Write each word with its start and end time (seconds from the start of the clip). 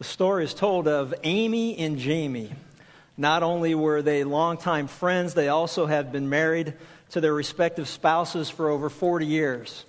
The 0.00 0.04
story 0.04 0.44
is 0.44 0.54
told 0.54 0.88
of 0.88 1.12
Amy 1.24 1.76
and 1.76 1.98
Jamie. 1.98 2.50
Not 3.18 3.42
only 3.42 3.74
were 3.74 4.00
they 4.00 4.24
longtime 4.24 4.86
friends, 4.86 5.34
they 5.34 5.48
also 5.48 5.84
have 5.84 6.10
been 6.10 6.30
married 6.30 6.72
to 7.10 7.20
their 7.20 7.34
respective 7.34 7.86
spouses 7.86 8.48
for 8.48 8.70
over 8.70 8.88
40 8.88 9.26
years. 9.26 9.84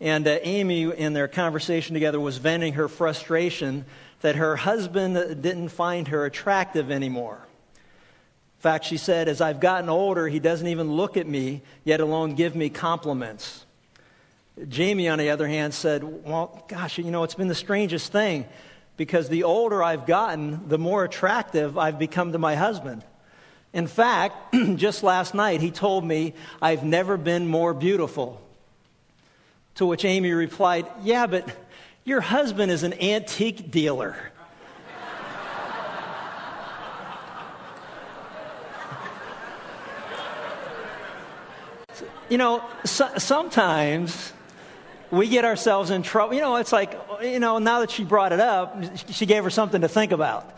And 0.00 0.26
uh, 0.26 0.38
Amy, 0.42 0.82
in 0.82 1.12
their 1.12 1.28
conversation 1.28 1.94
together, 1.94 2.18
was 2.18 2.38
venting 2.38 2.72
her 2.72 2.88
frustration 2.88 3.84
that 4.22 4.34
her 4.34 4.56
husband 4.56 5.14
didn't 5.40 5.68
find 5.68 6.08
her 6.08 6.24
attractive 6.24 6.90
anymore. 6.90 7.38
In 7.76 8.62
fact, 8.62 8.84
she 8.84 8.96
said, 8.96 9.28
As 9.28 9.40
I've 9.40 9.60
gotten 9.60 9.88
older, 9.88 10.26
he 10.26 10.40
doesn't 10.40 10.66
even 10.66 10.94
look 10.94 11.16
at 11.16 11.28
me, 11.28 11.62
yet 11.84 12.00
alone 12.00 12.34
give 12.34 12.56
me 12.56 12.68
compliments. 12.68 13.64
Jamie, 14.68 15.08
on 15.08 15.20
the 15.20 15.30
other 15.30 15.46
hand, 15.46 15.72
said, 15.72 16.02
Well, 16.02 16.64
gosh, 16.66 16.98
you 16.98 17.12
know, 17.12 17.22
it's 17.22 17.36
been 17.36 17.46
the 17.46 17.54
strangest 17.54 18.10
thing 18.10 18.44
because 19.00 19.30
the 19.30 19.44
older 19.44 19.82
I've 19.82 20.04
gotten, 20.04 20.68
the 20.68 20.76
more 20.76 21.04
attractive 21.04 21.78
I've 21.78 21.98
become 21.98 22.32
to 22.32 22.38
my 22.38 22.54
husband. 22.54 23.02
In 23.72 23.86
fact, 23.86 24.54
just 24.74 25.02
last 25.02 25.32
night, 25.32 25.62
he 25.62 25.70
told 25.70 26.04
me, 26.04 26.34
I've 26.60 26.84
never 26.84 27.16
been 27.16 27.46
more 27.46 27.72
beautiful. 27.72 28.42
To 29.76 29.86
which 29.86 30.04
Amy 30.04 30.32
replied, 30.32 30.86
Yeah, 31.02 31.26
but 31.26 31.48
your 32.04 32.20
husband 32.20 32.70
is 32.70 32.82
an 32.82 32.92
antique 33.00 33.70
dealer. 33.70 34.14
you 42.28 42.36
know, 42.36 42.62
so, 42.84 43.08
sometimes 43.16 44.34
we 45.10 45.28
get 45.28 45.44
ourselves 45.44 45.90
in 45.90 46.02
trouble. 46.02 46.34
You 46.34 46.40
know, 46.40 46.56
it's 46.56 46.72
like, 46.72 46.98
you 47.22 47.40
know, 47.40 47.58
now 47.58 47.80
that 47.80 47.90
she 47.90 48.04
brought 48.04 48.32
it 48.32 48.40
up, 48.40 48.76
she 49.10 49.26
gave 49.26 49.44
her 49.44 49.50
something 49.50 49.80
to 49.80 49.88
think 49.88 50.12
about. 50.12 50.56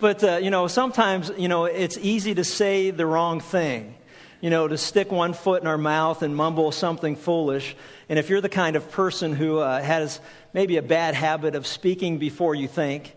But, 0.00 0.24
uh, 0.24 0.36
you 0.42 0.50
know, 0.50 0.66
sometimes, 0.66 1.30
you 1.38 1.48
know, 1.48 1.66
it's 1.66 1.96
easy 1.98 2.34
to 2.34 2.44
say 2.44 2.90
the 2.90 3.06
wrong 3.06 3.40
thing, 3.40 3.94
you 4.40 4.50
know, 4.50 4.66
to 4.66 4.76
stick 4.76 5.12
one 5.12 5.32
foot 5.32 5.62
in 5.62 5.68
our 5.68 5.78
mouth 5.78 6.22
and 6.22 6.34
mumble 6.34 6.72
something 6.72 7.14
foolish. 7.14 7.76
And 8.08 8.18
if 8.18 8.28
you're 8.28 8.40
the 8.40 8.48
kind 8.48 8.74
of 8.74 8.90
person 8.90 9.32
who 9.32 9.58
uh, 9.58 9.80
has 9.80 10.18
maybe 10.52 10.76
a 10.76 10.82
bad 10.82 11.14
habit 11.14 11.54
of 11.54 11.66
speaking 11.66 12.18
before 12.18 12.54
you 12.54 12.66
think, 12.66 13.14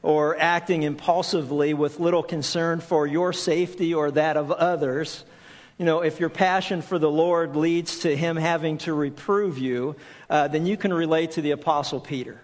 or 0.00 0.38
acting 0.38 0.84
impulsively 0.84 1.74
with 1.74 1.98
little 1.98 2.22
concern 2.22 2.80
for 2.80 3.04
your 3.04 3.32
safety 3.32 3.94
or 3.94 4.12
that 4.12 4.36
of 4.36 4.52
others, 4.52 5.24
you 5.78 5.84
know, 5.84 6.00
if 6.00 6.18
your 6.18 6.28
passion 6.28 6.82
for 6.82 6.98
the 6.98 7.10
Lord 7.10 7.54
leads 7.54 8.00
to 8.00 8.14
him 8.14 8.36
having 8.36 8.78
to 8.78 8.92
reprove 8.92 9.58
you, 9.58 9.94
uh, 10.28 10.48
then 10.48 10.66
you 10.66 10.76
can 10.76 10.92
relate 10.92 11.32
to 11.32 11.42
the 11.42 11.52
Apostle 11.52 12.00
Peter. 12.00 12.40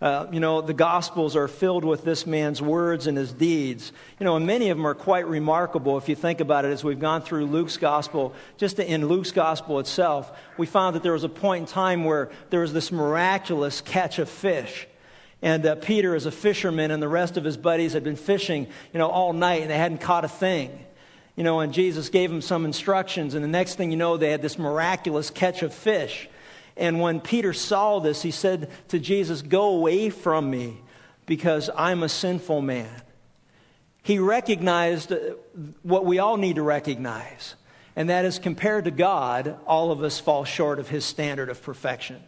Uh, 0.00 0.26
you 0.32 0.40
know, 0.40 0.60
the 0.60 0.74
Gospels 0.74 1.36
are 1.36 1.46
filled 1.46 1.84
with 1.84 2.04
this 2.04 2.26
man's 2.26 2.60
words 2.60 3.06
and 3.06 3.16
his 3.16 3.32
deeds. 3.32 3.92
You 4.18 4.24
know, 4.24 4.36
and 4.36 4.46
many 4.46 4.70
of 4.70 4.76
them 4.76 4.86
are 4.86 4.94
quite 4.94 5.26
remarkable 5.26 5.96
if 5.96 6.08
you 6.08 6.16
think 6.16 6.40
about 6.40 6.64
it 6.64 6.72
as 6.72 6.82
we've 6.82 6.98
gone 6.98 7.22
through 7.22 7.46
Luke's 7.46 7.76
Gospel. 7.76 8.34
Just 8.56 8.78
in 8.78 9.06
Luke's 9.06 9.32
Gospel 9.32 9.78
itself, 9.78 10.30
we 10.56 10.66
found 10.66 10.96
that 10.96 11.02
there 11.04 11.12
was 11.12 11.24
a 11.24 11.28
point 11.28 11.60
in 11.62 11.66
time 11.66 12.04
where 12.04 12.30
there 12.50 12.60
was 12.60 12.72
this 12.72 12.90
miraculous 12.90 13.80
catch 13.80 14.18
of 14.18 14.28
fish. 14.28 14.88
And 15.40 15.66
uh, 15.66 15.74
Peter, 15.76 16.14
as 16.14 16.26
a 16.26 16.32
fisherman, 16.32 16.92
and 16.92 17.02
the 17.02 17.08
rest 17.08 17.36
of 17.36 17.44
his 17.44 17.56
buddies 17.56 17.92
had 17.92 18.04
been 18.04 18.16
fishing, 18.16 18.68
you 18.92 18.98
know, 18.98 19.08
all 19.08 19.32
night 19.32 19.62
and 19.62 19.70
they 19.70 19.78
hadn't 19.78 19.98
caught 19.98 20.24
a 20.24 20.28
thing. 20.28 20.84
You 21.36 21.44
know, 21.44 21.60
and 21.60 21.72
Jesus 21.72 22.10
gave 22.10 22.30
them 22.30 22.42
some 22.42 22.64
instructions, 22.64 23.34
and 23.34 23.42
the 23.42 23.48
next 23.48 23.76
thing 23.76 23.90
you 23.90 23.96
know, 23.96 24.16
they 24.16 24.30
had 24.30 24.42
this 24.42 24.58
miraculous 24.58 25.30
catch 25.30 25.62
of 25.62 25.72
fish. 25.72 26.28
And 26.76 27.00
when 27.00 27.20
Peter 27.20 27.52
saw 27.52 28.00
this, 28.00 28.20
he 28.22 28.30
said 28.30 28.70
to 28.88 28.98
Jesus, 28.98 29.40
Go 29.42 29.70
away 29.76 30.10
from 30.10 30.50
me, 30.50 30.78
because 31.26 31.70
I'm 31.74 32.02
a 32.02 32.08
sinful 32.08 32.60
man. 32.60 32.90
He 34.02 34.18
recognized 34.18 35.12
uh, 35.12 35.16
what 35.82 36.04
we 36.04 36.18
all 36.18 36.36
need 36.36 36.56
to 36.56 36.62
recognize, 36.62 37.54
and 37.94 38.10
that 38.10 38.24
is 38.24 38.38
compared 38.38 38.84
to 38.84 38.90
God, 38.90 39.58
all 39.66 39.90
of 39.90 40.02
us 40.02 40.18
fall 40.18 40.44
short 40.44 40.78
of 40.78 40.88
his 40.88 41.04
standard 41.04 41.48
of 41.48 41.62
perfection. 41.62 42.22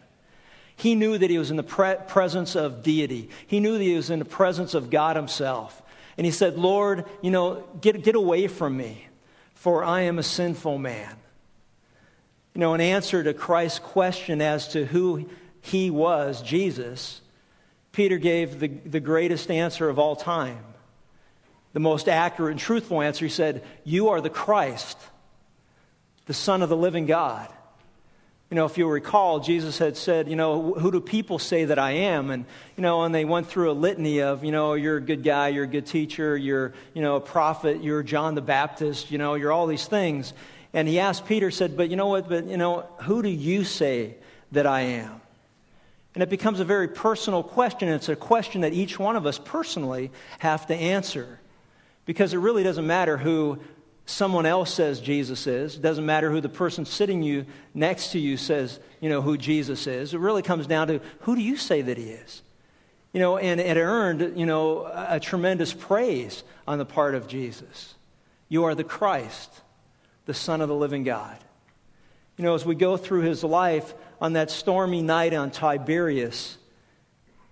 He 0.77 0.95
knew 0.95 1.17
that 1.17 1.29
he 1.29 1.37
was 1.37 1.51
in 1.51 1.57
the 1.57 1.63
pre- 1.63 1.95
presence 2.07 2.55
of 2.55 2.83
deity. 2.83 3.29
He 3.47 3.59
knew 3.59 3.77
that 3.77 3.83
he 3.83 3.95
was 3.95 4.09
in 4.09 4.19
the 4.19 4.25
presence 4.25 4.73
of 4.73 4.89
God 4.89 5.15
himself. 5.15 5.81
And 6.17 6.25
he 6.25 6.31
said, 6.31 6.57
Lord, 6.57 7.05
you 7.21 7.31
know, 7.31 7.63
get, 7.81 8.03
get 8.03 8.15
away 8.15 8.47
from 8.47 8.75
me, 8.75 9.05
for 9.55 9.83
I 9.83 10.01
am 10.01 10.19
a 10.19 10.23
sinful 10.23 10.77
man. 10.77 11.13
You 12.53 12.61
know, 12.61 12.73
in 12.73 12.81
answer 12.81 13.21
to 13.23 13.33
Christ's 13.33 13.79
question 13.79 14.41
as 14.41 14.69
to 14.69 14.85
who 14.85 15.29
he 15.61 15.89
was, 15.89 16.41
Jesus, 16.41 17.19
Peter 17.91 18.17
gave 18.17 18.59
the, 18.59 18.67
the 18.67 18.99
greatest 19.01 19.51
answer 19.51 19.89
of 19.89 19.99
all 19.99 20.15
time. 20.15 20.63
The 21.73 21.81
most 21.81 22.07
accurate 22.07 22.51
and 22.51 22.59
truthful 22.59 23.01
answer. 23.01 23.25
He 23.25 23.31
said, 23.31 23.63
You 23.83 24.09
are 24.09 24.21
the 24.21 24.29
Christ, 24.29 24.97
the 26.25 26.33
Son 26.33 26.61
of 26.61 26.69
the 26.69 26.77
living 26.77 27.05
God. 27.05 27.49
You 28.51 28.55
know, 28.55 28.65
if 28.65 28.77
you'll 28.77 28.91
recall, 28.91 29.39
Jesus 29.39 29.79
had 29.79 29.97
said, 29.97 30.29
you 30.29 30.35
know, 30.35 30.73
who 30.73 30.91
do 30.91 31.01
people 31.01 31.39
say 31.39 31.65
that 31.65 31.79
I 31.79 31.91
am? 31.91 32.29
And, 32.29 32.45
you 32.77 32.83
know, 32.83 33.03
and 33.03 33.13
they 33.13 33.25
went 33.25 33.47
through 33.47 33.71
a 33.71 33.73
litany 33.73 34.21
of, 34.21 34.43
you 34.43 34.51
know, 34.51 34.75
you're 34.75 34.97
a 34.97 35.01
good 35.01 35.23
guy, 35.23 35.47
you're 35.47 35.63
a 35.63 35.67
good 35.67 35.87
teacher, 35.87 36.37
you're, 36.37 36.73
you 36.93 37.01
know, 37.01 37.15
a 37.15 37.21
prophet, 37.21 37.83
you're 37.83 38.03
John 38.03 38.35
the 38.35 38.41
Baptist, 38.41 39.09
you 39.09 39.17
know, 39.17 39.33
you're 39.33 39.51
all 39.51 39.65
these 39.65 39.87
things. 39.87 40.33
And 40.73 40.87
he 40.87 40.99
asked 40.99 41.25
Peter, 41.25 41.49
said, 41.49 41.75
but 41.75 41.89
you 41.89 41.95
know 41.95 42.07
what, 42.07 42.29
but, 42.29 42.45
you 42.45 42.57
know, 42.57 42.85
who 43.01 43.23
do 43.23 43.29
you 43.29 43.63
say 43.63 44.15
that 44.51 44.67
I 44.67 44.81
am? 44.81 45.21
And 46.13 46.21
it 46.21 46.29
becomes 46.29 46.59
a 46.59 46.65
very 46.65 46.87
personal 46.87 47.41
question. 47.41 47.89
It's 47.89 48.09
a 48.09 48.15
question 48.15 48.61
that 48.61 48.73
each 48.73 48.99
one 48.99 49.15
of 49.15 49.25
us 49.25 49.39
personally 49.43 50.11
have 50.37 50.67
to 50.67 50.75
answer. 50.75 51.39
Because 52.05 52.33
it 52.33 52.37
really 52.37 52.63
doesn't 52.63 52.85
matter 52.85 53.17
who 53.17 53.59
someone 54.05 54.45
else 54.45 54.73
says 54.73 54.99
Jesus 54.99 55.47
is. 55.47 55.75
It 55.75 55.81
doesn't 55.81 56.05
matter 56.05 56.29
who 56.29 56.41
the 56.41 56.49
person 56.49 56.85
sitting 56.85 57.23
you 57.23 57.45
next 57.73 58.11
to 58.11 58.19
you 58.19 58.37
says, 58.37 58.79
you 59.01 59.09
know, 59.09 59.21
who 59.21 59.37
Jesus 59.37 59.87
is. 59.87 60.13
It 60.13 60.19
really 60.19 60.41
comes 60.41 60.67
down 60.67 60.87
to 60.87 61.01
who 61.21 61.35
do 61.35 61.41
you 61.41 61.57
say 61.57 61.81
that 61.81 61.97
he 61.97 62.09
is? 62.09 62.41
You 63.13 63.19
know, 63.19 63.37
and 63.37 63.59
it 63.59 63.77
earned, 63.77 64.37
you 64.37 64.45
know, 64.45 64.85
a 64.93 65.19
tremendous 65.19 65.73
praise 65.73 66.43
on 66.67 66.77
the 66.77 66.85
part 66.85 67.15
of 67.15 67.27
Jesus. 67.27 67.95
You 68.49 68.65
are 68.65 68.75
the 68.75 68.83
Christ, 68.83 69.49
the 70.25 70.33
Son 70.33 70.61
of 70.61 70.69
the 70.69 70.75
living 70.75 71.03
God. 71.03 71.37
You 72.37 72.43
know, 72.43 72.53
as 72.53 72.65
we 72.65 72.75
go 72.75 72.97
through 72.97 73.21
his 73.21 73.43
life 73.43 73.93
on 74.19 74.33
that 74.33 74.51
stormy 74.51 75.01
night 75.01 75.33
on 75.33 75.51
Tiberias, 75.51 76.57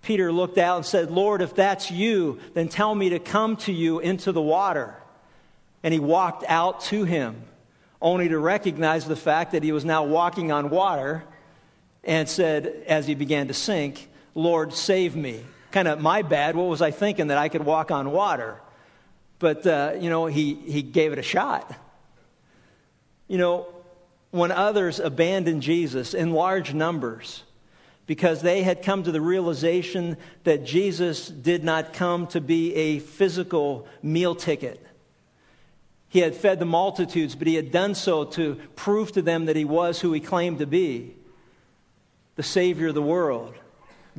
Peter 0.01 0.31
looked 0.33 0.57
out 0.57 0.77
and 0.77 0.85
said, 0.85 1.09
Lord, 1.09 1.41
if 1.41 1.55
that's 1.55 1.89
you, 1.89 2.39
then 2.53 2.67
tell 2.67 2.93
me 2.93 3.09
to 3.09 3.19
come 3.19 3.55
to 3.57 3.71
you 3.71 3.99
into 3.99 4.33
the 4.33 4.41
water. 4.41 4.97
And 5.83 5.93
he 5.93 5.99
walked 5.99 6.45
out 6.47 6.81
to 6.85 7.03
him, 7.03 7.43
only 8.01 8.29
to 8.29 8.39
recognize 8.39 9.05
the 9.05 9.15
fact 9.15 9.51
that 9.51 9.63
he 9.63 9.71
was 9.71 9.83
now 9.83 10.05
walking 10.05 10.51
on 10.51 10.69
water 10.69 11.23
and 12.03 12.27
said, 12.27 12.83
as 12.87 13.05
he 13.05 13.15
began 13.15 13.47
to 13.49 13.53
sink, 13.53 14.09
Lord, 14.33 14.73
save 14.73 15.15
me. 15.15 15.43
Kind 15.71 15.87
of 15.87 16.01
my 16.01 16.21
bad. 16.21 16.55
What 16.55 16.67
was 16.67 16.81
I 16.81 16.91
thinking 16.91 17.27
that 17.27 17.37
I 17.37 17.49
could 17.49 17.65
walk 17.65 17.91
on 17.91 18.11
water? 18.11 18.59
But, 19.39 19.65
uh, 19.67 19.93
you 19.99 20.09
know, 20.09 20.25
he, 20.25 20.55
he 20.55 20.81
gave 20.81 21.11
it 21.11 21.19
a 21.19 21.23
shot. 21.23 21.73
You 23.27 23.37
know, 23.37 23.67
when 24.31 24.51
others 24.51 24.99
abandoned 24.99 25.61
Jesus 25.61 26.13
in 26.13 26.31
large 26.31 26.73
numbers 26.73 27.43
because 28.05 28.41
they 28.41 28.63
had 28.63 28.83
come 28.83 29.03
to 29.03 29.11
the 29.11 29.21
realization 29.21 30.17
that 30.43 30.65
Jesus 30.65 31.27
did 31.27 31.63
not 31.63 31.93
come 31.93 32.27
to 32.27 32.41
be 32.41 32.73
a 32.75 32.99
physical 32.99 33.87
meal 34.01 34.35
ticket 34.35 34.85
he 36.13 36.19
had 36.19 36.35
fed 36.35 36.59
the 36.59 36.65
multitudes, 36.65 37.33
but 37.33 37.47
he 37.47 37.55
had 37.55 37.71
done 37.71 37.95
so 37.95 38.25
to 38.25 38.61
prove 38.75 39.11
to 39.13 39.23
them 39.23 39.45
that 39.45 39.55
he 39.55 39.65
was 39.65 39.99
who 39.99 40.13
he 40.13 40.19
claimed 40.19 40.59
to 40.59 40.67
be 40.67 41.15
the 42.35 42.43
Savior 42.43 42.89
of 42.89 42.93
the 42.93 43.01
world, 43.01 43.55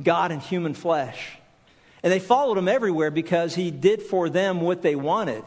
God 0.03 0.33
in 0.33 0.41
human 0.41 0.73
flesh. 0.73 1.37
And 2.03 2.11
they 2.11 2.19
followed 2.19 2.57
him 2.57 2.67
everywhere 2.67 3.11
because 3.11 3.55
he 3.55 3.71
did 3.71 4.01
for 4.01 4.27
them 4.27 4.59
what 4.59 4.81
they 4.81 4.95
wanted. 4.95 5.45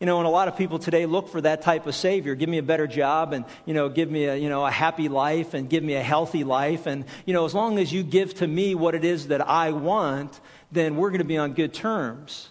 You 0.00 0.06
know, 0.06 0.16
and 0.16 0.26
a 0.26 0.30
lot 0.30 0.48
of 0.48 0.56
people 0.56 0.78
today 0.78 1.04
look 1.04 1.28
for 1.28 1.42
that 1.42 1.60
type 1.60 1.86
of 1.86 1.94
savior. 1.94 2.34
Give 2.34 2.48
me 2.48 2.56
a 2.56 2.62
better 2.62 2.86
job 2.86 3.34
and, 3.34 3.44
you 3.66 3.74
know, 3.74 3.90
give 3.90 4.10
me 4.10 4.24
a, 4.24 4.36
you 4.36 4.48
know, 4.48 4.64
a 4.64 4.70
happy 4.70 5.10
life 5.10 5.52
and 5.52 5.68
give 5.68 5.84
me 5.84 5.96
a 5.96 6.02
healthy 6.02 6.44
life. 6.44 6.86
And, 6.86 7.04
you 7.26 7.34
know, 7.34 7.44
as 7.44 7.54
long 7.54 7.78
as 7.78 7.92
you 7.92 8.02
give 8.02 8.32
to 8.36 8.46
me 8.46 8.74
what 8.74 8.94
it 8.94 9.04
is 9.04 9.26
that 9.26 9.46
I 9.46 9.72
want, 9.72 10.40
then 10.72 10.96
we're 10.96 11.10
going 11.10 11.18
to 11.18 11.26
be 11.26 11.36
on 11.36 11.52
good 11.52 11.74
terms. 11.74 12.48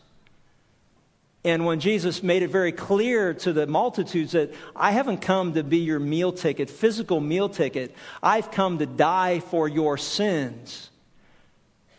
And 1.44 1.66
when 1.66 1.80
Jesus 1.80 2.24
made 2.24 2.44
it 2.44 2.50
very 2.50 2.72
clear 2.72 3.34
to 3.36 3.54
the 3.54 3.68
multitudes 3.68 4.34
that 4.34 4.54
I 4.76 4.92
haven't 4.92 5.22
come 5.22 5.54
to 5.54 5.64
be 5.64 5.78
your 5.78 6.00
meal 6.00 6.32
ticket, 6.32 6.70
physical 6.70 7.20
meal 7.22 7.48
ticket, 7.48 7.96
I've 8.22 8.52
come 8.52 8.80
to 8.80 8.86
die 8.86 9.40
for 9.40 9.68
your 9.68 9.98
sins, 9.98 10.90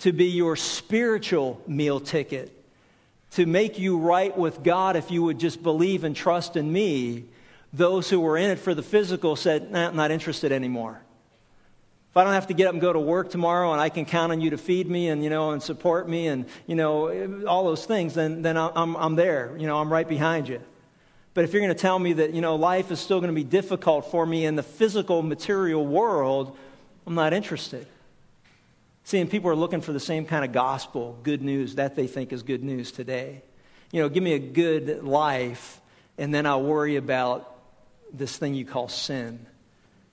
to 0.01 0.13
be 0.13 0.27
your 0.27 0.57
spiritual 0.57 1.63
meal 1.67 2.01
ticket, 2.01 2.53
to 3.33 3.47
make 3.47 3.79
you 3.79 3.99
right 3.99 4.37
with 4.37 4.63
God 4.63 4.97
if 4.97 5.11
you 5.11 5.23
would 5.23 5.39
just 5.39 5.63
believe 5.63 6.05
and 6.05 6.15
trust 6.15 6.57
in 6.57 6.71
me. 6.71 7.25
Those 7.73 8.09
who 8.11 8.21
were 8.21 8.37
in 8.37 8.51
it 8.51 8.59
for 8.59 8.75
the 8.75 8.83
physical 8.83 9.37
said, 9.37 9.71
nah, 9.71 9.91
not 9.91 10.11
interested 10.11 10.53
anymore. 10.53 11.01
If 12.11 12.17
I 12.17 12.25
don't 12.25 12.33
have 12.33 12.47
to 12.47 12.55
get 12.55 12.67
up 12.67 12.73
and 12.73 12.81
go 12.81 12.93
to 12.93 12.99
work 12.99 13.31
tomorrow 13.31 13.73
and 13.73 13.81
I 13.81 13.91
can 13.91 14.07
count 14.07 14.33
on 14.33 14.41
you 14.41 14.51
to 14.51 14.59
feed 14.59 14.89
me 14.89 15.09
and, 15.09 15.23
you 15.23 15.31
know, 15.31 15.51
and 15.51 15.63
support 15.63 16.09
me 16.09 16.27
and, 16.29 16.47
you 16.67 16.75
know, 16.75 17.45
all 17.47 17.65
those 17.65 17.85
things, 17.85 18.15
then, 18.15 18.43
then 18.43 18.57
I'm, 18.57 18.97
I'm 18.97 19.15
there. 19.15 19.55
You 19.59 19.67
know, 19.67 19.79
I'm 19.79 19.93
right 19.93 20.09
behind 20.09 20.49
you. 20.49 20.61
But 21.35 21.45
if 21.45 21.53
you're 21.53 21.63
going 21.63 21.75
to 21.75 21.81
tell 21.81 21.99
me 21.99 22.15
that, 22.15 22.35
you 22.35 22.41
know, 22.41 22.57
life 22.57 22.91
is 22.91 22.99
still 22.99 23.21
going 23.21 23.33
to 23.33 23.35
be 23.35 23.45
difficult 23.45 24.11
for 24.11 24.25
me 24.25 24.47
in 24.47 24.57
the 24.57 24.63
physical, 24.63 25.23
material 25.23 25.87
world, 25.87 26.57
I'm 27.07 27.15
not 27.15 27.33
interested. 27.33 27.87
See, 29.05 29.19
and 29.21 29.31
people 29.31 29.51
are 29.51 29.57
looking 29.57 29.81
for 29.81 29.93
the 29.93 30.01
same 30.01 30.27
kind 30.27 30.45
of 30.45 30.53
gospel, 30.53 31.19
good 31.23 31.43
news, 31.43 31.77
that 31.77 31.95
they 31.95 32.07
think 32.07 32.33
is 32.33 32.43
good 32.43 32.65
news 32.65 32.91
today. 32.91 33.43
You 33.93 34.03
know, 34.03 34.09
give 34.09 34.23
me 34.23 34.33
a 34.33 34.39
good 34.39 35.05
life, 35.05 35.81
and 36.19 36.35
then 36.35 36.45
I'll 36.45 36.63
worry 36.63 36.97
about 36.97 37.55
this 38.13 38.37
thing 38.37 38.55
you 38.55 38.65
call 38.65 38.89
sin. 38.89 39.47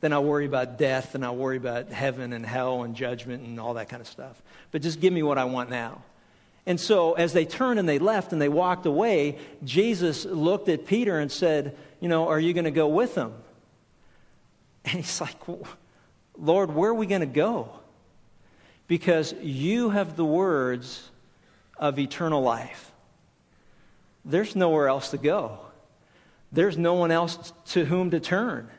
Then 0.01 0.13
I'll 0.13 0.23
worry 0.23 0.45
about 0.45 0.77
death, 0.77 1.15
and 1.15 1.25
I'll 1.25 1.35
worry 1.35 1.57
about 1.57 1.89
heaven 1.89 2.33
and 2.33 2.45
hell 2.45 2.83
and 2.83 2.95
judgment 2.95 3.43
and 3.43 3.59
all 3.59 3.75
that 3.75 3.89
kind 3.89 4.01
of 4.01 4.07
stuff. 4.07 4.41
But 4.71 4.81
just 4.81 4.99
give 4.99 5.13
me 5.13 5.23
what 5.23 5.37
I 5.37 5.45
want 5.45 5.69
now. 5.69 6.03
And 6.65 6.79
so, 6.79 7.13
as 7.13 7.31
they 7.31 7.45
turned 7.45 7.79
and 7.79 7.87
they 7.87 7.99
left 7.99 8.33
and 8.33 8.41
they 8.41 8.49
walked 8.49 8.85
away, 8.85 9.37
Jesus 9.63 10.25
looked 10.25 10.67
at 10.67 10.87
Peter 10.87 11.19
and 11.19 11.31
said, 11.31 11.77
You 12.01 12.09
know, 12.09 12.27
are 12.27 12.39
you 12.39 12.53
going 12.53 12.65
to 12.65 12.71
go 12.71 12.87
with 12.87 13.15
them? 13.15 13.33
And 14.85 14.93
he's 14.95 15.19
like, 15.19 15.35
Lord, 16.37 16.73
where 16.73 16.91
are 16.91 16.95
we 16.95 17.07
going 17.07 17.21
to 17.21 17.27
go? 17.27 17.69
Because 18.87 19.33
you 19.41 19.89
have 19.89 20.15
the 20.15 20.25
words 20.25 21.01
of 21.77 21.97
eternal 21.97 22.41
life. 22.41 22.91
There's 24.23 24.55
nowhere 24.55 24.87
else 24.87 25.09
to 25.09 25.17
go, 25.17 25.59
there's 26.51 26.77
no 26.77 26.93
one 26.93 27.11
else 27.11 27.53
to 27.69 27.85
whom 27.85 28.11
to 28.11 28.19
turn. 28.19 28.69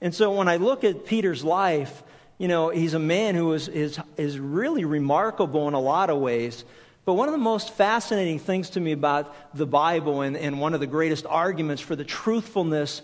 And 0.00 0.14
so, 0.14 0.32
when 0.32 0.48
I 0.48 0.56
look 0.56 0.84
at 0.84 1.06
Peter's 1.06 1.44
life, 1.44 2.02
you 2.38 2.48
know, 2.48 2.70
he's 2.70 2.94
a 2.94 2.98
man 2.98 3.34
who 3.34 3.52
is, 3.52 3.68
is, 3.68 3.98
is 4.16 4.38
really 4.38 4.84
remarkable 4.84 5.68
in 5.68 5.74
a 5.74 5.80
lot 5.80 6.08
of 6.08 6.18
ways. 6.18 6.64
But 7.04 7.14
one 7.14 7.28
of 7.28 7.32
the 7.32 7.38
most 7.38 7.74
fascinating 7.74 8.38
things 8.38 8.70
to 8.70 8.80
me 8.80 8.92
about 8.92 9.34
the 9.54 9.66
Bible 9.66 10.22
and, 10.22 10.36
and 10.36 10.60
one 10.60 10.74
of 10.74 10.80
the 10.80 10.86
greatest 10.86 11.26
arguments 11.26 11.82
for 11.82 11.96
the 11.96 12.04
truthfulness 12.04 13.02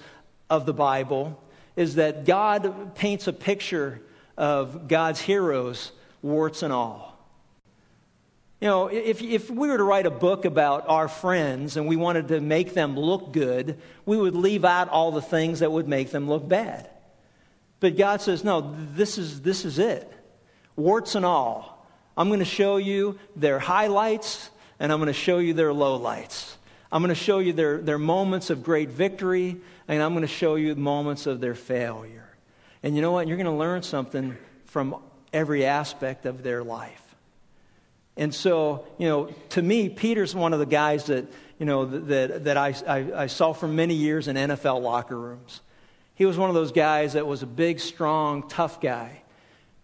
of 0.48 0.64
the 0.64 0.72
Bible 0.72 1.42
is 1.76 1.96
that 1.96 2.24
God 2.24 2.94
paints 2.94 3.26
a 3.26 3.32
picture 3.32 4.00
of 4.36 4.88
God's 4.88 5.20
heroes, 5.20 5.92
warts 6.22 6.62
and 6.62 6.72
all. 6.72 7.15
You 8.60 8.68
know, 8.68 8.86
if, 8.86 9.20
if 9.22 9.50
we 9.50 9.68
were 9.68 9.76
to 9.76 9.84
write 9.84 10.06
a 10.06 10.10
book 10.10 10.46
about 10.46 10.88
our 10.88 11.08
friends 11.08 11.76
and 11.76 11.86
we 11.86 11.96
wanted 11.96 12.28
to 12.28 12.40
make 12.40 12.72
them 12.72 12.98
look 12.98 13.32
good, 13.32 13.78
we 14.06 14.16
would 14.16 14.34
leave 14.34 14.64
out 14.64 14.88
all 14.88 15.12
the 15.12 15.20
things 15.20 15.60
that 15.60 15.70
would 15.70 15.86
make 15.86 16.10
them 16.10 16.26
look 16.28 16.48
bad. 16.48 16.88
But 17.80 17.98
God 17.98 18.22
says, 18.22 18.44
no, 18.44 18.74
this 18.94 19.18
is, 19.18 19.42
this 19.42 19.66
is 19.66 19.78
it. 19.78 20.10
Warts 20.74 21.14
and 21.14 21.26
all. 21.26 21.86
I'm 22.16 22.28
going 22.28 22.38
to 22.38 22.46
show 22.46 22.78
you 22.78 23.18
their 23.36 23.58
highlights 23.58 24.48
and 24.78 24.90
I'm 24.90 24.98
going 24.98 25.08
to 25.08 25.12
show 25.12 25.38
you 25.38 25.52
their 25.52 25.72
lowlights. 25.72 26.54
I'm 26.90 27.02
going 27.02 27.14
to 27.14 27.14
show 27.14 27.40
you 27.40 27.52
their, 27.52 27.82
their 27.82 27.98
moments 27.98 28.48
of 28.48 28.62
great 28.62 28.88
victory 28.88 29.60
and 29.86 30.02
I'm 30.02 30.12
going 30.12 30.22
to 30.22 30.28
show 30.28 30.54
you 30.54 30.74
moments 30.74 31.26
of 31.26 31.40
their 31.40 31.54
failure. 31.54 32.26
And 32.82 32.96
you 32.96 33.02
know 33.02 33.12
what? 33.12 33.28
You're 33.28 33.36
going 33.36 33.46
to 33.46 33.52
learn 33.52 33.82
something 33.82 34.34
from 34.66 34.96
every 35.30 35.66
aspect 35.66 36.24
of 36.24 36.42
their 36.42 36.64
life. 36.64 37.05
And 38.16 38.34
so, 38.34 38.86
you 38.98 39.08
know, 39.08 39.26
to 39.50 39.62
me, 39.62 39.88
Peter's 39.88 40.34
one 40.34 40.52
of 40.52 40.58
the 40.58 40.66
guys 40.66 41.06
that, 41.06 41.26
you 41.58 41.66
know, 41.66 41.84
that, 41.84 42.44
that 42.44 42.56
I, 42.56 42.74
I, 42.86 43.22
I 43.22 43.26
saw 43.26 43.52
for 43.52 43.68
many 43.68 43.94
years 43.94 44.28
in 44.28 44.36
NFL 44.36 44.82
locker 44.82 45.18
rooms. 45.18 45.60
He 46.14 46.24
was 46.24 46.38
one 46.38 46.48
of 46.48 46.54
those 46.54 46.72
guys 46.72 47.12
that 47.12 47.26
was 47.26 47.42
a 47.42 47.46
big, 47.46 47.78
strong, 47.78 48.48
tough 48.48 48.80
guy 48.80 49.20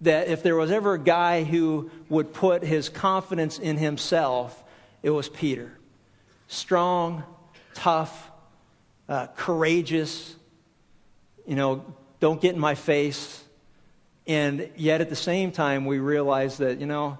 that 0.02 0.29
if 0.29 0.43
there 0.43 0.56
was 0.56 0.70
ever 0.70 0.94
a 0.94 0.99
guy 0.99 1.44
who 1.44 1.90
would 2.08 2.32
put 2.32 2.62
his 2.62 2.88
confidence 2.88 3.58
in 3.58 3.76
himself, 3.79 4.62
it 5.02 5.11
was 5.11 5.28
Peter. 5.28 5.73
Strong, 6.49 7.23
tough, 7.75 8.31
uh, 9.08 9.28
courageous, 9.37 10.35
you 11.46 11.55
know, 11.55 11.85
don't 12.19 12.40
get 12.40 12.55
in 12.55 12.61
my 12.61 12.75
face. 12.75 13.43
And 14.26 14.70
yet 14.76 15.00
at 15.00 15.08
the 15.08 15.17
same 15.17 15.52
time, 15.52 15.87
we 15.87 15.99
realize 15.99 16.58
that, 16.58 16.81
you 16.81 16.87
know, 16.87 17.19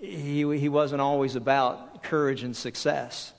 he, 0.00 0.58
he 0.58 0.68
wasn't 0.68 1.00
always 1.00 1.36
about 1.36 2.02
courage 2.02 2.42
and 2.42 2.56
success. 2.56 3.32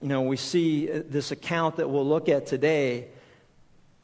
You 0.00 0.08
know, 0.08 0.22
we 0.22 0.36
see 0.36 0.90
uh, 0.90 1.02
this 1.08 1.30
account 1.30 1.76
that 1.76 1.88
we'll 1.88 2.06
look 2.06 2.28
at 2.28 2.46
today 2.46 3.08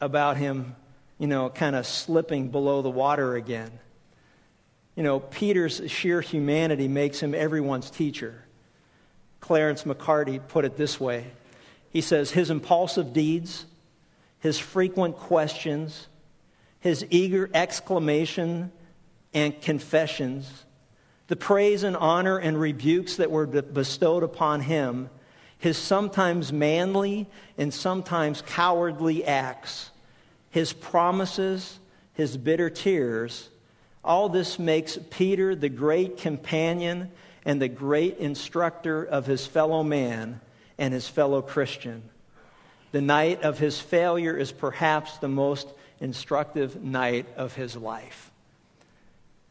about 0.01 0.37
him 0.37 0.75
you 1.23 1.29
know, 1.29 1.49
kind 1.51 1.77
of 1.77 1.87
slipping 1.87 2.49
below 2.49 2.83
the 2.83 2.91
water 2.91 3.37
again. 3.37 3.71
You 4.97 5.05
know, 5.05 5.21
Peter's 5.21 5.81
sheer 5.87 6.21
humanity 6.21 6.89
makes 6.89 7.21
him 7.21 7.33
everyone's 7.33 7.91
teacher. 7.91 8.43
Clarence 9.39 9.85
Macartney 9.85 10.41
put 10.49 10.65
it 10.65 10.77
this 10.77 10.99
way 10.99 11.25
He 11.91 12.01
says, 12.01 12.33
His 12.33 12.51
impulsive 12.51 13.13
deeds, 13.13 13.65
his 14.41 14.59
frequent 14.59 15.17
questions, 15.17 16.09
his 16.81 17.07
eager 17.09 17.49
exclamation 17.55 18.73
and 19.33 19.63
confessions, 19.63 20.51
the 21.33 21.37
praise 21.37 21.83
and 21.83 21.97
honor 21.97 22.37
and 22.37 22.61
rebukes 22.61 23.17
that 23.17 23.31
were 23.31 23.47
bestowed 23.47 24.23
upon 24.23 24.61
him, 24.61 25.09
his 25.57 25.79
sometimes 25.79 26.53
manly 26.53 27.27
and 27.57 27.73
sometimes 27.73 28.43
cowardly 28.43 29.25
acts 29.25 29.91
his 30.51 30.75
promises, 30.75 31.81
his 32.13 32.37
bitter 32.37 32.69
tears, 32.69 33.49
all 34.05 34.29
this 34.29 34.59
makes 34.59 34.99
Peter 35.09 35.55
the 35.55 35.71
great 35.71 36.19
companion 36.19 37.11
and 37.47 37.63
the 37.63 37.69
great 37.69 38.19
instructor 38.19 39.03
of 39.03 39.25
his 39.25 39.47
fellow 39.47 39.83
man 39.83 40.39
and 40.77 40.93
his 40.93 41.09
fellow 41.09 41.41
Christian. 41.41 42.03
The 42.91 43.01
night 43.01 43.41
of 43.41 43.59
his 43.59 43.81
failure 43.81 44.37
is 44.37 44.53
perhaps 44.53 45.17
the 45.17 45.29
most 45.29 45.67
instructive 45.99 46.85
night 46.85 47.25
of 47.39 47.55
his 47.55 47.75
life. 47.75 48.31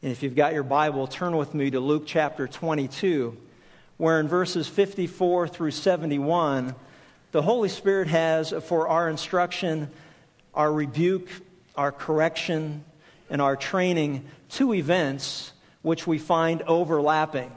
And 0.03 0.11
if 0.11 0.23
you've 0.23 0.35
got 0.35 0.53
your 0.53 0.63
Bible, 0.63 1.05
turn 1.05 1.37
with 1.37 1.53
me 1.53 1.69
to 1.69 1.79
Luke 1.79 2.03
chapter 2.07 2.47
22, 2.47 3.37
where 3.97 4.19
in 4.19 4.27
verses 4.27 4.67
54 4.67 5.47
through 5.47 5.71
71, 5.71 6.73
the 7.31 7.41
Holy 7.43 7.69
Spirit 7.69 8.07
has 8.07 8.51
for 8.63 8.87
our 8.87 9.09
instruction 9.09 9.89
our 10.55 10.73
rebuke, 10.73 11.29
our 11.75 11.91
correction, 11.91 12.83
and 13.29 13.41
our 13.41 13.55
training 13.55 14.25
two 14.49 14.73
events 14.73 15.53
which 15.83 16.07
we 16.07 16.17
find 16.17 16.63
overlapping. 16.63 17.51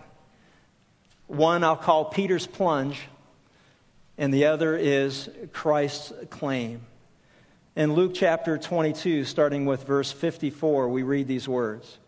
One 1.26 1.64
I'll 1.64 1.76
call 1.76 2.04
Peter's 2.04 2.46
plunge, 2.46 3.00
and 4.18 4.32
the 4.32 4.46
other 4.46 4.76
is 4.76 5.30
Christ's 5.54 6.12
claim. 6.28 6.82
In 7.74 7.94
Luke 7.94 8.12
chapter 8.14 8.58
22, 8.58 9.24
starting 9.24 9.64
with 9.64 9.84
verse 9.84 10.12
54, 10.12 10.90
we 10.90 11.02
read 11.02 11.26
these 11.26 11.48
words 11.48 11.98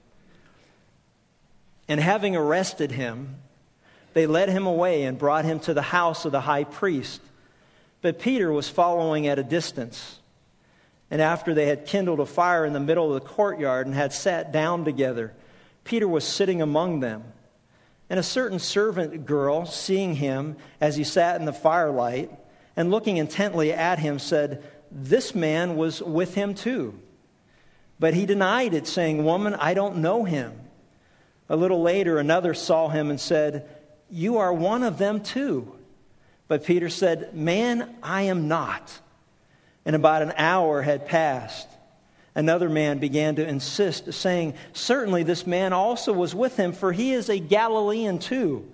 And 1.89 2.01
having 2.01 2.35
arrested 2.35 2.91
him, 2.91 3.37
they 4.13 4.27
led 4.27 4.49
him 4.49 4.67
away 4.67 5.05
and 5.05 5.19
brought 5.19 5.45
him 5.45 5.61
to 5.61 5.75
the 5.75 5.83
house 5.83 6.25
of 6.25 6.33
the 6.33 6.41
high 6.41 6.65
priest. 6.65 7.21
But 8.03 8.19
Peter 8.19 8.51
was 8.53 8.69
following 8.69 9.27
at 9.27 9.39
a 9.39 9.45
distance. 9.45 10.19
And 11.11 11.23
after 11.23 11.55
they 11.55 11.67
had 11.67 11.87
kindled 11.87 12.21
a 12.21 12.27
fire 12.27 12.65
in 12.65 12.73
the 12.73 12.81
middle 12.81 13.15
of 13.15 13.23
the 13.23 13.29
courtyard 13.29 13.87
and 13.87 13.95
had 13.95 14.13
sat 14.13 14.53
down 14.53 14.85
together, 14.85 15.33
Peter 15.85 16.09
was 16.09 16.25
sitting 16.25 16.63
among 16.63 17.01
them. 17.01 17.23
And 18.11 18.19
a 18.19 18.25
certain 18.25 18.59
servant 18.59 19.27
girl, 19.27 19.67
seeing 19.67 20.15
him 20.15 20.57
as 20.81 20.97
he 20.97 21.05
sat 21.05 21.39
in 21.39 21.47
the 21.47 21.53
firelight 21.53 22.31
and 22.77 22.91
looking 22.91 23.17
intently 23.17 23.73
at 23.73 23.99
him, 23.99 24.19
said, 24.19 24.65
This 24.91 25.35
man 25.35 25.77
was 25.77 26.03
with 26.03 26.35
him 26.35 26.55
too. 26.55 26.99
But 27.99 28.15
he 28.15 28.27
denied 28.27 28.75
it, 28.75 28.87
saying, 28.87 29.25
Woman, 29.25 29.55
I 29.55 29.75
don't 29.75 29.99
know 29.99 30.25
him. 30.25 30.53
A 31.49 31.57
little 31.57 31.83
later, 31.83 32.19
another 32.19 32.55
saw 32.55 32.89
him 32.89 33.11
and 33.11 33.21
said, 33.21 33.69
You 34.11 34.39
are 34.39 34.53
one 34.53 34.83
of 34.83 34.99
them 34.99 35.21
too. 35.21 35.73
But 36.49 36.65
Peter 36.65 36.89
said, 36.89 37.35
Man, 37.35 37.97
I 38.03 38.23
am 38.23 38.49
not 38.49 38.93
and 39.87 39.95
about 39.95 40.21
an 40.21 40.35
hour 40.37 40.83
had 40.83 41.07
passed. 41.07 41.69
Another 42.35 42.69
man 42.69 42.99
began 42.99 43.37
to 43.37 43.49
insist, 43.49 44.13
saying, 44.13 44.55
Certainly 44.75 45.23
this 45.23 45.47
man 45.47 45.73
also 45.73 46.13
was 46.13 46.35
with 46.35 46.57
him, 46.57 46.73
for 46.73 46.93
he 46.93 47.13
is 47.13 47.31
a 47.31 47.39
Galilean 47.39 48.19
too. 48.19 48.69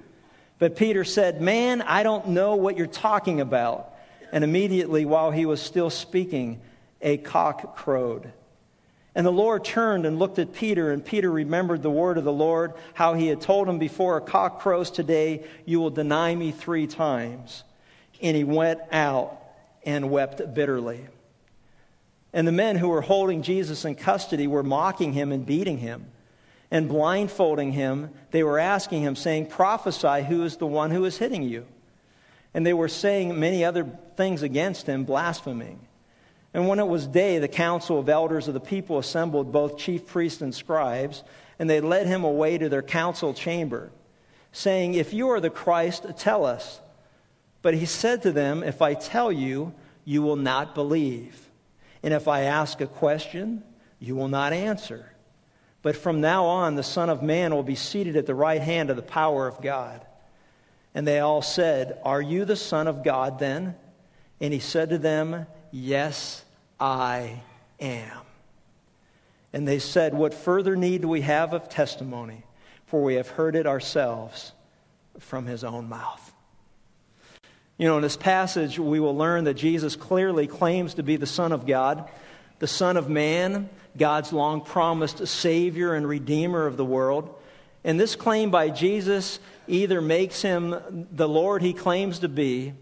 But 0.59 0.75
Peter 0.75 1.05
said, 1.05 1.41
Man, 1.41 1.83
I 1.83 2.02
don't 2.02 2.29
know 2.29 2.57
what 2.57 2.76
you're 2.76 2.87
talking 2.87 3.41
about. 3.41 3.91
And 4.33 4.43
immediately, 4.43 5.05
while 5.05 5.31
he 5.31 5.45
was 5.45 5.61
still 5.61 5.91
speaking, 5.91 6.62
a 7.02 7.19
cock 7.19 7.76
crowed. 7.76 8.33
And 9.14 9.26
the 9.26 9.31
Lord 9.31 9.64
turned 9.64 10.07
and 10.07 10.19
looked 10.19 10.38
at 10.38 10.54
Peter, 10.54 10.90
and 10.90 11.04
Peter 11.04 11.31
remembered 11.31 11.83
the 11.83 11.90
word 11.90 12.16
of 12.16 12.25
the 12.25 12.33
Lord, 12.33 12.73
how 12.95 13.12
he 13.14 13.26
had 13.26 13.42
told 13.42 13.69
him 13.69 13.78
before 13.78 14.16
a 14.16 14.23
cock 14.23 14.61
crows 14.61 14.90
today, 14.90 15.45
you 15.66 15.81
will 15.81 15.90
deny 15.90 16.35
me 16.35 16.50
three 16.50 16.87
times. 16.87 17.62
And 18.23 18.37
he 18.37 18.45
went 18.45 18.81
out 18.90 19.38
and 19.85 20.11
wept 20.11 20.54
bitterly. 20.54 21.07
And 22.33 22.49
the 22.49 22.52
men 22.52 22.76
who 22.76 22.88
were 22.88 23.02
holding 23.02 23.42
Jesus 23.42 23.85
in 23.85 23.97
custody 23.97 24.47
were 24.47 24.62
mocking 24.62 25.12
him 25.12 25.33
and 25.33 25.45
beating 25.45 25.76
him. 25.76 26.07
And 26.71 26.88
blindfolding 26.88 27.73
him, 27.73 28.09
they 28.31 28.42
were 28.42 28.59
asking 28.59 29.02
him, 29.02 29.14
saying, 29.14 29.47
Prophesy, 29.47 30.23
who 30.23 30.45
is 30.45 30.57
the 30.57 30.66
one 30.66 30.90
who 30.90 31.04
is 31.04 31.19
hitting 31.19 31.42
you? 31.42 31.66
And 32.54 32.66
they 32.66 32.73
were 32.73 32.88
saying 32.88 33.38
many 33.38 33.62
other 33.62 33.85
things 34.16 34.42
against 34.42 34.87
him, 34.87 35.04
blaspheming. 35.04 35.81
And 36.54 36.68
when 36.68 36.78
it 36.78 36.87
was 36.87 37.06
day, 37.06 37.38
the 37.38 37.49
council 37.49 37.99
of 37.99 38.09
elders 38.09 38.49
of 38.49 38.54
the 38.54 38.61
people 38.61 38.99
assembled, 38.99 39.52
both 39.52 39.78
chief 39.78 40.06
priests 40.06 40.42
and 40.42 40.54
scribes, 40.54 41.23
and 41.59 41.68
they 41.68 41.80
led 41.80 42.06
him 42.06 42.25
away 42.25 42.59
to 42.59 42.68
their 42.68 42.82
council 42.82 43.32
chamber, 43.32 43.90
saying, 44.52 44.94
If 44.94 45.14
you 45.14 45.30
are 45.30 45.40
the 45.40 45.50
Christ, 45.50 46.04
tell 46.18 46.44
us. 46.44 46.80
But 47.62 47.75
he 47.75 47.87
said 47.87 48.23
to 48.23 48.32
them, 48.32 48.62
If 48.62 48.82
I 48.82 48.94
tell 48.94 49.32
you, 49.32 49.73
you 50.04 50.23
will 50.23 50.37
not 50.37 50.75
believe. 50.75 51.38
And 52.02 52.12
if 52.12 52.28
I 52.28 52.42
ask 52.42 52.80
a 52.80 52.87
question, 52.87 53.62
you 53.99 54.16
will 54.16 54.28
not 54.28 54.52
answer. 54.52 55.06
But 55.80 55.97
from 55.97 56.21
now 56.21 56.44
on, 56.47 56.75
the 56.75 56.82
Son 56.82 57.09
of 57.09 57.23
Man 57.23 57.54
will 57.54 57.62
be 57.62 57.76
seated 57.76 58.16
at 58.16 58.26
the 58.26 58.35
right 58.35 58.61
hand 58.61 58.90
of 58.90 58.97
the 58.97 59.02
power 59.02 59.47
of 59.47 59.62
God. 59.62 60.04
And 60.94 61.06
they 61.06 61.21
all 61.21 61.42
said, 61.42 61.99
Are 62.04 62.21
you 62.21 62.44
the 62.44 62.56
Son 62.56 62.88
of 62.88 63.02
God 63.02 63.38
then? 63.38 63.75
And 64.40 64.52
he 64.52 64.59
said 64.59 64.90
to 64.90 64.99
them, 64.99 65.47
Yes, 65.73 66.45
I 66.79 67.41
am. 67.81 68.19
And 69.55 69.67
they 69.67 69.79
said, 69.79 70.14
What 70.14 70.35
further 70.35 70.76
need 70.76 71.02
do 71.02 71.09
we 71.09 71.23
have 71.23 71.55
of 71.55 71.69
testimony? 71.71 72.45
For 72.87 73.02
we 73.02 73.14
have 73.14 73.29
heard 73.29 73.57
it 73.57 73.67
ourselves 73.67 74.52
from 75.19 75.47
his 75.47 75.64
own 75.64 75.88
mouth. 75.88 76.33
You 77.79 77.88
know, 77.88 77.97
in 77.97 78.02
this 78.02 78.19
passage, 78.19 78.79
we 78.79 79.00
will 79.00 79.17
learn 79.17 79.45
that 79.45 79.55
Jesus 79.55 79.97
clearly 79.97 80.47
claims 80.47 80.95
to 80.95 81.02
be 81.02 81.17
the 81.17 81.26
Son 81.26 81.52
of 81.52 81.67
God, 81.67 82.09
the 82.59 82.67
Son 82.67 82.99
of 82.99 83.09
Man, 83.09 83.71
God's 83.97 84.33
long 84.33 84.61
promised 84.61 85.26
Savior 85.26 85.95
and 85.95 86.07
Redeemer 86.07 86.67
of 86.67 86.76
the 86.76 86.85
world. 86.85 87.35
And 87.83 87.99
this 87.99 88.14
claim 88.14 88.50
by 88.50 88.69
Jesus 88.69 89.41
either 89.67 90.00
makes 90.00 90.43
him 90.43 91.09
the 91.11 91.29
Lord 91.29 91.62
he 91.62 91.73
claims 91.73 92.21
to 92.21 92.29
be 92.29 92.75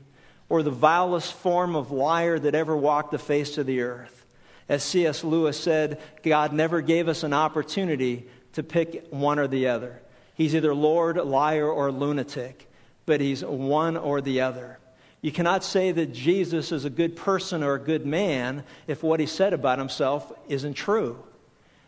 or 0.51 0.63
the 0.63 0.71
vilest 0.71 1.33
form 1.33 1.75
of 1.77 1.93
liar 1.93 2.39
that 2.39 2.55
ever 2.55 2.77
walked 2.77 3.13
the 3.13 3.19
face 3.19 3.57
of 3.57 3.65
the 3.65 3.81
earth. 3.81 4.27
As 4.69 4.83
C.S. 4.83 5.25
Lewis 5.25 5.59
said, 5.59 6.01
God 6.23 6.53
never 6.53 6.83
gave 6.83 7.09
us 7.09 7.23
an 7.23 7.33
opportunity 7.33 8.27
to 8.53 8.63
pick 8.63 9.07
one 9.11 9.39
or 9.39 9.47
the 9.47 9.69
other. 9.69 10.03
He's 10.35 10.55
either 10.55 10.75
Lord, 10.75 11.17
liar, 11.17 11.69
or 11.69 11.91
lunatic, 11.91 12.69
but 13.07 13.21
he's 13.21 13.45
one 13.45 13.97
or 13.97 14.21
the 14.21 14.43
other. 14.43 14.79
You 15.23 15.33
cannot 15.33 15.65
say 15.65 15.93
that 15.93 16.13
Jesus 16.13 16.73
is 16.73 16.85
a 16.85 16.91
good 16.91 17.17
person 17.17 17.63
or 17.63 17.75
a 17.75 17.81
good 17.81 18.07
man 18.07 18.65
if 18.87 19.03
what 19.03 19.21
he 19.21 19.27
said 19.27 19.53
about 19.53 19.79
himself 19.79 20.33
isn't 20.49 20.75
true. 20.75 21.23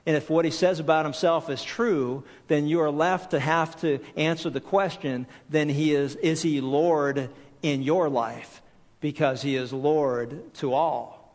And 0.04 0.16
if 0.16 0.28
what 0.28 0.44
he 0.44 0.50
says 0.50 0.80
about 0.80 1.06
himself 1.06 1.48
is 1.48 1.62
true, 1.62 2.24
then 2.48 2.66
you 2.66 2.80
are 2.80 2.90
left 2.90 3.30
to 3.30 3.40
have 3.40 3.80
to 3.80 4.00
answer 4.16 4.50
the 4.50 4.60
question 4.60 5.26
then 5.48 5.68
he 5.68 5.94
is, 5.94 6.16
is 6.16 6.42
he 6.42 6.60
Lord 6.60 7.30
in 7.62 7.82
your 7.82 8.08
life? 8.08 8.62
Because 9.00 9.42
he 9.42 9.56
is 9.56 9.72
Lord 9.72 10.54
to 10.54 10.72
all. 10.72 11.34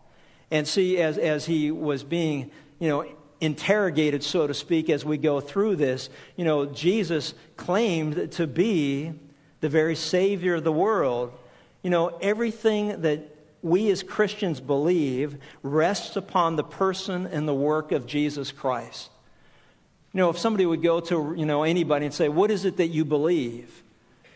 And 0.49 0.67
see, 0.67 0.97
as, 0.97 1.17
as 1.17 1.45
he 1.45 1.71
was 1.71 2.03
being, 2.03 2.51
you 2.79 2.87
know, 2.89 3.05
interrogated, 3.41 4.23
so 4.23 4.47
to 4.47 4.53
speak, 4.53 4.89
as 4.89 5.03
we 5.03 5.17
go 5.17 5.41
through 5.41 5.75
this, 5.75 6.09
you 6.35 6.45
know, 6.45 6.65
Jesus 6.65 7.33
claimed 7.55 8.31
to 8.33 8.47
be 8.47 9.13
the 9.59 9.69
very 9.69 9.95
Savior 9.95 10.55
of 10.55 10.63
the 10.63 10.71
world. 10.71 11.33
You 11.83 11.89
know, 11.89 12.17
everything 12.21 13.01
that 13.01 13.35
we 13.61 13.89
as 13.91 14.03
Christians 14.03 14.59
believe 14.59 15.37
rests 15.63 16.15
upon 16.15 16.55
the 16.55 16.63
person 16.63 17.27
and 17.27 17.47
the 17.47 17.53
work 17.53 17.91
of 17.91 18.07
Jesus 18.07 18.51
Christ. 18.51 19.09
You 20.13 20.19
know, 20.19 20.29
if 20.29 20.37
somebody 20.37 20.65
would 20.65 20.81
go 20.81 20.99
to, 21.01 21.35
you 21.37 21.45
know, 21.45 21.63
anybody 21.63 22.05
and 22.05 22.13
say, 22.13 22.29
What 22.29 22.49
is 22.49 22.65
it 22.65 22.77
that 22.77 22.87
you 22.87 23.05
believe? 23.05 23.71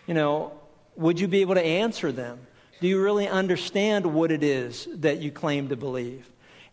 You 0.05 0.13
know, 0.13 0.53
would 0.95 1.19
you 1.19 1.27
be 1.27 1.41
able 1.41 1.55
to 1.55 1.63
answer 1.65 2.11
them? 2.11 2.39
Do 2.79 2.87
you 2.87 3.01
really 3.01 3.27
understand 3.27 4.05
what 4.05 4.31
it 4.31 4.43
is 4.43 4.87
that 4.95 5.19
you 5.19 5.31
claim 5.31 5.69
to 5.69 5.75
believe? 5.75 6.27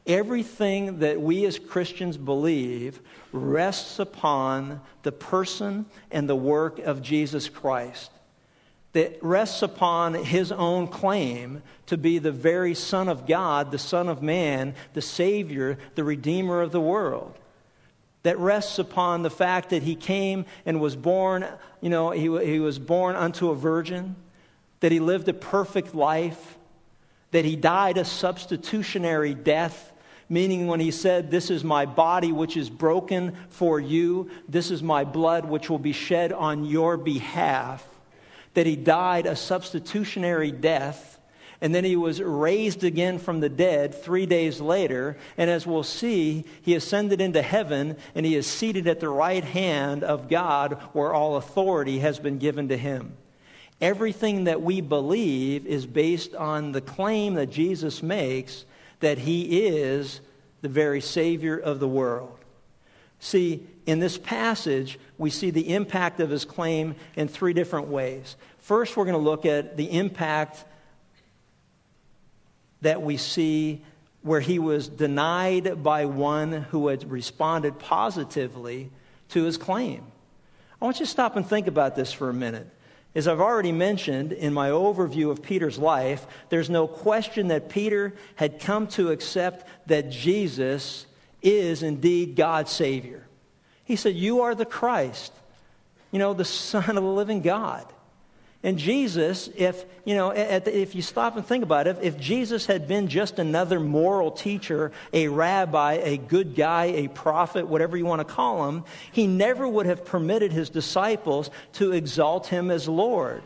Everything 0.07 1.01
that 1.01 1.21
we 1.21 1.45
as 1.45 1.59
Christians 1.59 2.17
believe 2.17 3.01
rests 3.33 3.99
upon 3.99 4.81
the 5.03 5.13
person 5.13 5.85
and 6.11 6.29
the 6.29 6.37
work 6.37 6.79
of 6.79 7.03
Jesus 7.03 7.49
Christ 7.49 8.11
that 8.93 9.23
rests 9.23 9.63
upon 9.63 10.15
his 10.15 10.51
own 10.51 10.89
claim 10.89 11.63
to 11.87 11.99
be 11.99 12.19
the 12.19 12.33
very 12.33 12.75
Son 12.75 13.09
of 13.09 13.27
God, 13.27 13.71
the 13.71 13.79
Son 13.79 14.09
of 14.09 14.23
Man, 14.23 14.75
the 14.95 15.03
Savior, 15.03 15.79
the 15.95 16.05
Redeemer 16.05 16.63
of 16.63 16.73
the 16.73 16.81
world. 16.81 17.35
That 18.23 18.39
rests 18.39 18.79
upon 18.79 19.23
the 19.23 19.31
fact 19.31 19.71
that 19.71 19.83
he 19.83 19.95
came 19.95 20.45
and 20.67 20.81
was 20.81 20.97
born, 20.97 21.47
you 21.81 21.91
know, 21.91 22.11
he, 22.11 22.23
he 22.45 22.59
was 22.61 22.79
born 22.79 23.17
unto 23.17 23.51
a 23.51 23.55
virgin, 23.55 24.17
that 24.81 24.93
he 24.93 25.01
lived 25.01 25.29
a 25.29 25.35
perfect 25.35 25.95
life, 25.95 26.57
that 27.31 27.45
he 27.45 27.57
died 27.57 27.97
a 27.99 28.05
substitutionary 28.05 29.35
death, 29.35 29.93
meaning 30.29 30.67
when 30.67 30.81
he 30.81 30.91
said, 30.91 31.31
This 31.31 31.51
is 31.51 31.63
my 31.63 31.87
body 31.87 32.33
which 32.33 32.57
is 32.57 32.69
broken 32.69 33.37
for 33.51 33.79
you, 33.81 34.31
this 34.49 34.71
is 34.71 34.83
my 34.83 35.05
blood 35.05 35.45
which 35.45 35.71
will 35.71 35.79
be 35.79 35.93
shed 35.93 36.33
on 36.33 36.65
your 36.65 36.97
behalf 36.97 37.87
that 38.59 38.67
he 38.67 38.75
died 38.77 39.27
a 39.27 39.37
substitutionary 39.37 40.51
death, 40.51 41.18
and 41.61 41.75
then 41.75 41.85
he 41.85 41.97
was 41.97 42.21
raised 42.21 42.85
again 42.85 43.19
from 43.19 43.41
the 43.41 43.49
dead 43.49 43.95
three 43.95 44.27
days 44.27 44.61
later. 44.61 45.17
And 45.37 45.51
as 45.51 45.67
we'll 45.67 45.83
see, 45.83 46.45
he 46.63 46.75
ascended 46.75 47.21
into 47.21 47.43
heaven, 47.43 47.97
and 48.15 48.25
he 48.25 48.37
is 48.37 48.47
seated 48.47 48.87
at 48.87 49.01
the 49.01 49.09
right 49.09 49.43
hand 49.43 50.05
of 50.05 50.29
God, 50.29 50.75
where 50.93 51.13
all 51.13 51.37
authority 51.37 51.99
has 51.99 52.19
been 52.21 52.39
given 52.39 52.69
to 52.69 52.77
him. 52.77 53.17
Everything 53.81 54.45
that 54.45 54.63
we 54.63 54.81
believe 54.81 55.67
is 55.67 55.85
based 55.85 56.35
on 56.35 56.73
the 56.73 56.81
claim 56.81 57.35
that 57.35 57.51
Jesus 57.51 58.03
makes 58.03 58.65
that 59.01 59.19
he 59.19 59.67
is 59.67 60.21
the 60.63 60.69
very 60.69 61.01
Savior 61.01 61.57
of 61.57 61.81
the 61.81 61.89
world. 61.89 62.37
See, 63.21 63.67
in 63.87 63.99
this 63.99 64.19
passage, 64.19 64.99
we 65.17 65.31
see 65.31 65.51
the 65.51 65.75
impact 65.75 66.21
of 66.21 66.31
his 66.31 66.45
claim 66.45 66.95
in 67.17 67.27
three 67.27 67.53
different 67.53 67.89
ways. 67.89 68.37
First, 68.59 68.97
we're 68.97 69.05
going 69.05 69.17
to 69.17 69.31
look 69.31 69.45
at 69.47 69.77
the 69.77 69.91
impact 69.91 70.65
that 72.83 73.03
we 73.03 73.17
see 73.17 73.83
where 74.23 74.41
he 74.41 74.59
was 74.59 74.89
denied 74.89 75.83
by 75.83 76.07
one 76.07 76.53
who 76.53 76.89
had 76.89 77.11
responded 77.11 77.79
positively 77.79 78.91
to 79.31 79.45
his 79.45 79.57
claim. 79.57 80.05
I 80.81 80.85
want 80.85 81.01
you 81.01 81.07
to 81.07 81.11
stop 81.11 81.37
and 81.37 81.47
think 81.47 81.67
about 81.67 81.97
this 81.97 82.13
for 82.13 82.29
a 82.29 82.35
minute. 82.35 82.69
As 83.15 83.27
I've 83.27 83.41
already 83.41 83.73
mentioned 83.73 84.33
in 84.33 84.53
my 84.53 84.71
overview 84.71 85.31
of 85.31 85.43
Peter's 85.43 85.79
life, 85.79 86.27
there's 86.51 86.71
no 86.71 86.87
question 86.87 87.49
that 87.49 87.69
Peter 87.69 88.15
had 88.37 88.61
come 88.61 88.87
to 88.89 89.11
accept 89.11 89.67
that 89.87 90.11
Jesus 90.11 91.07
is 91.43 91.83
indeed 91.83 92.37
God's 92.37 92.71
Savior. 92.71 93.27
He 93.85 93.97
said, 93.97 94.15
You 94.15 94.43
are 94.43 94.55
the 94.55 94.67
Christ, 94.67 95.33
you 96.13 96.19
know, 96.19 96.35
the 96.35 96.45
Son 96.45 96.91
of 96.91 97.03
the 97.03 97.11
living 97.11 97.41
God. 97.41 97.87
And 98.65 98.77
Jesus, 98.77 99.49
if 99.57 99.85
you 100.05 100.17
know, 100.17 100.31
if 100.31 100.95
you 100.97 101.03
stop 101.03 101.37
and 101.37 101.47
think 101.47 101.63
about 101.63 101.87
it, 101.87 101.99
if 102.03 102.19
Jesus 102.19 102.67
had 102.67 102.89
been 102.89 103.07
just 103.07 103.39
another 103.39 103.79
moral 103.79 104.33
teacher, 104.33 104.91
a 105.13 105.29
rabbi, 105.29 105.93
a 105.95 106.17
good 106.17 106.57
guy, 106.57 106.87
a 106.87 107.09
prophet, 107.09 107.69
whatever 107.69 107.97
you 107.97 108.05
want 108.05 108.27
to 108.27 108.35
call 108.35 108.69
him, 108.69 108.85
he 109.13 109.29
never 109.29 109.69
would 109.69 109.87
have 109.87 110.05
permitted 110.05 110.51
his 110.51 110.71
disciples 110.71 111.51
to 111.75 111.93
exalt 111.93 112.49
him 112.49 112.73
as 112.73 112.89
Lord. 112.89 113.43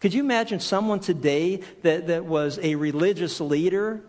Could 0.00 0.12
you 0.14 0.22
imagine 0.22 0.58
someone 0.58 0.98
today 0.98 1.60
that, 1.82 2.08
that 2.08 2.24
was 2.24 2.58
a 2.60 2.74
religious 2.74 3.40
leader 3.40 4.02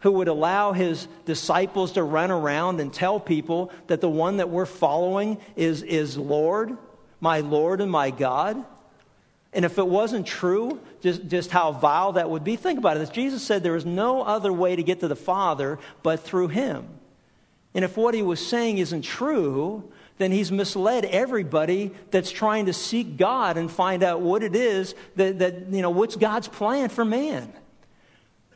who 0.00 0.10
would 0.12 0.28
allow 0.28 0.72
his 0.72 1.06
disciples 1.26 1.92
to 1.92 2.02
run 2.02 2.30
around 2.32 2.80
and 2.80 2.92
tell 2.92 3.20
people 3.20 3.70
that 3.86 4.00
the 4.00 4.10
one 4.10 4.38
that 4.38 4.50
we're 4.50 4.66
following 4.66 5.38
is, 5.54 5.82
is 5.82 6.18
Lord, 6.18 6.76
my 7.20 7.40
Lord 7.40 7.80
and 7.80 7.90
my 7.90 8.10
God? 8.10 8.64
And 9.56 9.64
if 9.64 9.78
it 9.78 9.88
wasn't 9.88 10.26
true, 10.26 10.78
just, 11.00 11.26
just 11.28 11.50
how 11.50 11.72
vile 11.72 12.12
that 12.12 12.28
would 12.28 12.44
be, 12.44 12.56
think 12.56 12.78
about 12.78 12.98
it. 12.98 13.00
As 13.00 13.08
Jesus 13.08 13.42
said, 13.42 13.62
there 13.62 13.74
is 13.74 13.86
no 13.86 14.20
other 14.20 14.52
way 14.52 14.76
to 14.76 14.82
get 14.82 15.00
to 15.00 15.08
the 15.08 15.16
Father 15.16 15.78
but 16.02 16.20
through 16.20 16.48
him. 16.48 16.86
And 17.74 17.82
if 17.82 17.96
what 17.96 18.12
he 18.12 18.20
was 18.20 18.46
saying 18.46 18.76
isn't 18.76 19.00
true, 19.00 19.90
then 20.18 20.30
he's 20.30 20.52
misled 20.52 21.06
everybody 21.06 21.90
that's 22.10 22.30
trying 22.30 22.66
to 22.66 22.74
seek 22.74 23.16
God 23.16 23.56
and 23.56 23.70
find 23.70 24.02
out 24.02 24.20
what 24.20 24.42
it 24.42 24.54
is 24.54 24.94
that, 25.16 25.38
that 25.38 25.72
you 25.72 25.80
know, 25.80 25.90
what's 25.90 26.16
God's 26.16 26.48
plan 26.48 26.90
for 26.90 27.06
man. 27.06 27.50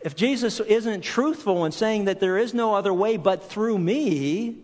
If 0.02 0.14
Jesus 0.14 0.60
isn't 0.60 1.00
truthful 1.00 1.64
in 1.64 1.72
saying 1.72 2.06
that 2.06 2.20
there 2.20 2.36
is 2.36 2.52
no 2.52 2.74
other 2.74 2.92
way 2.92 3.16
but 3.16 3.48
through 3.48 3.78
me, 3.78 4.58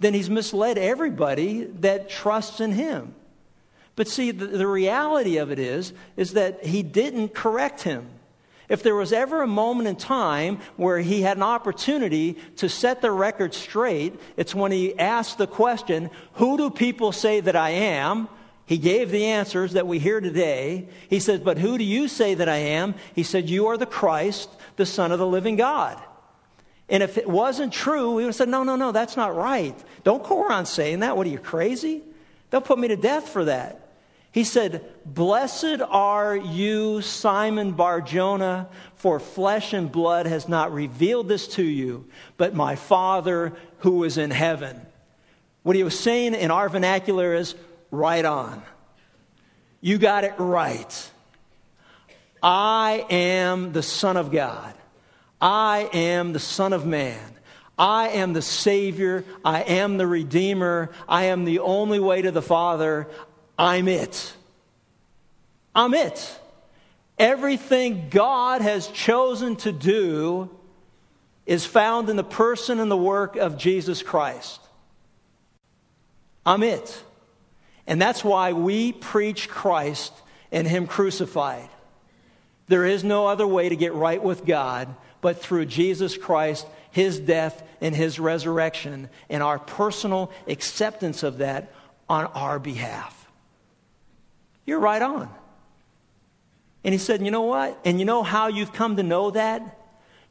then 0.00 0.12
he's 0.12 0.28
misled 0.28 0.76
everybody 0.76 1.64
that 1.80 2.10
trusts 2.10 2.60
in 2.60 2.72
him. 2.72 3.14
But 3.96 4.08
see, 4.08 4.30
the, 4.30 4.46
the 4.46 4.66
reality 4.66 5.38
of 5.38 5.50
it 5.50 5.58
is, 5.58 5.92
is 6.16 6.34
that 6.34 6.64
he 6.64 6.82
didn't 6.82 7.34
correct 7.34 7.82
him. 7.82 8.06
If 8.68 8.82
there 8.82 8.94
was 8.94 9.12
ever 9.12 9.42
a 9.42 9.46
moment 9.46 9.88
in 9.88 9.96
time 9.96 10.58
where 10.76 10.98
he 10.98 11.22
had 11.22 11.36
an 11.36 11.42
opportunity 11.42 12.36
to 12.56 12.68
set 12.68 13.00
the 13.00 13.10
record 13.10 13.54
straight, 13.54 14.18
it's 14.36 14.54
when 14.54 14.72
he 14.72 14.98
asked 14.98 15.38
the 15.38 15.46
question, 15.46 16.10
Who 16.34 16.56
do 16.56 16.70
people 16.70 17.12
say 17.12 17.40
that 17.40 17.56
I 17.56 17.70
am? 17.70 18.28
He 18.66 18.78
gave 18.78 19.12
the 19.12 19.26
answers 19.26 19.74
that 19.74 19.86
we 19.86 20.00
hear 20.00 20.20
today. 20.20 20.88
He 21.08 21.20
says, 21.20 21.40
But 21.40 21.58
who 21.58 21.78
do 21.78 21.84
you 21.84 22.08
say 22.08 22.34
that 22.34 22.48
I 22.48 22.56
am? 22.56 22.96
He 23.14 23.22
said, 23.22 23.48
You 23.48 23.68
are 23.68 23.76
the 23.76 23.86
Christ, 23.86 24.50
the 24.74 24.86
Son 24.86 25.12
of 25.12 25.20
the 25.20 25.26
living 25.26 25.54
God. 25.54 26.02
And 26.88 27.02
if 27.02 27.18
it 27.18 27.28
wasn't 27.28 27.72
true, 27.72 28.10
we 28.10 28.24
would 28.24 28.30
have 28.30 28.34
said, 28.34 28.48
No, 28.48 28.64
no, 28.64 28.74
no, 28.74 28.90
that's 28.90 29.16
not 29.16 29.36
right. 29.36 29.76
Don't 30.02 30.24
go 30.24 30.44
around 30.44 30.66
saying 30.66 31.00
that. 31.00 31.16
What 31.16 31.28
are 31.28 31.30
you, 31.30 31.38
crazy? 31.38 32.02
They'll 32.50 32.60
put 32.60 32.78
me 32.78 32.88
to 32.88 32.96
death 32.96 33.28
for 33.28 33.44
that. 33.44 33.85
He 34.36 34.44
said, 34.44 34.84
Blessed 35.06 35.80
are 35.80 36.36
you, 36.36 37.00
Simon 37.00 37.72
Barjona, 37.72 38.68
for 38.96 39.18
flesh 39.18 39.72
and 39.72 39.90
blood 39.90 40.26
has 40.26 40.46
not 40.46 40.74
revealed 40.74 41.26
this 41.26 41.48
to 41.54 41.62
you, 41.62 42.04
but 42.36 42.54
my 42.54 42.76
Father 42.76 43.54
who 43.78 44.04
is 44.04 44.18
in 44.18 44.30
heaven. 44.30 44.78
What 45.62 45.74
he 45.74 45.84
was 45.84 45.98
saying 45.98 46.34
in 46.34 46.50
our 46.50 46.68
vernacular 46.68 47.32
is, 47.32 47.54
right 47.90 48.26
on. 48.26 48.62
You 49.80 49.96
got 49.96 50.24
it 50.24 50.34
right. 50.36 51.10
I 52.42 53.06
am 53.08 53.72
the 53.72 53.82
Son 53.82 54.18
of 54.18 54.30
God. 54.30 54.74
I 55.40 55.88
am 55.94 56.34
the 56.34 56.40
Son 56.40 56.74
of 56.74 56.84
Man. 56.84 57.36
I 57.78 58.08
am 58.08 58.32
the 58.32 58.42
Savior. 58.42 59.24
I 59.44 59.62
am 59.62 59.98
the 59.98 60.06
Redeemer. 60.06 60.90
I 61.06 61.24
am 61.24 61.44
the 61.44 61.58
only 61.58 62.00
way 62.00 62.22
to 62.22 62.30
the 62.30 62.42
Father. 62.42 63.08
I'm 63.58 63.88
it. 63.88 64.32
I'm 65.74 65.94
it. 65.94 66.40
Everything 67.18 68.08
God 68.10 68.60
has 68.60 68.88
chosen 68.88 69.56
to 69.56 69.72
do 69.72 70.50
is 71.46 71.64
found 71.64 72.10
in 72.10 72.16
the 72.16 72.24
person 72.24 72.80
and 72.80 72.90
the 72.90 72.96
work 72.96 73.36
of 73.36 73.56
Jesus 73.56 74.02
Christ. 74.02 74.60
I'm 76.44 76.62
it. 76.62 77.02
And 77.86 78.02
that's 78.02 78.24
why 78.24 78.52
we 78.52 78.92
preach 78.92 79.48
Christ 79.48 80.12
and 80.50 80.66
Him 80.66 80.86
crucified. 80.86 81.68
There 82.68 82.84
is 82.84 83.04
no 83.04 83.26
other 83.26 83.46
way 83.46 83.68
to 83.68 83.76
get 83.76 83.94
right 83.94 84.22
with 84.22 84.44
God 84.44 84.94
but 85.20 85.40
through 85.40 85.66
Jesus 85.66 86.16
Christ, 86.16 86.66
His 86.90 87.18
death, 87.18 87.62
and 87.80 87.94
His 87.94 88.18
resurrection, 88.18 89.08
and 89.28 89.42
our 89.42 89.58
personal 89.58 90.32
acceptance 90.46 91.22
of 91.22 91.38
that 91.38 91.72
on 92.08 92.26
our 92.26 92.58
behalf. 92.58 93.25
You're 94.66 94.80
right 94.80 95.00
on. 95.00 95.30
And 96.84 96.92
he 96.92 96.98
said, 96.98 97.22
You 97.22 97.30
know 97.30 97.42
what? 97.42 97.78
And 97.84 97.98
you 97.98 98.04
know 98.04 98.22
how 98.22 98.48
you've 98.48 98.72
come 98.72 98.96
to 98.96 99.02
know 99.02 99.30
that? 99.30 99.78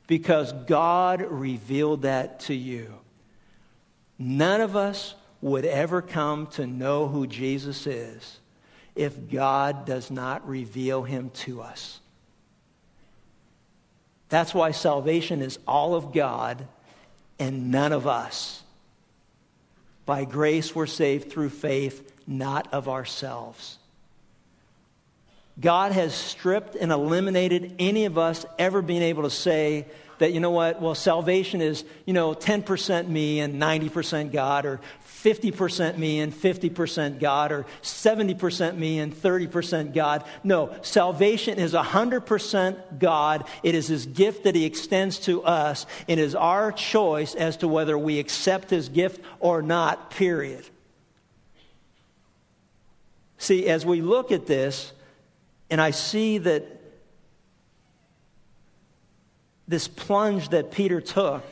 Because 0.08 0.54
God 0.54 1.22
revealed 1.22 2.04
that 2.04 2.42
to 2.42 2.54
you. 2.54 2.94
None 4.20 4.62
of 4.62 4.76
us 4.76 5.16
would 5.42 5.66
ever 5.66 6.02
come 6.02 6.48
to 6.48 6.68
know 6.68 7.08
who 7.08 7.28
Jesus 7.28 7.88
is 7.88 8.40
if 8.96 9.30
God 9.30 9.86
does 9.86 10.10
not 10.10 10.48
reveal 10.48 11.04
him 11.04 11.30
to 11.32 11.62
us. 11.62 12.00
That's 14.30 14.54
why 14.54 14.72
salvation 14.72 15.42
is 15.42 15.60
all 15.68 15.96
of 15.96 16.14
God 16.14 16.66
and 17.38 17.72
none 17.72 17.92
of 17.92 18.08
us. 18.08 18.62
By 20.06 20.26
grace, 20.26 20.74
we're 20.74 20.86
saved 20.86 21.32
through 21.32 21.50
faith, 21.50 22.14
not 22.26 22.74
of 22.74 22.88
ourselves. 22.88 23.78
God 25.60 25.94
has 25.94 26.14
stripped 26.14 26.76
and 26.76 26.92
eliminated 26.92 27.76
any 27.80 28.06
of 28.06 28.18
us 28.18 28.46
ever 28.60 28.82
being 28.82 29.02
able 29.02 29.24
to 29.24 29.30
say 29.30 29.86
that, 30.18 30.34
you 30.34 30.40
know 30.40 30.52
what, 30.52 30.82
well, 30.82 30.96
salvation 30.96 31.62
is, 31.62 31.84
you 32.06 32.14
know, 32.14 32.34
10% 32.34 33.08
me 33.08 33.40
and 33.40 33.62
90% 33.62 34.32
God, 34.32 34.66
or 34.66 34.80
50% 35.24 35.98
me 35.98 36.20
and 36.20 36.34
50% 36.34 37.20
God, 37.20 37.52
or 37.52 37.66
70% 37.82 38.78
me 38.78 39.00
and 39.00 39.14
30% 39.14 39.94
God. 39.94 40.24
No, 40.44 40.76
salvation 40.84 41.58
is 41.58 41.74
100% 41.74 43.00
God. 43.00 43.46
It 43.64 43.76
is 43.76 43.88
His 43.88 44.06
gift 44.06 44.44
that 44.44 44.56
He 44.56 44.66
extends 44.66 45.20
to 45.20 45.44
us. 45.44 45.86
It 46.08 46.20
is 46.20 46.36
our 46.36 46.72
choice 46.72 47.36
as 47.36 47.58
to 47.58 47.68
whether 47.68 47.98
we 47.98 48.20
accept 48.20 48.70
His 48.70 48.90
gift 48.90 49.22
or 49.40 49.62
not, 49.62 50.12
period. 50.12 50.66
See, 53.38 53.68
as 53.68 53.86
we 53.86 54.02
look 54.02 54.32
at 54.32 54.48
this, 54.48 54.94
and 55.70 55.82
I 55.82 55.92
see 55.92 56.38
that 56.40 56.66
this 59.68 59.88
plunge 59.88 60.50
that 60.50 60.72
Peter 60.72 61.02
took, 61.02 61.44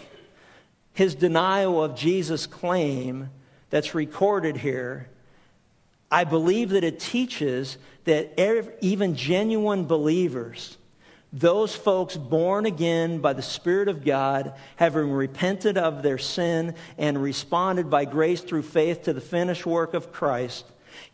his 0.93 1.15
denial 1.15 1.83
of 1.83 1.95
Jesus' 1.95 2.45
claim 2.45 3.29
that's 3.69 3.95
recorded 3.95 4.55
here, 4.55 5.09
I 6.11 6.25
believe 6.25 6.69
that 6.69 6.83
it 6.83 6.99
teaches 6.99 7.77
that 8.03 8.33
even 8.81 9.15
genuine 9.15 9.85
believers, 9.85 10.77
those 11.31 11.75
folks 11.75 12.15
born 12.15 12.67
again 12.67 13.17
by 13.17 13.33
the 13.33 13.41
Spirit 13.41 13.87
of 13.87 14.05
God, 14.05 14.53
having 14.75 15.09
repented 15.09 15.79
of 15.79 16.03
their 16.03 16.19
sin 16.19 16.75
and 16.99 17.19
responded 17.19 17.89
by 17.89 18.05
grace 18.05 18.41
through 18.41 18.61
faith 18.61 19.03
to 19.03 19.13
the 19.13 19.21
finished 19.21 19.65
work 19.65 19.95
of 19.95 20.11
Christ, 20.11 20.65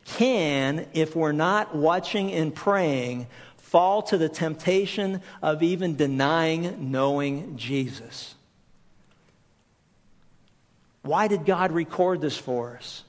can, 0.06 0.88
if 0.94 1.16
we're 1.16 1.32
not 1.32 1.76
watching 1.76 2.32
and 2.32 2.54
praying, 2.54 3.28
fall 3.58 4.02
to 4.04 4.18
the 4.18 4.30
temptation 4.30 5.22
of 5.42 5.62
even 5.64 5.96
denying 5.96 6.92
knowing 6.92 7.58
Jesus. 7.58 8.34
Why 11.02 11.28
did 11.28 11.46
God 11.46 11.72
record 11.72 12.22
this 12.22 12.38
for 12.38 12.78
us? 12.78 13.04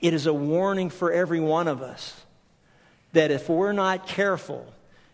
It 0.00 0.14
is 0.14 0.26
a 0.26 0.34
warning 0.34 0.90
for 0.90 1.12
every 1.12 1.40
one 1.40 1.68
of 1.68 1.82
us 1.82 2.14
that 3.12 3.30
if 3.30 3.48
we're 3.48 3.72
not 3.72 4.06
careful, 4.06 4.66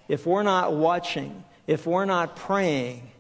if 0.08 0.26
we're 0.26 0.42
not 0.42 0.74
watching, 0.74 1.44
if 1.66 1.86
we're 1.86 2.04
not 2.04 2.36
praying, 2.36 3.10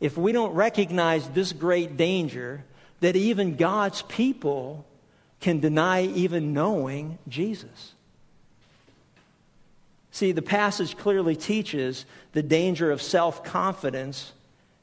if 0.00 0.16
we 0.16 0.32
don't 0.32 0.54
recognize 0.54 1.28
this 1.30 1.52
great 1.52 1.96
danger, 1.96 2.64
that 3.00 3.16
even 3.16 3.56
God's 3.56 4.02
people 4.02 4.84
can 5.40 5.60
deny 5.60 6.02
even 6.02 6.52
knowing 6.52 7.18
Jesus. 7.28 7.92
See, 10.10 10.32
the 10.32 10.42
passage 10.42 10.96
clearly 10.96 11.36
teaches 11.36 12.04
the 12.32 12.42
danger 12.42 12.90
of 12.90 13.00
self 13.00 13.44
confidence 13.44 14.32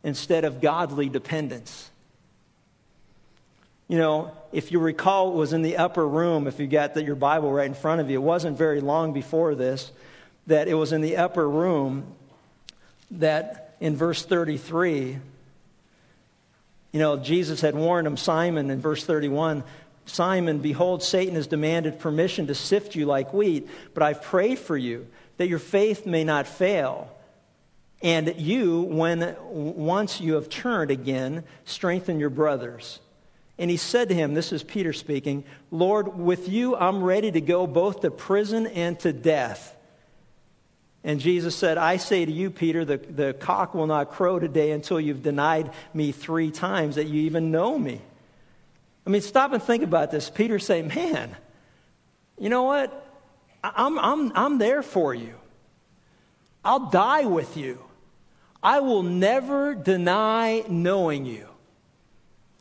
instead 0.03 0.45
of 0.45 0.61
godly 0.61 1.09
dependence. 1.09 1.89
You 3.87 3.97
know, 3.97 4.31
if 4.51 4.71
you 4.71 4.79
recall, 4.79 5.33
it 5.33 5.35
was 5.35 5.53
in 5.53 5.61
the 5.61 5.77
upper 5.77 6.07
room, 6.07 6.47
if 6.47 6.59
you 6.59 6.67
got 6.67 6.95
your 6.95 7.15
Bible 7.15 7.51
right 7.51 7.67
in 7.67 7.73
front 7.73 8.01
of 8.01 8.09
you. 8.09 8.19
It 8.19 8.23
wasn't 8.23 8.57
very 8.57 8.81
long 8.81 9.13
before 9.13 9.55
this 9.55 9.91
that 10.47 10.67
it 10.67 10.73
was 10.73 10.91
in 10.91 11.01
the 11.01 11.17
upper 11.17 11.47
room 11.47 12.05
that 13.11 13.75
in 13.79 13.95
verse 13.95 14.23
33, 14.23 15.17
you 16.91 16.99
know, 16.99 17.17
Jesus 17.17 17.61
had 17.61 17.75
warned 17.75 18.07
him, 18.07 18.15
Simon, 18.15 18.69
in 18.69 18.79
verse 18.79 19.03
31, 19.03 19.63
Simon, 20.05 20.59
behold, 20.59 21.01
Satan 21.03 21.35
has 21.35 21.47
demanded 21.47 21.99
permission 21.99 22.47
to 22.47 22.55
sift 22.55 22.95
you 22.95 23.05
like 23.05 23.33
wheat, 23.33 23.67
but 23.93 24.03
I've 24.03 24.21
prayed 24.21 24.59
for 24.59 24.77
you 24.77 25.07
that 25.37 25.47
your 25.47 25.59
faith 25.59 26.05
may 26.05 26.23
not 26.23 26.47
fail. 26.47 27.09
And 28.01 28.35
you, 28.37 28.81
when 28.81 29.35
once 29.49 30.21
you 30.21 30.35
have 30.35 30.49
turned 30.49 30.91
again, 30.91 31.43
strengthen 31.65 32.19
your 32.19 32.29
brothers. 32.29 32.99
And 33.57 33.71
he 33.71 33.77
said 33.77 34.09
to 34.09 34.15
him, 34.15 34.33
This 34.33 34.51
is 34.51 34.63
Peter 34.63 34.93
speaking, 34.93 35.45
Lord, 35.71 36.17
with 36.17 36.49
you 36.49 36.75
I'm 36.75 37.03
ready 37.03 37.31
to 37.31 37.41
go 37.41 37.65
both 37.65 38.01
to 38.01 38.11
prison 38.11 38.67
and 38.67 38.99
to 38.99 39.13
death. 39.13 39.75
And 41.03 41.19
Jesus 41.19 41.55
said, 41.55 41.77
I 41.77 41.97
say 41.97 42.25
to 42.25 42.31
you, 42.31 42.49
Peter, 42.49 42.83
the, 42.83 42.97
the 42.97 43.33
cock 43.33 43.75
will 43.75 43.87
not 43.87 44.11
crow 44.11 44.39
today 44.39 44.71
until 44.71 44.99
you've 44.99 45.23
denied 45.23 45.71
me 45.93 46.11
three 46.11 46.51
times 46.51 46.95
that 46.95 47.07
you 47.07 47.21
even 47.23 47.51
know 47.51 47.77
me. 47.77 48.01
I 49.05 49.09
mean, 49.09 49.21
stop 49.21 49.53
and 49.53 49.61
think 49.61 49.83
about 49.83 50.11
this. 50.11 50.29
Peter 50.29 50.59
saying, 50.59 50.87
Man, 50.87 51.35
you 52.39 52.49
know 52.49 52.63
what? 52.63 53.01
I'm, 53.63 53.97
I'm, 53.99 54.31
I'm 54.35 54.57
there 54.57 54.83
for 54.83 55.13
you. 55.13 55.35
I'll 56.63 56.89
die 56.89 57.25
with 57.25 57.57
you. 57.57 57.79
I 58.61 58.79
will 58.79 59.03
never 59.03 59.75
deny 59.75 60.63
knowing 60.67 61.25
you. 61.25 61.47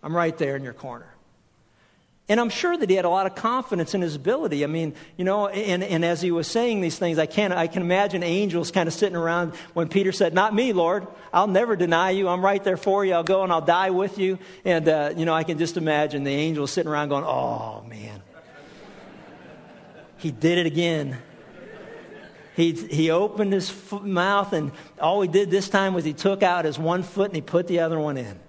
I'm 0.02 0.14
right 0.14 0.36
there 0.36 0.56
in 0.56 0.62
your 0.62 0.74
corner. 0.74 1.13
And 2.26 2.40
I'm 2.40 2.48
sure 2.48 2.74
that 2.74 2.88
he 2.88 2.96
had 2.96 3.04
a 3.04 3.10
lot 3.10 3.26
of 3.26 3.34
confidence 3.34 3.92
in 3.92 4.00
his 4.00 4.16
ability. 4.16 4.64
I 4.64 4.66
mean, 4.66 4.94
you 5.18 5.26
know, 5.26 5.48
and, 5.48 5.84
and 5.84 6.02
as 6.06 6.22
he 6.22 6.30
was 6.30 6.46
saying 6.46 6.80
these 6.80 6.98
things, 6.98 7.18
I 7.18 7.26
can, 7.26 7.52
I 7.52 7.66
can 7.66 7.82
imagine 7.82 8.22
angels 8.22 8.70
kind 8.70 8.86
of 8.86 8.94
sitting 8.94 9.16
around 9.16 9.54
when 9.74 9.88
Peter 9.88 10.10
said, 10.10 10.32
Not 10.32 10.54
me, 10.54 10.72
Lord. 10.72 11.06
I'll 11.34 11.48
never 11.48 11.76
deny 11.76 12.10
you. 12.10 12.28
I'm 12.28 12.42
right 12.42 12.64
there 12.64 12.78
for 12.78 13.04
you. 13.04 13.12
I'll 13.12 13.24
go 13.24 13.42
and 13.42 13.52
I'll 13.52 13.60
die 13.60 13.90
with 13.90 14.16
you. 14.16 14.38
And, 14.64 14.88
uh, 14.88 15.12
you 15.14 15.26
know, 15.26 15.34
I 15.34 15.44
can 15.44 15.58
just 15.58 15.76
imagine 15.76 16.24
the 16.24 16.32
angels 16.32 16.70
sitting 16.70 16.90
around 16.90 17.10
going, 17.10 17.24
Oh, 17.24 17.84
man. 17.90 18.22
he 20.16 20.30
did 20.30 20.56
it 20.56 20.64
again. 20.64 21.18
he, 22.56 22.72
he 22.72 23.10
opened 23.10 23.52
his 23.52 23.70
mouth, 24.00 24.54
and 24.54 24.72
all 24.98 25.20
he 25.20 25.28
did 25.28 25.50
this 25.50 25.68
time 25.68 25.92
was 25.92 26.06
he 26.06 26.14
took 26.14 26.42
out 26.42 26.64
his 26.64 26.78
one 26.78 27.02
foot 27.02 27.26
and 27.26 27.36
he 27.36 27.42
put 27.42 27.66
the 27.66 27.80
other 27.80 28.00
one 28.00 28.16
in. 28.16 28.40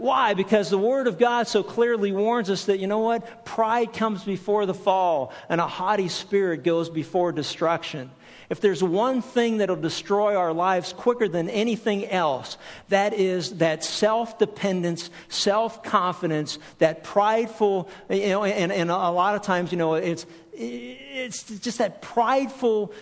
Why? 0.00 0.32
Because 0.32 0.70
the 0.70 0.78
Word 0.78 1.08
of 1.08 1.18
God 1.18 1.46
so 1.46 1.62
clearly 1.62 2.10
warns 2.10 2.48
us 2.48 2.64
that, 2.64 2.78
you 2.78 2.86
know 2.86 3.00
what? 3.00 3.44
Pride 3.44 3.92
comes 3.92 4.24
before 4.24 4.64
the 4.64 4.72
fall, 4.72 5.30
and 5.50 5.60
a 5.60 5.66
haughty 5.66 6.08
spirit 6.08 6.64
goes 6.64 6.88
before 6.88 7.32
destruction. 7.32 8.10
If 8.48 8.62
there's 8.62 8.82
one 8.82 9.20
thing 9.20 9.58
that'll 9.58 9.76
destroy 9.76 10.36
our 10.36 10.54
lives 10.54 10.94
quicker 10.94 11.28
than 11.28 11.50
anything 11.50 12.06
else, 12.08 12.56
that 12.88 13.12
is 13.12 13.58
that 13.58 13.84
self 13.84 14.38
dependence, 14.38 15.10
self 15.28 15.82
confidence, 15.82 16.58
that 16.78 17.04
prideful, 17.04 17.90
you 18.08 18.28
know, 18.30 18.44
and, 18.44 18.72
and 18.72 18.90
a 18.90 19.10
lot 19.10 19.34
of 19.34 19.42
times, 19.42 19.70
you 19.70 19.76
know, 19.76 19.94
it's, 19.94 20.24
it's 20.54 21.42
just 21.58 21.76
that 21.76 22.00
prideful 22.00 22.94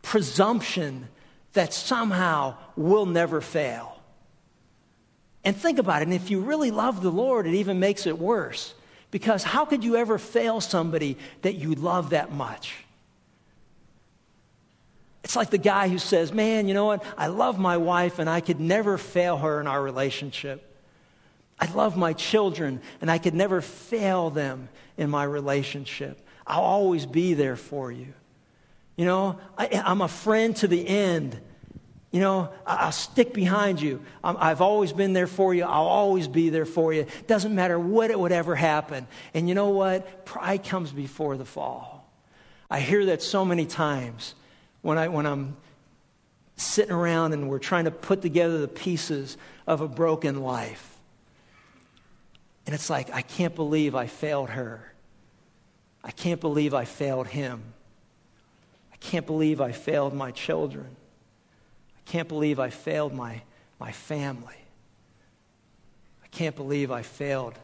presumption 0.00 1.08
that 1.52 1.74
somehow 1.74 2.56
we'll 2.74 3.04
never 3.04 3.42
fail. 3.42 4.01
And 5.44 5.56
think 5.56 5.78
about 5.78 6.02
it. 6.02 6.08
And 6.08 6.14
if 6.14 6.30
you 6.30 6.40
really 6.40 6.70
love 6.70 7.02
the 7.02 7.10
Lord, 7.10 7.46
it 7.46 7.54
even 7.54 7.80
makes 7.80 8.06
it 8.06 8.18
worse. 8.18 8.74
Because 9.10 9.42
how 9.42 9.64
could 9.64 9.84
you 9.84 9.96
ever 9.96 10.18
fail 10.18 10.60
somebody 10.60 11.18
that 11.42 11.54
you 11.54 11.74
love 11.74 12.10
that 12.10 12.32
much? 12.32 12.74
It's 15.24 15.36
like 15.36 15.50
the 15.50 15.58
guy 15.58 15.88
who 15.88 15.98
says, 15.98 16.32
Man, 16.32 16.66
you 16.66 16.74
know 16.74 16.86
what? 16.86 17.04
I 17.16 17.28
love 17.28 17.58
my 17.58 17.76
wife 17.76 18.18
and 18.18 18.28
I 18.28 18.40
could 18.40 18.60
never 18.60 18.98
fail 18.98 19.36
her 19.36 19.60
in 19.60 19.66
our 19.66 19.82
relationship. 19.82 20.68
I 21.60 21.70
love 21.72 21.96
my 21.96 22.12
children 22.12 22.80
and 23.00 23.10
I 23.10 23.18
could 23.18 23.34
never 23.34 23.60
fail 23.60 24.30
them 24.30 24.68
in 24.96 25.10
my 25.10 25.24
relationship. 25.24 26.18
I'll 26.46 26.62
always 26.62 27.06
be 27.06 27.34
there 27.34 27.56
for 27.56 27.92
you. 27.92 28.12
You 28.96 29.04
know, 29.04 29.38
I, 29.56 29.68
am 29.72 30.00
a 30.00 30.08
friend 30.08 30.56
to 30.56 30.68
the 30.68 30.86
end. 30.86 31.38
You 32.12 32.20
know, 32.20 32.50
I'll 32.66 32.92
stick 32.92 33.32
behind 33.32 33.80
you. 33.80 34.02
I've 34.22 34.60
always 34.60 34.92
been 34.92 35.14
there 35.14 35.26
for 35.26 35.54
you. 35.54 35.64
I'll 35.64 35.86
always 35.86 36.28
be 36.28 36.50
there 36.50 36.66
for 36.66 36.92
you. 36.92 37.06
Doesn't 37.26 37.54
matter 37.54 37.78
what 37.78 38.10
it 38.10 38.20
would 38.20 38.32
ever 38.32 38.54
happen. 38.54 39.06
And 39.32 39.48
you 39.48 39.54
know 39.54 39.70
what? 39.70 40.26
Pride 40.26 40.62
comes 40.62 40.92
before 40.92 41.38
the 41.38 41.46
fall. 41.46 42.06
I 42.70 42.80
hear 42.80 43.06
that 43.06 43.22
so 43.22 43.46
many 43.46 43.64
times 43.64 44.34
when, 44.82 44.98
I, 44.98 45.08
when 45.08 45.24
I'm 45.24 45.56
sitting 46.56 46.92
around 46.92 47.32
and 47.32 47.48
we're 47.48 47.58
trying 47.58 47.84
to 47.86 47.90
put 47.90 48.20
together 48.20 48.58
the 48.58 48.68
pieces 48.68 49.38
of 49.66 49.80
a 49.80 49.88
broken 49.88 50.42
life. 50.42 50.88
And 52.66 52.74
it's 52.74 52.90
like, 52.90 53.10
I 53.10 53.22
can't 53.22 53.54
believe 53.54 53.94
I 53.94 54.06
failed 54.06 54.50
her. 54.50 54.92
I 56.04 56.10
can't 56.10 56.42
believe 56.42 56.74
I 56.74 56.84
failed 56.84 57.26
him. 57.26 57.62
I 58.92 58.96
can't 58.96 59.26
believe 59.26 59.62
I 59.62 59.72
failed 59.72 60.12
my 60.12 60.30
children. 60.30 60.94
I 62.12 62.14
can't 62.14 62.28
believe 62.28 62.60
I 62.60 62.68
failed 62.68 63.14
my, 63.14 63.40
my 63.80 63.90
family. 63.90 64.58
I 66.22 66.26
can't 66.26 66.54
believe 66.54 66.90
I 66.90 67.00
failed. 67.00 67.54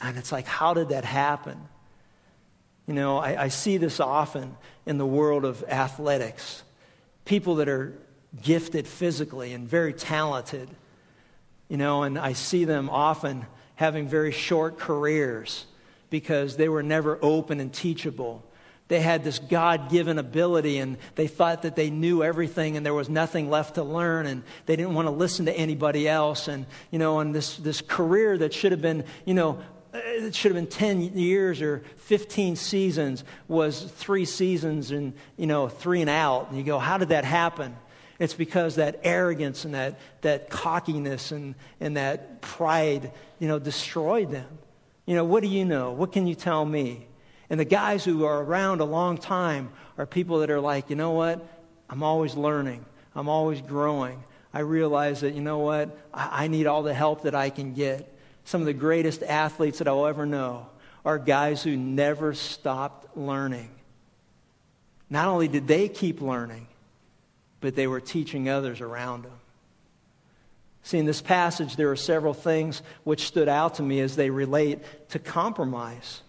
And 0.00 0.16
it's 0.16 0.32
like, 0.32 0.46
how 0.46 0.72
did 0.72 0.88
that 0.88 1.04
happen? 1.04 1.60
You 2.86 2.94
know, 2.94 3.18
I, 3.18 3.42
I 3.42 3.48
see 3.48 3.76
this 3.76 4.00
often 4.00 4.56
in 4.86 4.96
the 4.96 5.04
world 5.04 5.44
of 5.44 5.62
athletics. 5.68 6.62
People 7.26 7.56
that 7.56 7.68
are 7.68 7.92
gifted 8.42 8.88
physically 8.88 9.52
and 9.52 9.68
very 9.68 9.92
talented, 9.92 10.70
you 11.68 11.76
know, 11.76 12.04
and 12.04 12.18
I 12.18 12.32
see 12.32 12.64
them 12.64 12.88
often 12.88 13.44
having 13.74 14.08
very 14.08 14.32
short 14.32 14.78
careers 14.78 15.66
because 16.08 16.56
they 16.56 16.70
were 16.70 16.82
never 16.82 17.18
open 17.20 17.60
and 17.60 17.70
teachable 17.70 18.42
they 18.88 19.00
had 19.00 19.22
this 19.22 19.38
God 19.38 19.90
given 19.90 20.18
ability 20.18 20.78
and 20.78 20.96
they 21.14 21.26
thought 21.26 21.62
that 21.62 21.76
they 21.76 21.90
knew 21.90 22.22
everything 22.22 22.76
and 22.76 22.84
there 22.84 22.94
was 22.94 23.10
nothing 23.10 23.50
left 23.50 23.74
to 23.74 23.82
learn 23.82 24.26
and 24.26 24.42
they 24.64 24.76
didn't 24.76 24.94
want 24.94 25.06
to 25.06 25.12
listen 25.12 25.46
to 25.46 25.52
anybody 25.52 26.08
else. 26.08 26.48
And, 26.48 26.64
you 26.90 26.98
know, 26.98 27.20
and 27.20 27.34
this, 27.34 27.56
this 27.58 27.82
career 27.82 28.38
that 28.38 28.54
should 28.54 28.72
have 28.72 28.80
been, 28.80 29.04
you 29.26 29.34
know, 29.34 29.60
uh, 29.92 29.98
it 30.04 30.34
should 30.34 30.54
have 30.54 30.56
been 30.56 30.70
10 30.70 31.18
years 31.18 31.60
or 31.60 31.82
15 31.98 32.56
seasons 32.56 33.24
was 33.46 33.82
three 33.82 34.24
seasons 34.24 34.90
and, 34.90 35.12
you 35.36 35.46
know, 35.46 35.68
three 35.68 36.00
and 36.00 36.10
out. 36.10 36.48
And 36.48 36.58
you 36.58 36.64
go, 36.64 36.78
how 36.78 36.96
did 36.96 37.10
that 37.10 37.24
happen? 37.24 37.76
It's 38.18 38.34
because 38.34 38.76
that 38.76 39.00
arrogance 39.04 39.66
and 39.66 39.74
that, 39.74 39.98
that 40.22 40.48
cockiness 40.48 41.30
and, 41.30 41.54
and 41.78 41.98
that 41.98 42.40
pride, 42.40 43.12
you 43.38 43.48
know, 43.48 43.58
destroyed 43.58 44.30
them. 44.30 44.58
You 45.04 45.14
know, 45.14 45.24
what 45.24 45.42
do 45.42 45.48
you 45.48 45.64
know? 45.64 45.92
What 45.92 46.12
can 46.12 46.26
you 46.26 46.34
tell 46.34 46.64
me? 46.64 47.06
And 47.50 47.58
the 47.58 47.64
guys 47.64 48.04
who 48.04 48.24
are 48.24 48.42
around 48.42 48.80
a 48.80 48.84
long 48.84 49.18
time 49.18 49.70
are 49.96 50.06
people 50.06 50.40
that 50.40 50.50
are 50.50 50.60
like, 50.60 50.90
you 50.90 50.96
know 50.96 51.12
what? 51.12 51.44
I'm 51.88 52.02
always 52.02 52.36
learning. 52.36 52.84
I'm 53.14 53.28
always 53.28 53.60
growing. 53.60 54.22
I 54.52 54.60
realize 54.60 55.20
that, 55.20 55.34
you 55.34 55.40
know 55.40 55.58
what? 55.58 55.96
I, 56.12 56.44
I 56.44 56.48
need 56.48 56.66
all 56.66 56.82
the 56.82 56.94
help 56.94 57.22
that 57.22 57.34
I 57.34 57.50
can 57.50 57.74
get. 57.74 58.14
Some 58.44 58.60
of 58.60 58.66
the 58.66 58.72
greatest 58.72 59.22
athletes 59.22 59.78
that 59.78 59.88
I'll 59.88 60.06
ever 60.06 60.26
know 60.26 60.66
are 61.04 61.18
guys 61.18 61.62
who 61.62 61.76
never 61.76 62.34
stopped 62.34 63.16
learning. 63.16 63.70
Not 65.10 65.28
only 65.28 65.48
did 65.48 65.66
they 65.66 65.88
keep 65.88 66.20
learning, 66.20 66.66
but 67.60 67.74
they 67.74 67.86
were 67.86 68.00
teaching 68.00 68.48
others 68.48 68.80
around 68.80 69.24
them. 69.24 69.32
See, 70.82 70.98
in 70.98 71.06
this 71.06 71.20
passage, 71.20 71.76
there 71.76 71.90
are 71.90 71.96
several 71.96 72.34
things 72.34 72.82
which 73.04 73.26
stood 73.26 73.48
out 73.48 73.74
to 73.74 73.82
me 73.82 74.00
as 74.00 74.16
they 74.16 74.30
relate 74.30 74.80
to 75.10 75.18
compromise. 75.18 76.22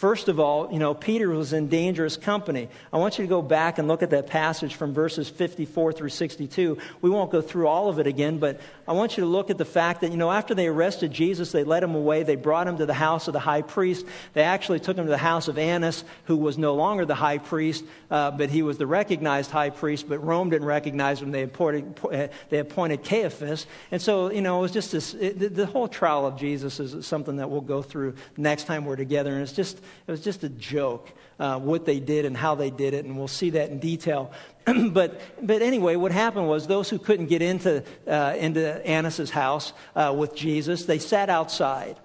First 0.00 0.28
of 0.28 0.40
all, 0.40 0.72
you 0.72 0.78
know, 0.78 0.94
Peter 0.94 1.28
was 1.28 1.52
in 1.52 1.68
dangerous 1.68 2.16
company. 2.16 2.70
I 2.90 2.96
want 2.96 3.18
you 3.18 3.24
to 3.26 3.28
go 3.28 3.42
back 3.42 3.76
and 3.76 3.86
look 3.86 4.02
at 4.02 4.08
that 4.08 4.28
passage 4.28 4.74
from 4.74 4.94
verses 4.94 5.28
54 5.28 5.92
through 5.92 6.08
62. 6.08 6.78
We 7.02 7.10
won't 7.10 7.30
go 7.30 7.42
through 7.42 7.66
all 7.66 7.90
of 7.90 7.98
it 7.98 8.06
again, 8.06 8.38
but 8.38 8.62
I 8.88 8.94
want 8.94 9.18
you 9.18 9.24
to 9.24 9.28
look 9.28 9.50
at 9.50 9.58
the 9.58 9.66
fact 9.66 10.00
that, 10.00 10.10
you 10.10 10.16
know, 10.16 10.30
after 10.30 10.54
they 10.54 10.68
arrested 10.68 11.12
Jesus, 11.12 11.52
they 11.52 11.64
led 11.64 11.82
him 11.82 11.94
away. 11.94 12.22
They 12.22 12.36
brought 12.36 12.66
him 12.66 12.78
to 12.78 12.86
the 12.86 12.94
house 12.94 13.28
of 13.28 13.34
the 13.34 13.40
high 13.40 13.60
priest. 13.60 14.06
They 14.32 14.40
actually 14.40 14.80
took 14.80 14.96
him 14.96 15.04
to 15.04 15.10
the 15.10 15.18
house 15.18 15.48
of 15.48 15.58
Annas, 15.58 16.02
who 16.24 16.38
was 16.38 16.56
no 16.56 16.76
longer 16.76 17.04
the 17.04 17.14
high 17.14 17.36
priest, 17.36 17.84
uh, 18.10 18.30
but 18.30 18.48
he 18.48 18.62
was 18.62 18.78
the 18.78 18.86
recognized 18.86 19.50
high 19.50 19.68
priest, 19.68 20.08
but 20.08 20.24
Rome 20.24 20.48
didn't 20.48 20.66
recognize 20.66 21.20
him. 21.20 21.30
They 21.30 21.42
appointed, 21.42 22.30
they 22.48 22.58
appointed 22.58 23.04
Caiaphas. 23.04 23.66
And 23.90 24.00
so, 24.00 24.30
you 24.30 24.40
know, 24.40 24.60
it 24.60 24.62
was 24.62 24.72
just 24.72 24.92
this, 24.92 25.12
it, 25.12 25.54
the 25.54 25.66
whole 25.66 25.88
trial 25.88 26.24
of 26.24 26.38
Jesus 26.38 26.80
is 26.80 27.06
something 27.06 27.36
that 27.36 27.50
we'll 27.50 27.60
go 27.60 27.82
through 27.82 28.14
next 28.38 28.64
time 28.64 28.86
we're 28.86 28.96
together. 28.96 29.34
And 29.34 29.42
it's 29.42 29.52
just, 29.52 29.78
it 30.06 30.10
was 30.10 30.20
just 30.20 30.44
a 30.44 30.48
joke 30.48 31.12
uh, 31.40 31.58
what 31.58 31.86
they 31.86 31.98
did 32.00 32.26
and 32.26 32.36
how 32.36 32.54
they 32.54 32.70
did 32.70 32.92
it, 32.92 33.06
and 33.06 33.16
we'll 33.16 33.26
see 33.26 33.50
that 33.50 33.70
in 33.70 33.78
detail. 33.78 34.30
but, 34.90 35.20
but 35.42 35.62
anyway, 35.62 35.96
what 35.96 36.12
happened 36.12 36.46
was 36.48 36.66
those 36.66 36.88
who 36.90 36.98
couldn't 36.98 37.26
get 37.26 37.40
into, 37.40 37.82
uh, 38.06 38.34
into 38.36 38.86
Annas' 38.86 39.30
house 39.30 39.72
uh, 39.96 40.14
with 40.16 40.34
Jesus, 40.34 40.84
they 40.84 40.98
sat 40.98 41.30
outside. 41.30 41.98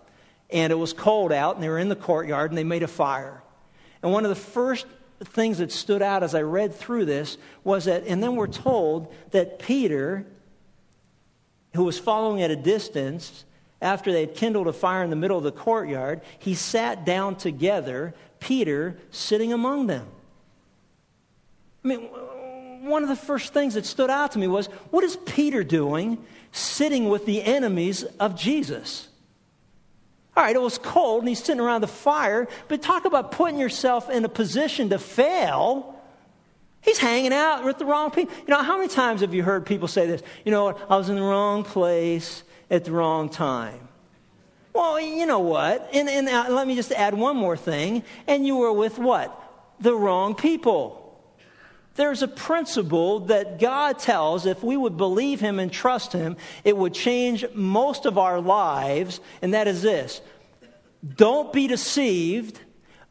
And 0.49 0.71
it 0.71 0.75
was 0.75 0.93
cold 0.93 1.31
out, 1.31 1.55
and 1.55 1.63
they 1.63 1.69
were 1.69 1.79
in 1.79 1.89
the 1.89 1.95
courtyard, 1.95 2.51
and 2.51 2.57
they 2.57 2.63
made 2.63 2.83
a 2.83 2.87
fire. 2.87 3.43
And 4.01 4.11
one 4.13 4.23
of 4.23 4.29
the 4.29 4.35
first 4.35 4.85
things 5.23 5.57
that 5.57 5.71
stood 5.71 6.01
out 6.01 6.23
as 6.23 6.35
I 6.35 6.41
read 6.43 6.75
through 6.75 7.05
this 7.05 7.37
was 7.63 7.85
that, 7.85 8.05
and 8.07 8.21
then 8.21 8.35
we're 8.35 8.47
told 8.47 9.13
that 9.31 9.59
Peter, 9.59 10.25
who 11.73 11.83
was 11.83 11.97
following 11.97 12.41
at 12.41 12.51
a 12.51 12.55
distance, 12.55 13.43
after 13.85 14.11
they 14.11 14.21
had 14.21 14.35
kindled 14.35 14.67
a 14.67 14.73
fire 14.73 15.03
in 15.03 15.09
the 15.09 15.15
middle 15.15 15.37
of 15.37 15.43
the 15.43 15.51
courtyard, 15.51 16.21
he 16.39 16.55
sat 16.55 17.05
down 17.05 17.35
together, 17.35 18.13
Peter 18.39 18.97
sitting 19.11 19.53
among 19.53 19.87
them. 19.87 20.07
I 21.83 21.87
mean, 21.87 22.01
one 22.87 23.03
of 23.03 23.09
the 23.09 23.15
first 23.15 23.53
things 23.53 23.75
that 23.75 23.85
stood 23.85 24.09
out 24.09 24.31
to 24.31 24.39
me 24.39 24.47
was 24.47 24.67
what 24.89 25.03
is 25.03 25.15
Peter 25.15 25.63
doing 25.63 26.17
sitting 26.51 27.09
with 27.09 27.25
the 27.25 27.43
enemies 27.43 28.03
of 28.19 28.35
Jesus? 28.35 29.07
All 30.35 30.43
right, 30.43 30.55
it 30.55 30.61
was 30.61 30.77
cold 30.77 31.19
and 31.19 31.29
he's 31.29 31.43
sitting 31.43 31.61
around 31.61 31.81
the 31.81 31.87
fire, 31.87 32.47
but 32.67 32.81
talk 32.81 33.05
about 33.05 33.31
putting 33.31 33.59
yourself 33.59 34.09
in 34.09 34.25
a 34.25 34.29
position 34.29 34.89
to 34.89 34.99
fail. 34.99 35.95
He's 36.81 36.97
hanging 36.97 37.33
out 37.33 37.63
with 37.63 37.77
the 37.77 37.85
wrong 37.85 38.11
people. 38.11 38.33
You 38.39 38.51
know, 38.53 38.61
how 38.61 38.77
many 38.77 38.89
times 38.89 39.21
have 39.21 39.33
you 39.33 39.43
heard 39.43 39.65
people 39.65 39.87
say 39.87 40.07
this? 40.07 40.21
You 40.43 40.51
know 40.51 40.65
what? 40.65 40.85
I 40.89 40.97
was 40.97 41.09
in 41.09 41.15
the 41.15 41.21
wrong 41.21 41.63
place 41.63 42.43
at 42.69 42.85
the 42.85 42.91
wrong 42.91 43.29
time. 43.29 43.87
Well, 44.73 44.99
you 44.99 45.25
know 45.25 45.39
what? 45.39 45.89
And, 45.93 46.09
and 46.09 46.27
uh, 46.27 46.47
let 46.49 46.67
me 46.67 46.75
just 46.75 46.91
add 46.91 47.13
one 47.13 47.37
more 47.37 47.55
thing. 47.55 48.03
And 48.27 48.45
you 48.45 48.57
were 48.57 48.73
with 48.73 48.99
what? 48.99 49.41
The 49.79 49.95
wrong 49.95 50.35
people. 50.35 51.01
There's 51.95 52.23
a 52.23 52.27
principle 52.27 53.21
that 53.27 53.59
God 53.59 53.99
tells 53.99 54.45
if 54.45 54.61
we 54.61 54.75
would 54.75 54.97
believe 54.97 55.39
Him 55.39 55.59
and 55.59 55.71
trust 55.71 56.11
Him, 56.11 56.35
it 56.65 56.75
would 56.75 56.93
change 56.93 57.45
most 57.53 58.05
of 58.05 58.17
our 58.17 58.41
lives, 58.41 59.21
and 59.41 59.53
that 59.53 59.67
is 59.67 59.81
this 59.81 60.21
don't 61.15 61.53
be 61.53 61.67
deceived. 61.67 62.59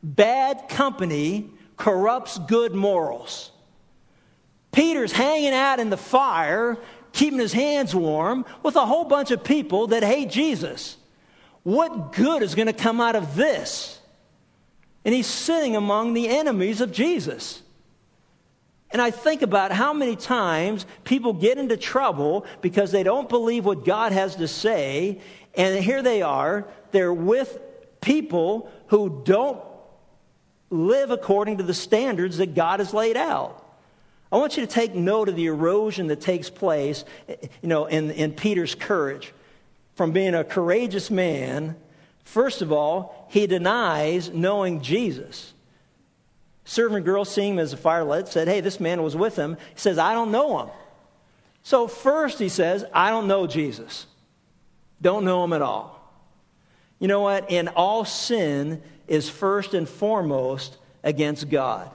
Bad 0.02 0.68
company 0.68 1.48
corrupts 1.78 2.36
good 2.36 2.74
morals. 2.74 3.50
Peter's 4.70 5.12
hanging 5.12 5.54
out 5.54 5.80
in 5.80 5.88
the 5.88 5.96
fire 5.96 6.76
keeping 7.14 7.38
his 7.38 7.52
hands 7.52 7.94
warm 7.94 8.44
with 8.62 8.76
a 8.76 8.84
whole 8.84 9.04
bunch 9.04 9.30
of 9.30 9.42
people 9.42 9.86
that 9.88 10.02
hate 10.02 10.28
Jesus. 10.28 10.96
What 11.62 12.12
good 12.12 12.42
is 12.42 12.54
going 12.54 12.66
to 12.66 12.74
come 12.74 13.00
out 13.00 13.16
of 13.16 13.34
this? 13.36 13.98
And 15.04 15.14
he's 15.14 15.26
sitting 15.26 15.76
among 15.76 16.12
the 16.12 16.28
enemies 16.28 16.80
of 16.80 16.92
Jesus. 16.92 17.62
And 18.90 19.00
I 19.00 19.10
think 19.10 19.42
about 19.42 19.72
how 19.72 19.92
many 19.92 20.16
times 20.16 20.86
people 21.04 21.32
get 21.32 21.56
into 21.58 21.76
trouble 21.76 22.46
because 22.60 22.92
they 22.92 23.02
don't 23.02 23.28
believe 23.28 23.64
what 23.64 23.84
God 23.84 24.12
has 24.12 24.36
to 24.36 24.48
say. 24.48 25.20
And 25.54 25.82
here 25.82 26.02
they 26.02 26.22
are, 26.22 26.68
they're 26.90 27.12
with 27.12 27.58
people 28.00 28.70
who 28.88 29.22
don't 29.24 29.62
live 30.70 31.10
according 31.10 31.58
to 31.58 31.62
the 31.62 31.74
standards 31.74 32.38
that 32.38 32.54
God 32.54 32.80
has 32.80 32.92
laid 32.92 33.16
out. 33.16 33.63
I 34.34 34.36
want 34.36 34.56
you 34.56 34.66
to 34.66 34.72
take 34.72 34.96
note 34.96 35.28
of 35.28 35.36
the 35.36 35.46
erosion 35.46 36.08
that 36.08 36.20
takes 36.20 36.50
place, 36.50 37.04
you 37.28 37.68
know, 37.68 37.86
in, 37.86 38.10
in 38.10 38.32
Peter's 38.32 38.74
courage. 38.74 39.32
From 39.94 40.10
being 40.10 40.34
a 40.34 40.42
courageous 40.42 41.08
man, 41.08 41.76
first 42.24 42.60
of 42.60 42.72
all, 42.72 43.28
he 43.30 43.46
denies 43.46 44.30
knowing 44.30 44.82
Jesus. 44.82 45.54
Servant 46.64 47.04
girl, 47.04 47.24
seeing 47.24 47.52
him 47.52 47.58
as 47.60 47.74
a 47.74 47.76
fire 47.76 48.02
lit, 48.02 48.26
said, 48.26 48.48
Hey, 48.48 48.60
this 48.60 48.80
man 48.80 49.04
was 49.04 49.14
with 49.14 49.36
him. 49.36 49.56
He 49.72 49.78
says, 49.78 49.98
I 49.98 50.14
don't 50.14 50.32
know 50.32 50.58
him. 50.58 50.70
So, 51.62 51.86
first, 51.86 52.40
he 52.40 52.48
says, 52.48 52.84
I 52.92 53.10
don't 53.10 53.28
know 53.28 53.46
Jesus. 53.46 54.04
Don't 55.00 55.24
know 55.24 55.44
him 55.44 55.52
at 55.52 55.62
all. 55.62 56.12
You 56.98 57.06
know 57.06 57.20
what? 57.20 57.52
In 57.52 57.68
all 57.68 58.04
sin 58.04 58.82
is 59.06 59.30
first 59.30 59.74
and 59.74 59.88
foremost 59.88 60.76
against 61.04 61.48
God. 61.48 61.88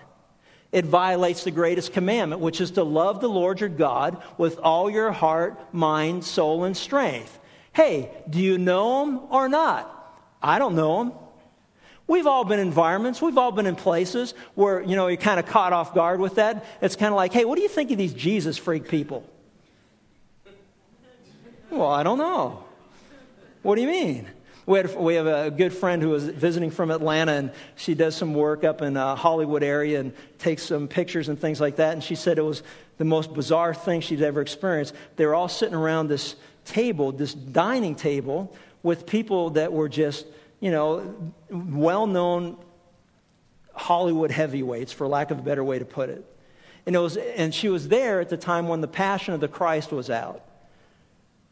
It 0.71 0.85
violates 0.85 1.43
the 1.43 1.51
greatest 1.51 1.93
commandment, 1.93 2.41
which 2.41 2.61
is 2.61 2.71
to 2.71 2.83
love 2.83 3.21
the 3.21 3.29
Lord 3.29 3.59
your 3.59 3.69
God 3.69 4.21
with 4.37 4.59
all 4.59 4.89
your 4.89 5.11
heart, 5.11 5.57
mind, 5.73 6.23
soul, 6.23 6.63
and 6.63 6.77
strength. 6.77 7.37
Hey, 7.73 8.11
do 8.29 8.39
you 8.39 8.57
know 8.57 9.03
him 9.03 9.19
or 9.31 9.49
not? 9.49 9.95
I 10.41 10.59
don't 10.59 10.75
know 10.75 11.01
him. 11.01 11.11
We've 12.05 12.27
all 12.27 12.43
been 12.43 12.59
in 12.59 12.67
environments, 12.67 13.21
we've 13.21 13.37
all 13.37 13.51
been 13.51 13.67
in 13.67 13.75
places 13.75 14.33
where, 14.55 14.81
you 14.81 14.95
know, 14.95 15.07
you're 15.07 15.17
kind 15.17 15.39
of 15.39 15.45
caught 15.45 15.73
off 15.73 15.93
guard 15.93 16.19
with 16.19 16.35
that. 16.35 16.65
It's 16.81 16.95
kind 16.95 17.13
of 17.13 17.15
like, 17.15 17.33
hey, 17.33 17.45
what 17.45 17.55
do 17.55 17.61
you 17.61 17.69
think 17.69 17.91
of 17.91 17.99
these 17.99 18.13
Jesus 18.13 18.57
freak 18.57 18.87
people? 18.87 19.23
Well, 21.69 21.87
I 21.87 22.01
don't 22.01 22.17
know. 22.17 22.63
What 23.61 23.75
do 23.75 23.81
you 23.81 23.87
mean? 23.87 24.27
We, 24.69 24.77
had, 24.77 24.95
we 24.95 25.15
have 25.15 25.25
a 25.25 25.49
good 25.49 25.73
friend 25.73 25.99
who 25.99 26.09
was 26.09 26.25
visiting 26.25 26.69
from 26.69 26.91
Atlanta, 26.91 27.31
and 27.31 27.51
she 27.75 27.95
does 27.95 28.15
some 28.15 28.35
work 28.35 28.63
up 28.63 28.83
in 28.83 28.97
uh, 28.97 29.15
Hollywood 29.15 29.63
area 29.63 29.99
and 29.99 30.13
takes 30.37 30.61
some 30.61 30.87
pictures 30.87 31.27
and 31.27 31.41
things 31.41 31.59
like 31.59 31.77
that. 31.77 31.93
And 31.93 32.03
she 32.03 32.13
said 32.13 32.37
it 32.37 32.43
was 32.43 32.61
the 32.99 33.03
most 33.03 33.33
bizarre 33.33 33.73
thing 33.73 34.01
she'd 34.01 34.21
ever 34.21 34.41
experienced. 34.41 34.93
They 35.15 35.25
were 35.25 35.33
all 35.33 35.47
sitting 35.47 35.73
around 35.73 36.07
this 36.07 36.35
table, 36.65 37.11
this 37.11 37.33
dining 37.33 37.95
table, 37.95 38.55
with 38.83 39.07
people 39.07 39.49
that 39.51 39.73
were 39.73 39.89
just 39.89 40.27
you 40.59 40.69
know, 40.69 41.15
well 41.49 42.05
known 42.05 42.55
Hollywood 43.73 44.29
heavyweights, 44.29 44.91
for 44.91 45.07
lack 45.07 45.31
of 45.31 45.39
a 45.39 45.41
better 45.41 45.63
way 45.63 45.79
to 45.79 45.85
put 45.85 46.09
it. 46.09 46.23
And, 46.85 46.95
it 46.95 46.99
was, 46.99 47.17
and 47.17 47.55
she 47.55 47.69
was 47.69 47.87
there 47.87 48.21
at 48.21 48.29
the 48.29 48.37
time 48.37 48.67
when 48.67 48.81
The 48.81 48.87
Passion 48.87 49.33
of 49.33 49.39
the 49.39 49.47
Christ 49.47 49.91
was 49.91 50.11
out. 50.11 50.45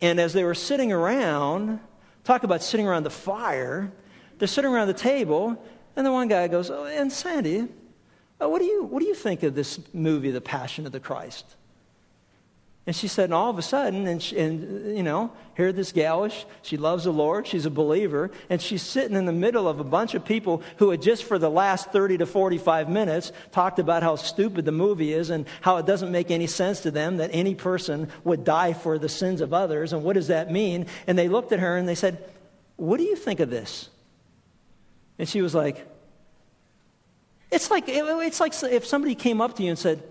And 0.02 0.20
as 0.20 0.34
they 0.34 0.44
were 0.44 0.54
sitting 0.54 0.92
around, 0.92 1.80
talk 2.28 2.44
about 2.44 2.62
sitting 2.62 2.86
around 2.86 3.04
the 3.04 3.10
fire, 3.10 3.90
they're 4.38 4.50
sitting 4.50 4.70
around 4.70 4.88
the 4.88 4.94
table, 4.94 5.58
and 5.96 6.06
the 6.06 6.12
one 6.12 6.28
guy 6.28 6.48
goes, 6.50 6.70
Oh, 6.70 6.86
and 6.86 7.12
Sandy, 7.12 7.68
uh, 8.42 8.50
what, 8.50 8.60
do 8.60 8.66
you, 8.66 8.84
what 8.84 9.00
do 9.00 9.08
you 9.08 9.16
think 9.16 9.44
of 9.44 9.56
this 9.56 9.80
movie, 9.94 10.30
The 10.30 10.42
Passion 10.42 10.86
of 10.86 10.92
the 10.92 11.00
Christ? 11.00 11.46
And 12.88 12.96
she 12.96 13.10
said, 13.10 13.26
and 13.26 13.34
all 13.34 13.50
of 13.50 13.58
a 13.58 13.62
sudden, 13.62 14.08
and, 14.08 14.24
she, 14.24 14.38
and 14.38 14.96
you 14.96 15.04
know, 15.04 15.30
here 15.58 15.74
this 15.74 15.92
galish, 15.92 16.46
she 16.62 16.78
loves 16.78 17.04
the 17.04 17.12
Lord, 17.12 17.46
she's 17.46 17.66
a 17.66 17.70
believer, 17.70 18.32
and 18.50 18.62
she's 18.62 18.82
sitting 18.82 19.18
in 19.18 19.26
the 19.26 19.34
middle 19.34 19.68
of 19.68 19.82
a 19.82 19.84
bunch 19.84 20.16
of 20.16 20.24
people 20.24 20.64
who 20.78 20.92
had 20.92 21.02
just 21.02 21.26
for 21.26 21.38
the 21.38 21.50
last 21.50 21.92
30 21.92 22.20
to 22.20 22.26
45 22.26 22.88
minutes 22.88 23.34
talked 23.52 23.80
about 23.80 24.04
how 24.04 24.16
stupid 24.16 24.64
the 24.64 24.72
movie 24.72 25.12
is 25.12 25.32
and 25.32 25.48
how 25.60 25.76
it 25.76 25.86
doesn't 25.86 26.14
make 26.14 26.32
any 26.32 26.48
sense 26.48 26.80
to 26.82 26.92
them 26.92 27.18
that 27.18 27.32
any 27.34 27.56
person 27.56 28.08
would 28.24 28.46
die 28.46 28.72
for 28.72 28.98
the 28.98 29.10
sins 29.10 29.42
of 29.42 29.54
others, 29.54 29.92
and 29.92 30.02
what 30.02 30.14
does 30.14 30.28
that 30.28 30.50
mean? 30.50 30.86
And 31.08 31.20
they 31.20 31.28
looked 31.28 31.52
at 31.52 31.60
her 31.60 31.76
and 31.76 31.90
they 31.90 31.96
said, 31.96 32.24
What 32.78 33.00
do 33.00 33.04
you 33.04 33.18
think 33.18 33.42
of 33.42 33.50
this? 33.50 33.90
And 35.20 35.28
she 35.28 35.42
was 35.42 35.54
like, 35.54 35.86
It's 37.52 37.70
like, 37.70 37.90
it's 37.90 38.40
like 38.40 38.54
if 38.64 38.86
somebody 38.86 39.16
came 39.16 39.42
up 39.42 39.58
to 39.58 39.64
you 39.64 39.72
and 39.72 39.78
said, 39.78 40.02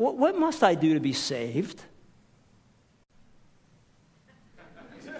what, 0.00 0.16
what 0.16 0.36
must 0.36 0.64
I 0.64 0.74
do 0.74 0.94
to 0.94 1.00
be 1.00 1.12
saved? 1.12 1.82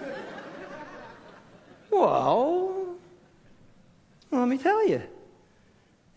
well, 1.91 2.95
let 4.31 4.47
me 4.47 4.57
tell 4.57 4.87
you. 4.87 5.03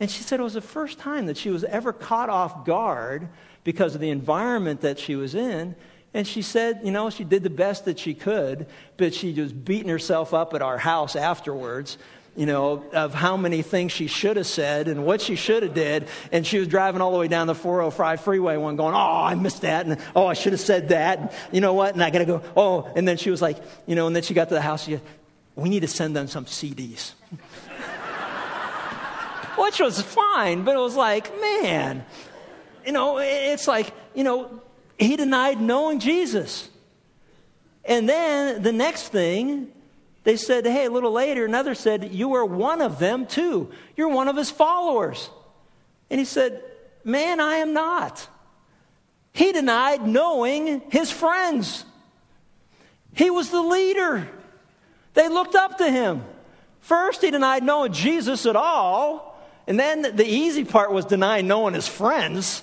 And 0.01 0.11
she 0.11 0.23
said 0.23 0.41
it 0.41 0.43
was 0.43 0.55
the 0.55 0.63
first 0.63 0.99
time 0.99 1.27
that 1.27 1.37
she 1.37 1.51
was 1.51 1.63
ever 1.65 1.93
caught 1.93 2.31
off 2.31 2.65
guard 2.65 3.29
because 3.65 3.95
of 3.95 4.01
the 4.01 4.09
environment 4.09 4.81
that 4.81 4.99
she 4.99 5.15
was 5.15 5.35
in. 5.35 5.77
And 6.15 6.27
she 6.27 6.41
said, 6.41 6.81
you 6.85 6.91
know, 6.91 7.11
she 7.11 7.25
did 7.25 7.43
the 7.43 7.51
best 7.51 7.85
that 7.85 7.99
she 7.99 8.15
could, 8.15 8.67
but 8.97 9.13
she 9.13 9.33
was 9.35 9.53
beating 9.53 9.91
herself 9.91 10.33
up 10.33 10.55
at 10.55 10.63
our 10.63 10.79
house 10.79 11.17
afterwards 11.17 11.99
you 12.37 12.47
know, 12.47 12.85
of 12.93 13.15
how 13.15 13.37
many 13.37 13.63
things 13.63 13.93
she 13.93 14.09
should 14.09 14.37
have 14.37 14.47
said 14.47 14.89
and 14.89 15.07
what 15.07 15.21
she 15.21 15.37
should 15.37 15.63
have 15.63 15.75
did. 15.75 16.09
And 16.33 16.45
she 16.47 16.59
was 16.59 16.67
driving 16.67 17.01
all 17.01 17.13
the 17.13 17.19
way 17.19 17.29
down 17.29 17.47
the 17.47 17.55
405 17.55 18.21
freeway 18.21 18.57
one 18.57 18.77
going, 18.77 18.95
oh, 18.95 19.23
I 19.25 19.35
missed 19.35 19.63
that. 19.63 19.87
And 19.87 19.99
oh, 20.17 20.27
I 20.27 20.35
should 20.35 20.53
have 20.53 20.61
said 20.61 20.89
that. 20.89 21.19
And 21.19 21.31
you 21.53 21.61
know 21.61 21.75
what? 21.75 21.95
And 21.95 22.03
I 22.03 22.11
got 22.11 22.19
to 22.19 22.25
go, 22.25 22.43
oh. 22.57 22.91
And 22.97 23.07
then 23.07 23.17
she 23.17 23.31
was 23.31 23.41
like, 23.41 23.59
you 23.87 23.95
know, 23.95 24.07
and 24.07 24.17
then 24.17 24.23
she 24.23 24.35
got 24.35 24.49
to 24.49 24.55
the 24.55 24.61
house. 24.61 24.85
She 24.85 24.93
said, 24.93 25.03
we 25.55 25.69
need 25.69 25.81
to 25.81 25.89
send 25.89 26.17
them 26.17 26.27
some 26.27 26.47
CDs. 26.47 27.13
Which 29.57 29.79
was 29.79 30.03
fine, 30.03 30.65
but 30.65 30.75
it 30.75 30.81
was 30.81 30.97
like, 30.97 31.31
man, 31.41 32.05
you 32.85 32.91
know, 32.91 33.19
it's 33.19 33.69
like, 33.69 33.93
you 34.13 34.25
know, 34.25 34.61
he 34.99 35.15
denied 35.15 35.61
knowing 35.61 36.01
Jesus. 36.01 36.69
And 37.85 38.09
then 38.09 38.63
the 38.63 38.73
next 38.73 39.09
thing 39.09 39.71
they 40.25 40.37
said, 40.37 40.67
hey, 40.67 40.87
a 40.87 40.91
little 40.91 41.13
later, 41.13 41.45
another 41.45 41.75
said, 41.75 42.13
You 42.13 42.35
are 42.35 42.45
one 42.45 42.81
of 42.81 42.99
them 42.99 43.27
too. 43.27 43.71
You're 43.95 44.09
one 44.09 44.29
of 44.29 44.37
his 44.37 44.51
followers. 44.51 45.31
And 46.11 46.19
he 46.19 46.25
said, 46.25 46.63
Man, 47.05 47.41
I 47.41 47.57
am 47.57 47.75
not. 47.75 48.27
He 49.33 49.53
denied 49.53 50.07
knowing 50.07 50.83
his 50.91 51.11
friends. 51.11 51.85
He 53.13 53.31
was 53.31 53.51
the 53.51 53.61
leader. 53.61 54.27
They 55.13 55.29
looked 55.29 55.55
up 55.55 55.79
to 55.79 55.91
him. 55.91 56.25
First, 56.81 57.21
he 57.21 57.31
denied 57.31 57.63
knowing 57.63 57.93
Jesus 57.93 58.47
at 58.47 58.57
all. 58.57 59.39
And 59.67 59.79
then 59.79 60.03
the 60.03 60.27
easy 60.27 60.65
part 60.65 60.93
was 60.93 61.05
denying 61.05 61.47
knowing 61.47 61.75
his 61.75 61.89
friends. 61.89 62.63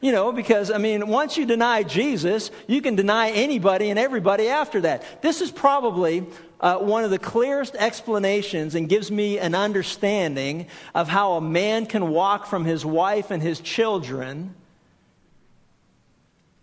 You 0.00 0.10
know, 0.10 0.32
because, 0.32 0.70
I 0.70 0.78
mean, 0.78 1.06
once 1.06 1.36
you 1.36 1.46
deny 1.46 1.84
Jesus, 1.84 2.50
you 2.66 2.82
can 2.82 2.96
deny 2.96 3.30
anybody 3.30 3.90
and 3.90 3.98
everybody 3.98 4.48
after 4.48 4.80
that. 4.80 5.22
This 5.22 5.40
is 5.40 5.52
probably 5.52 6.26
uh, 6.62 6.78
one 6.78 7.02
of 7.02 7.10
the 7.10 7.18
clearest 7.18 7.74
explanations 7.74 8.76
and 8.76 8.88
gives 8.88 9.10
me 9.10 9.38
an 9.38 9.54
understanding 9.54 10.68
of 10.94 11.08
how 11.08 11.32
a 11.32 11.40
man 11.40 11.86
can 11.86 12.10
walk 12.10 12.46
from 12.46 12.64
his 12.64 12.86
wife 12.86 13.32
and 13.32 13.42
his 13.42 13.60
children, 13.60 14.54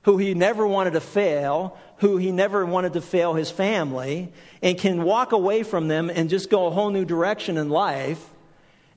who 0.03 0.17
he 0.17 0.33
never 0.33 0.65
wanted 0.65 0.93
to 0.93 1.01
fail, 1.01 1.77
who 1.97 2.15
he 2.15 2.31
never 2.31 2.65
wanted 2.65 2.93
to 2.93 3.01
fail 3.01 3.33
his 3.33 3.51
family, 3.51 4.31
and 4.61 4.77
can 4.77 5.03
walk 5.03 5.33
away 5.33 5.63
from 5.63 5.89
them 5.89 6.09
and 6.09 6.29
just 6.29 6.49
go 6.49 6.67
a 6.67 6.71
whole 6.71 6.91
new 6.91 7.03
direction 7.03 7.57
in 7.57 7.69
life. 7.69 8.23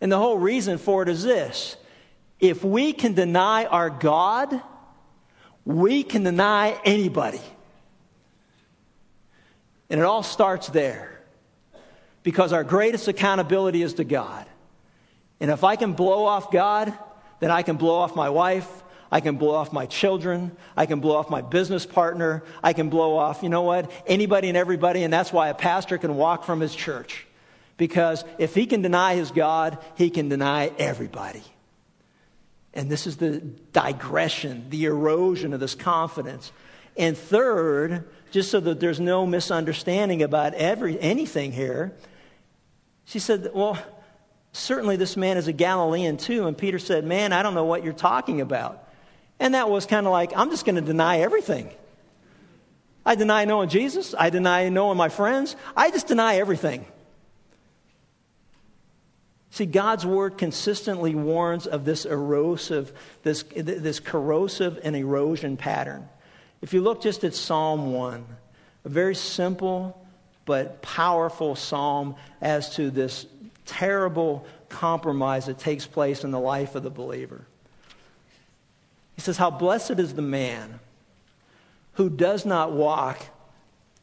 And 0.01 0.11
the 0.11 0.19
whole 0.19 0.39
reason 0.39 0.79
for 0.79 1.03
it 1.03 1.09
is 1.09 1.25
this 1.25 1.77
if 2.39 2.63
we 2.63 2.93
can 2.93 3.15
deny 3.15 3.65
our 3.65 3.91
God, 3.91 4.61
we 5.65 6.05
can 6.05 6.23
deny 6.23 6.81
anybody. 6.85 7.41
And 9.93 10.01
it 10.01 10.05
all 10.05 10.23
starts 10.23 10.69
there 10.69 11.21
because 12.23 12.55
our 12.55 12.65
greatest 12.65 13.09
accountability 13.09 13.83
is 13.83 13.95
to 13.95 14.05
God. 14.05 14.47
And 15.39 15.51
if 15.51 15.65
I 15.65 15.77
can 15.77 15.93
blow 15.93 16.25
off 16.25 16.51
God, 16.51 16.97
then 17.41 17.51
I 17.51 17.61
can 17.61 17.77
blow 17.77 17.97
off 17.97 18.17
my 18.17 18.31
wife. 18.31 18.67
I 19.11 19.21
can 19.21 19.37
blow 19.37 19.55
off 19.55 19.71
my 19.71 19.85
children. 19.85 20.57
I 20.79 20.87
can 20.87 21.01
blow 21.01 21.17
off 21.17 21.29
my 21.29 21.43
business 21.43 21.85
partner. 21.85 22.43
I 22.63 22.73
can 22.73 22.89
blow 22.89 23.19
off, 23.19 23.43
you 23.43 23.51
know 23.51 23.65
what, 23.65 23.91
anybody 24.07 24.49
and 24.49 24.57
everybody. 24.57 25.03
And 25.03 25.13
that's 25.13 25.31
why 25.31 25.49
a 25.49 25.55
pastor 25.55 25.99
can 25.99 26.17
walk 26.17 26.45
from 26.45 26.61
his 26.61 26.75
church. 26.75 27.27
Because 27.77 28.25
if 28.39 28.55
he 28.55 28.65
can 28.65 28.81
deny 28.81 29.15
his 29.15 29.31
God, 29.31 29.77
he 29.97 30.09
can 30.09 30.31
deny 30.31 30.73
everybody. 30.79 31.43
And 32.73 32.89
this 32.89 33.07
is 33.07 33.19
the 33.19 33.41
digression, 33.75 34.71
the 34.71 34.87
erosion 34.87 35.53
of 35.53 35.61
this 35.61 35.75
confidence. 35.75 36.51
And 36.97 37.15
third, 37.15 38.09
just 38.33 38.51
so 38.51 38.59
that 38.61 38.81
there's 38.81 38.99
no 38.99 39.27
misunderstanding 39.27 40.23
about 40.23 40.55
every, 40.55 40.99
anything 40.99 41.53
here, 41.53 41.93
she 43.05 43.19
said, 43.19 43.51
Well, 43.55 43.79
certainly 44.53 44.97
this 44.97 45.17
man 45.17 45.37
is 45.37 45.49
a 45.49 45.53
Galilean 45.53 46.17
too. 46.17 46.47
And 46.47 46.57
Peter 46.57 46.79
said, 46.79 47.05
Man, 47.05 47.33
I 47.33 47.43
don't 47.43 47.55
know 47.55 47.65
what 47.65 47.85
you're 47.85 47.93
talking 47.93 48.41
about. 48.41 48.89
And 49.39 49.55
that 49.55 49.69
was 49.69 49.85
kind 49.87 50.07
of 50.07 50.13
like, 50.13 50.33
I'm 50.35 50.51
just 50.51 50.65
going 50.65 50.77
to 50.77 50.81
deny 50.81 51.19
everything. 51.19 51.71
I 53.05 53.17
deny 53.17 53.45
knowing 53.45 53.69
Jesus. 53.69 54.15
I 54.19 54.31
deny 54.31 54.69
knowing 54.71 54.97
my 54.97 55.11
friends. 55.11 55.55
I 55.77 55.91
just 55.91 56.07
deny 56.07 56.37
everything. 56.37 56.87
See, 59.51 59.67
God's 59.67 60.07
word 60.07 60.39
consistently 60.39 61.15
warns 61.15 61.67
of 61.67 61.85
this 61.85 62.07
erosive, 62.07 62.93
this, 63.23 63.43
this 63.55 64.01
corrosive 64.01 64.81
and 64.83 64.97
erosion 64.97 65.59
pattern. 65.59 66.09
If 66.63 66.73
you 66.73 66.81
look 66.81 67.03
just 67.03 67.25
at 67.25 67.35
Psalm 67.35 67.93
1, 67.93 68.25
a 68.85 68.89
very 68.89 69.17
simple 69.17 70.01
but 70.45 70.81
powerful 70.81 71.57
psalm 71.57 72.15
as 72.41 72.77
to 72.77 72.91
this 72.91 73.27
terrible 73.67 74.47
compromise 74.69 75.47
that 75.47 75.59
takes 75.59 75.87
place 75.87 76.25
in 76.25 76.31
the 76.31 76.41
life 76.41 76.75
of 76.77 76.85
the 76.85 76.91
believer. 76.91 77.45
He 79.17 79.21
says, 79.21 79.37
How 79.37 79.51
blessed 79.51 79.99
is 79.99 80.15
the 80.15 80.23
man 80.23 80.79
who 81.95 82.09
does 82.09 82.47
not 82.47 82.73
walk 82.73 83.25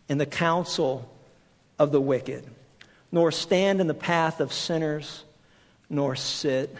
in 0.10 0.18
the 0.18 0.26
counsel 0.26 1.10
of 1.78 1.92
the 1.92 2.02
wicked, 2.02 2.46
nor 3.12 3.32
stand 3.32 3.80
in 3.80 3.88
the 3.88 3.94
path 3.94 4.42
of 4.42 4.52
sinners 4.52 5.24
nor 5.90 6.16
sit 6.16 6.76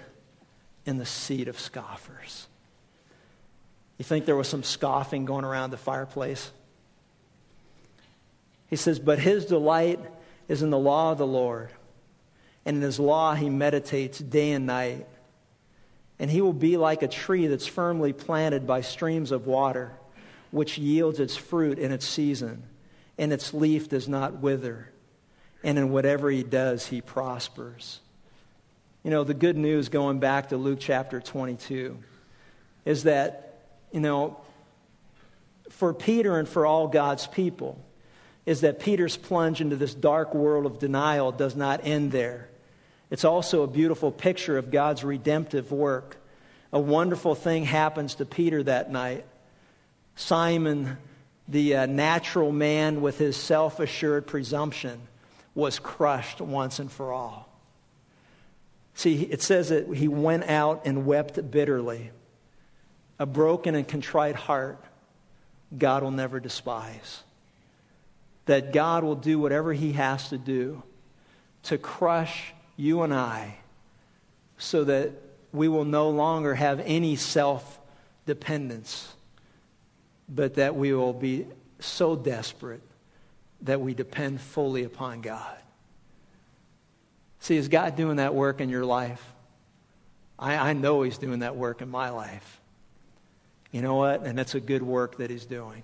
in 0.86 0.98
the 0.98 1.06
seat 1.06 1.48
of 1.48 1.60
scoffers. 1.60 2.49
You 4.00 4.06
think 4.06 4.26
there 4.26 4.36
was 4.36 4.48
some 4.48 4.64
scoffing 4.64 5.26
going 5.26 5.46
around 5.46 5.70
the 5.70 5.78
fireplace? 5.78 6.50
He 8.70 8.78
says, 8.78 8.98
But 8.98 9.20
his 9.20 9.46
delight 9.46 10.00
is 10.48 10.64
in 10.64 10.70
the 10.70 10.80
law 10.80 11.12
of 11.12 11.18
the 11.18 11.28
Lord, 11.28 11.70
and 12.66 12.78
in 12.78 12.82
his 12.82 13.00
law 13.00 13.36
he 13.36 13.50
meditates 13.50 14.18
day 14.18 14.54
and 14.54 14.66
night. 14.66 15.06
And 16.18 16.32
he 16.32 16.42
will 16.42 16.54
be 16.54 16.78
like 16.78 17.04
a 17.04 17.08
tree 17.08 17.48
that's 17.48 17.68
firmly 17.68 18.14
planted 18.14 18.66
by 18.66 18.82
streams 18.82 19.32
of 19.32 19.48
water, 19.48 19.92
which 20.52 20.78
yields 20.78 21.20
its 21.20 21.36
fruit 21.36 21.78
in 21.78 21.92
its 21.92 22.08
season, 22.08 22.64
and 23.18 23.34
its 23.34 23.54
leaf 23.54 23.90
does 23.90 24.08
not 24.08 24.40
wither. 24.40 24.90
And 25.62 25.78
in 25.78 25.92
whatever 25.92 26.30
he 26.30 26.44
does, 26.44 26.86
he 26.86 27.02
prospers. 27.02 28.00
You 29.04 29.12
know, 29.12 29.26
the 29.26 29.34
good 29.34 29.58
news 29.58 29.90
going 29.90 30.20
back 30.20 30.50
to 30.50 30.58
Luke 30.58 30.80
chapter 30.80 31.20
22 31.20 31.98
is 32.86 33.04
that, 33.04 33.49
you 33.92 34.00
know, 34.00 34.38
for 35.70 35.94
Peter 35.94 36.38
and 36.38 36.48
for 36.48 36.66
all 36.66 36.88
God's 36.88 37.28
people, 37.28 37.80
is 38.46 38.62
that 38.62 38.80
Peter's 38.80 39.16
plunge 39.16 39.62
into 39.62 39.76
this 39.76 39.94
dark 39.94 40.34
world 40.34 40.66
of 40.66 40.80
denial 40.80 41.32
does 41.32 41.56
not 41.56 41.82
end 41.86 42.12
there. 42.12 42.50
It's 43.10 43.26
also 43.26 43.64
a 43.64 43.68
beautiful 43.68 44.12
picture 44.12 44.58
of 44.58 44.72
God's 44.72 45.04
redemptive 45.04 45.72
work. 45.72 46.18
A 46.72 46.80
wonderful 46.80 47.36
thing 47.36 47.66
happens 47.66 48.16
to 48.16 48.26
Peter 48.26 48.62
that 48.64 48.92
night. 48.92 49.26
Simon, 50.16 50.98
the 51.48 51.78
uh, 51.78 51.86
natural 51.86 52.52
man 52.52 53.02
with 53.02 53.18
his 53.18 53.36
self 53.36 53.80
assured 53.80 54.28
presumption, 54.28 55.00
was 55.56 55.80
crushed 55.80 56.42
once 56.42 56.80
and 56.80 56.92
for 56.92 57.12
all. 57.12 57.50
See, 58.96 59.24
it 59.24 59.42
says 59.42 59.70
that 59.70 59.88
he 59.94 60.08
went 60.08 60.44
out 60.44 60.82
and 60.86 61.06
wept 61.06 61.52
bitterly. 61.52 62.12
A 63.20 63.26
broken 63.26 63.76
and 63.76 63.88
contrite 63.88 64.36
heart, 64.36 64.84
God 65.78 66.04
will 66.04 66.12
never 66.12 66.40
despise. 66.40 67.24
That 68.46 68.74
God 68.74 69.04
will 69.04 69.16
do 69.16 69.38
whatever 69.38 69.74
he 69.74 69.92
has 69.94 70.30
to 70.30 70.38
do 70.38 70.82
to 71.64 71.78
crush 71.78 72.54
you 72.78 73.02
and 73.04 73.14
I 73.14 73.58
so 74.58 74.86
that 74.86 75.12
we 75.52 75.68
will 75.68 75.86
no 75.86 76.10
longer 76.10 76.56
have 76.56 76.80
any 76.80 77.16
self 77.16 77.80
dependence, 78.26 79.08
but 80.28 80.56
that 80.56 80.76
we 80.76 80.94
will 80.94 81.14
be 81.14 81.46
so 81.80 82.16
desperate 82.16 82.82
that 83.64 83.82
we 83.82 83.94
depend 83.94 84.40
fully 84.40 84.84
upon 84.84 85.22
God. 85.22 85.58
See, 87.42 87.58
is 87.58 87.68
God 87.68 87.96
doing 87.96 88.18
that 88.18 88.36
work 88.36 88.62
in 88.62 88.70
your 88.70 88.86
life? 88.86 89.24
I, 90.38 90.56
I 90.56 90.74
know 90.74 91.02
He's 91.02 91.18
doing 91.18 91.40
that 91.40 91.56
work 91.56 91.82
in 91.82 91.90
my 91.90 92.10
life. 92.10 92.59
You 93.72 93.82
know 93.82 93.96
what? 93.96 94.26
And 94.26 94.38
that's 94.38 94.56
a 94.56 94.60
good 94.60 94.84
work 94.84 95.18
that 95.18 95.30
He's 95.30 95.46
doing. 95.46 95.84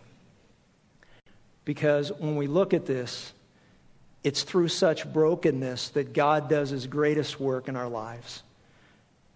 Because 1.63 2.12
when 2.12 2.36
we 2.36 2.48
look 2.48 2.74
at 2.74 2.86
this, 2.86 3.34
it's 4.24 4.43
through 4.43 4.69
such 4.69 5.12
brokenness 5.12 5.89
that 5.89 6.13
God 6.13 6.50
does 6.50 6.69
His 6.69 6.88
greatest 6.88 7.39
work 7.39 7.67
in 7.67 7.76
our 7.76 7.89
lives. 7.89 8.41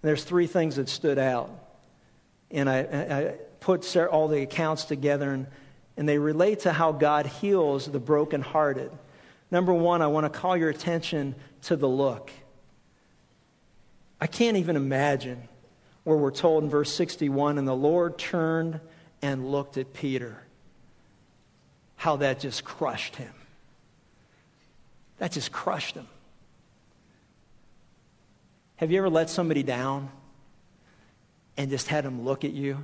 There's 0.02 0.24
three 0.24 0.48
things 0.48 0.78
that 0.78 0.90
stood 0.90 1.20
out. 1.20 1.52
And 2.52 2.70
I, 2.70 2.80
I 2.80 3.34
put 3.60 3.96
all 3.98 4.28
the 4.28 4.42
accounts 4.42 4.86
together, 4.86 5.32
and, 5.32 5.48
and 5.98 6.08
they 6.08 6.18
relate 6.18 6.62
to 6.62 6.72
how 6.72 6.92
God 6.92 7.26
heals 7.26 7.86
the 7.86 8.00
brokenhearted. 8.00 8.92
Number 9.52 9.74
one, 9.74 10.02
I 10.02 10.08
want 10.08 10.32
to 10.32 10.40
call 10.40 10.56
your 10.56 10.70
attention 10.70 11.36
to 11.64 11.76
the 11.76 11.88
look. 11.88 12.32
I 14.22 14.28
can't 14.28 14.58
even 14.58 14.76
imagine 14.76 15.49
where 16.04 16.18
we're 16.18 16.32
told 16.32 16.64
in 16.64 16.70
verse 16.70 16.92
61 16.92 17.58
and 17.58 17.68
the 17.68 17.76
Lord 17.76 18.18
turned 18.18 18.80
and 19.22 19.52
looked 19.52 19.78
at 19.78 19.94
Peter. 19.94 20.42
How 21.96 22.18
that 22.18 22.40
just 22.40 22.64
crushed 22.64 23.16
him. 23.16 23.34
That 25.18 25.34
just 25.34 25.52
crushed 25.52 25.96
him. 25.96 26.08
Have 28.78 28.92
you 28.92 29.00
ever 29.00 29.10
let 29.10 29.30
somebody 29.30 29.64
down 29.64 30.10
and 31.58 31.70
just 31.70 31.88
had 31.90 32.06
them 32.06 32.24
look 32.24 32.46
at 32.46 32.54
you? 32.54 32.82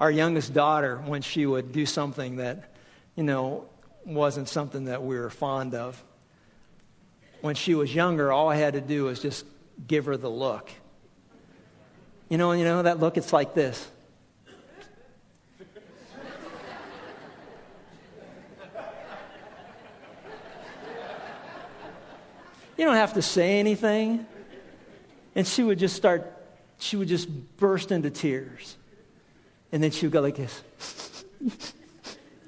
Our 0.00 0.10
youngest 0.10 0.52
daughter, 0.52 0.96
when 0.96 1.22
she 1.22 1.46
would 1.46 1.72
do 1.72 1.86
something 1.86 2.36
that, 2.36 2.72
you 3.14 3.22
know, 3.22 3.66
wasn't 4.04 4.48
something 4.48 4.86
that 4.86 5.04
we 5.04 5.16
were 5.16 5.30
fond 5.30 5.74
of. 5.74 6.02
When 7.42 7.54
she 7.54 7.74
was 7.74 7.94
younger, 7.94 8.32
all 8.32 8.48
I 8.48 8.56
had 8.56 8.74
to 8.74 8.80
do 8.80 9.04
was 9.04 9.20
just 9.20 9.44
give 9.86 10.06
her 10.06 10.16
the 10.16 10.30
look. 10.30 10.70
You 12.30 12.38
know, 12.38 12.52
you 12.52 12.62
know 12.62 12.82
that 12.82 13.00
look? 13.00 13.16
It's 13.16 13.32
like 13.32 13.54
this. 13.54 13.86
You 22.78 22.86
don't 22.86 22.94
have 22.94 23.14
to 23.14 23.22
say 23.22 23.58
anything. 23.58 24.26
And 25.34 25.46
she 25.46 25.64
would 25.64 25.78
just 25.78 25.96
start, 25.96 26.32
she 26.78 26.96
would 26.96 27.08
just 27.08 27.28
burst 27.58 27.90
into 27.90 28.10
tears. 28.10 28.76
And 29.72 29.82
then 29.82 29.90
she 29.90 30.06
would 30.06 30.12
go 30.12 30.20
like 30.20 30.36
this. 30.36 30.62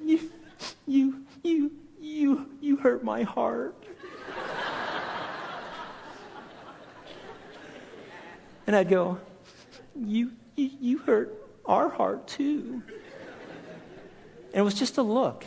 you, 0.00 0.30
you, 0.86 1.22
you, 1.42 1.72
you, 2.00 2.46
you 2.60 2.76
hurt 2.76 3.02
my 3.02 3.24
heart. 3.24 3.74
and 8.68 8.76
I'd 8.76 8.88
go, 8.88 9.18
you, 9.96 10.32
you, 10.56 10.98
hurt 10.98 11.32
our 11.64 11.88
heart 11.88 12.28
too. 12.28 12.82
And 14.52 14.60
it 14.60 14.62
was 14.62 14.74
just 14.74 14.98
a 14.98 15.02
look, 15.02 15.44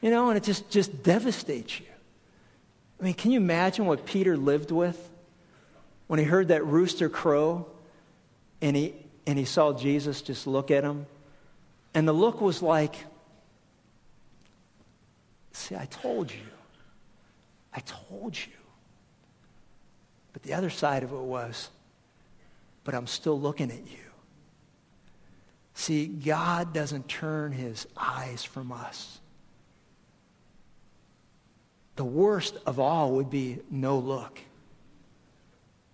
you 0.00 0.10
know, 0.10 0.28
and 0.28 0.36
it 0.36 0.42
just, 0.42 0.70
just 0.70 1.02
devastates 1.02 1.78
you. 1.78 1.86
I 3.00 3.04
mean, 3.04 3.14
can 3.14 3.30
you 3.30 3.38
imagine 3.38 3.86
what 3.86 4.04
Peter 4.04 4.36
lived 4.36 4.70
with 4.70 4.98
when 6.06 6.18
he 6.18 6.24
heard 6.24 6.48
that 6.48 6.66
rooster 6.66 7.08
crow 7.08 7.66
and 8.60 8.76
he, 8.76 8.94
and 9.26 9.38
he 9.38 9.44
saw 9.44 9.72
Jesus 9.72 10.22
just 10.22 10.46
look 10.46 10.70
at 10.70 10.84
him? 10.84 11.06
And 11.94 12.06
the 12.06 12.12
look 12.12 12.40
was 12.40 12.62
like, 12.62 12.94
See, 15.52 15.76
I 15.76 15.86
told 15.86 16.32
you. 16.32 16.40
I 17.74 17.80
told 17.80 18.36
you. 18.36 18.52
But 20.32 20.42
the 20.42 20.54
other 20.54 20.70
side 20.70 21.02
of 21.02 21.12
it 21.12 21.18
was, 21.18 21.68
but 22.90 22.96
I'm 22.96 23.06
still 23.06 23.40
looking 23.40 23.70
at 23.70 23.86
you. 23.86 24.10
See, 25.74 26.08
God 26.08 26.74
doesn't 26.74 27.06
turn 27.06 27.52
his 27.52 27.86
eyes 27.96 28.42
from 28.42 28.72
us. 28.72 29.20
The 31.94 32.04
worst 32.04 32.56
of 32.66 32.80
all 32.80 33.12
would 33.12 33.30
be 33.30 33.60
no 33.70 34.00
look. 34.00 34.40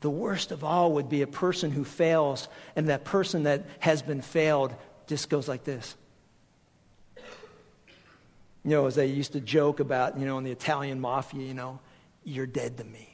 The 0.01 0.09
worst 0.09 0.53
of 0.53 0.65
all 0.65 0.93
would 0.93 1.11
be 1.11 1.21
a 1.21 1.27
person 1.27 1.71
who 1.71 1.85
fails, 1.85 2.49
and 2.77 2.89
that 2.89 3.05
person 3.05 3.43
that 3.43 3.67
has 3.81 4.01
been 4.01 4.23
failed 4.23 4.75
just 5.07 5.29
goes 5.29 5.49
like 5.49 5.65
this. 5.65 5.95
You 8.65 8.71
know, 8.71 8.87
as 8.87 8.95
they 8.95 9.09
used 9.09 9.33
to 9.35 9.41
joke 9.43 9.81
about, 9.81 10.19
you 10.19 10.25
know, 10.25 10.39
in 10.39 10.45
the 10.45 10.51
Italian 10.51 10.99
mafia, 10.99 11.43
you 11.43 11.53
know, 11.53 11.79
you're 12.25 12.47
dead 12.47 12.79
to 12.79 12.85
me. 12.85 13.07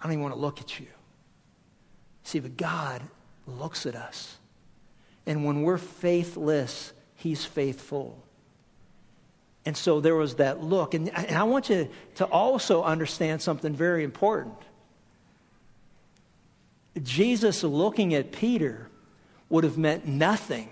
I 0.00 0.04
don't 0.04 0.14
even 0.14 0.22
want 0.22 0.34
to 0.34 0.40
look 0.40 0.62
at 0.62 0.80
you. 0.80 0.86
See, 2.24 2.40
but 2.40 2.56
God 2.56 3.02
looks 3.46 3.86
at 3.86 3.94
us. 3.94 4.36
And 5.26 5.44
when 5.44 5.62
we're 5.62 5.78
faithless, 5.78 6.92
He's 7.16 7.44
faithful. 7.44 8.22
And 9.66 9.76
so 9.76 10.00
there 10.00 10.14
was 10.14 10.34
that 10.36 10.62
look. 10.62 10.94
And, 10.94 11.08
and 11.08 11.36
I 11.36 11.44
want 11.44 11.70
you 11.70 11.88
to 12.16 12.26
also 12.26 12.82
understand 12.82 13.40
something 13.40 13.74
very 13.74 14.04
important. 14.04 14.56
Jesus 17.02 17.62
looking 17.62 18.14
at 18.14 18.32
Peter 18.32 18.88
would 19.48 19.64
have 19.64 19.78
meant 19.78 20.06
nothing 20.06 20.68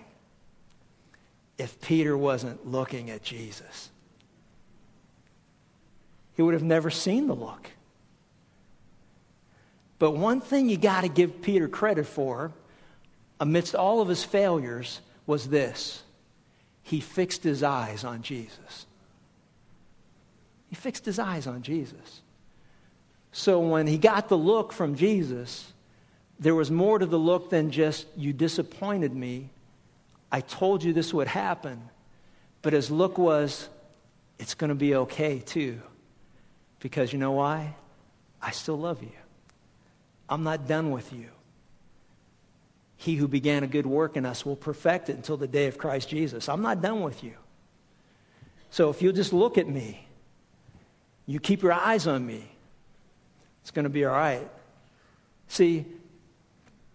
if 1.58 1.80
Peter 1.80 2.16
wasn't 2.16 2.66
looking 2.66 3.10
at 3.10 3.22
Jesus. 3.22 3.90
He 6.36 6.42
would 6.42 6.54
have 6.54 6.62
never 6.62 6.90
seen 6.90 7.26
the 7.26 7.34
look. 7.34 7.68
But 10.02 10.16
one 10.16 10.40
thing 10.40 10.68
you 10.68 10.76
got 10.76 11.02
to 11.02 11.08
give 11.08 11.42
Peter 11.42 11.68
credit 11.68 12.08
for, 12.08 12.50
amidst 13.38 13.76
all 13.76 14.00
of 14.00 14.08
his 14.08 14.24
failures, 14.24 15.00
was 15.28 15.48
this 15.48 16.02
he 16.82 16.98
fixed 16.98 17.44
his 17.44 17.62
eyes 17.62 18.02
on 18.02 18.22
Jesus. 18.22 18.86
He 20.70 20.74
fixed 20.74 21.04
his 21.04 21.20
eyes 21.20 21.46
on 21.46 21.62
Jesus. 21.62 22.20
So 23.30 23.60
when 23.60 23.86
he 23.86 23.96
got 23.96 24.28
the 24.28 24.36
look 24.36 24.72
from 24.72 24.96
Jesus, 24.96 25.72
there 26.40 26.56
was 26.56 26.68
more 26.68 26.98
to 26.98 27.06
the 27.06 27.16
look 27.16 27.50
than 27.50 27.70
just, 27.70 28.04
you 28.16 28.32
disappointed 28.32 29.14
me. 29.14 29.50
I 30.32 30.40
told 30.40 30.82
you 30.82 30.92
this 30.92 31.14
would 31.14 31.28
happen. 31.28 31.80
But 32.60 32.72
his 32.72 32.90
look 32.90 33.18
was, 33.18 33.68
it's 34.40 34.54
going 34.54 34.70
to 34.70 34.74
be 34.74 34.96
okay 34.96 35.38
too. 35.38 35.80
Because 36.80 37.12
you 37.12 37.20
know 37.20 37.30
why? 37.30 37.76
I 38.42 38.50
still 38.50 38.76
love 38.76 39.00
you. 39.00 39.21
I'm 40.28 40.42
not 40.44 40.66
done 40.66 40.90
with 40.90 41.12
you. 41.12 41.26
He 42.96 43.16
who 43.16 43.26
began 43.26 43.64
a 43.64 43.66
good 43.66 43.86
work 43.86 44.16
in 44.16 44.24
us 44.24 44.46
will 44.46 44.56
perfect 44.56 45.08
it 45.08 45.16
until 45.16 45.36
the 45.36 45.48
day 45.48 45.66
of 45.66 45.76
Christ 45.76 46.08
Jesus. 46.08 46.48
I'm 46.48 46.62
not 46.62 46.80
done 46.80 47.00
with 47.00 47.24
you. 47.24 47.34
So 48.70 48.90
if 48.90 49.02
you'll 49.02 49.12
just 49.12 49.32
look 49.32 49.58
at 49.58 49.68
me, 49.68 50.06
you 51.26 51.40
keep 51.40 51.62
your 51.62 51.72
eyes 51.72 52.06
on 52.06 52.24
me, 52.24 52.44
it's 53.60 53.70
going 53.70 53.84
to 53.84 53.90
be 53.90 54.04
all 54.04 54.12
right. 54.12 54.48
See, 55.48 55.84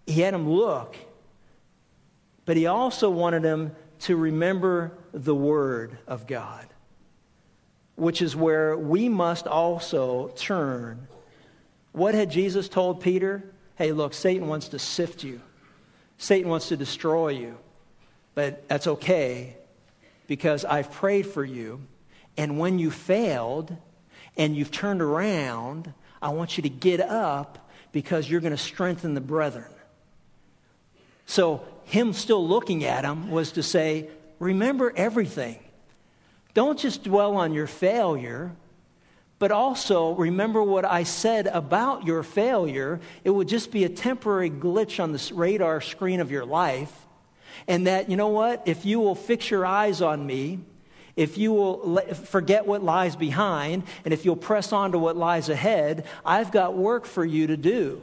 he 0.06 0.22
had 0.22 0.34
him 0.34 0.50
look, 0.50 0.96
but 2.46 2.58
he 2.58 2.68
also 2.68 3.10
wanted 3.10 3.44
him 3.44 3.76
to 4.00 4.16
remember 4.16 4.94
the 5.14 5.36
Word 5.36 5.98
of 6.08 6.26
God, 6.26 6.66
which 7.96 8.22
is 8.22 8.36
where 8.36 8.78
we 8.78 9.10
must 9.10 9.48
also 9.48 10.30
turn. 10.36 11.08
What 11.98 12.14
had 12.14 12.30
Jesus 12.30 12.70
told 12.70 13.02
Peter? 13.02 13.44
Hey, 13.74 13.92
look, 13.92 14.14
Satan 14.14 14.48
wants 14.48 14.68
to 14.68 14.78
sift 14.78 15.24
you, 15.24 15.42
Satan 16.20 16.48
wants 16.48 16.68
to 16.68 16.78
destroy 16.78 17.30
you, 17.30 17.58
but 18.36 18.68
that's 18.68 18.86
okay 18.86 19.58
because 20.28 20.64
I've 20.64 20.92
prayed 20.92 21.26
for 21.26 21.44
you. 21.44 21.82
And 22.38 22.60
when 22.60 22.78
you 22.78 22.92
failed 22.92 23.76
and 24.38 24.56
you've 24.56 24.70
turned 24.70 25.02
around, 25.02 25.92
I 26.22 26.30
want 26.30 26.58
you 26.58 26.62
to 26.64 26.70
get 26.70 27.02
up 27.02 27.68
because 27.92 28.30
you're 28.30 28.42
going 28.42 28.56
to 28.56 28.62
strengthen 28.62 29.16
the 29.16 29.22
brethren. 29.22 29.72
So, 31.26 31.66
him 31.86 32.14
still 32.14 32.48
looking 32.48 32.84
at 32.84 33.06
him 33.06 33.32
was 33.32 33.54
to 33.54 33.64
say, 33.64 34.12
Remember 34.38 34.94
everything. 34.96 35.58
Don't 36.54 36.78
just 36.78 37.04
dwell 37.04 37.38
on 37.38 37.54
your 37.54 37.66
failure, 37.66 38.56
but 39.40 39.52
also 39.52 40.14
remember 40.16 40.64
what 40.64 40.86
I 40.86 41.04
said 41.04 41.48
about 41.48 42.06
your 42.06 42.24
failure. 42.24 43.00
It 43.24 43.30
would 43.30 43.48
just 43.48 43.72
be 43.72 43.84
a 43.84 43.90
temporary 43.90 44.50
glitch 44.50 45.02
on 45.02 45.12
the 45.12 45.32
radar 45.34 45.82
screen 45.82 46.20
of 46.20 46.32
your 46.32 46.46
life. 46.46 46.92
And 47.68 47.88
that, 47.88 48.10
you 48.10 48.18
know 48.18 48.30
what? 48.30 48.64
If 48.68 48.86
you 48.86 49.00
will 49.00 49.16
fix 49.16 49.50
your 49.50 49.66
eyes 49.66 50.02
on 50.02 50.26
me, 50.26 50.60
if 51.16 51.38
you 51.38 51.52
will 51.52 51.98
forget 52.14 52.68
what 52.68 52.84
lies 52.84 53.16
behind, 53.16 53.84
and 54.06 54.14
if 54.14 54.24
you'll 54.24 54.36
press 54.36 54.72
on 54.72 54.92
to 54.92 55.00
what 55.00 55.18
lies 55.18 55.50
ahead, 55.50 56.06
I've 56.24 56.52
got 56.52 56.78
work 56.78 57.06
for 57.06 57.26
you 57.26 57.48
to 57.48 57.58
do. 57.58 58.02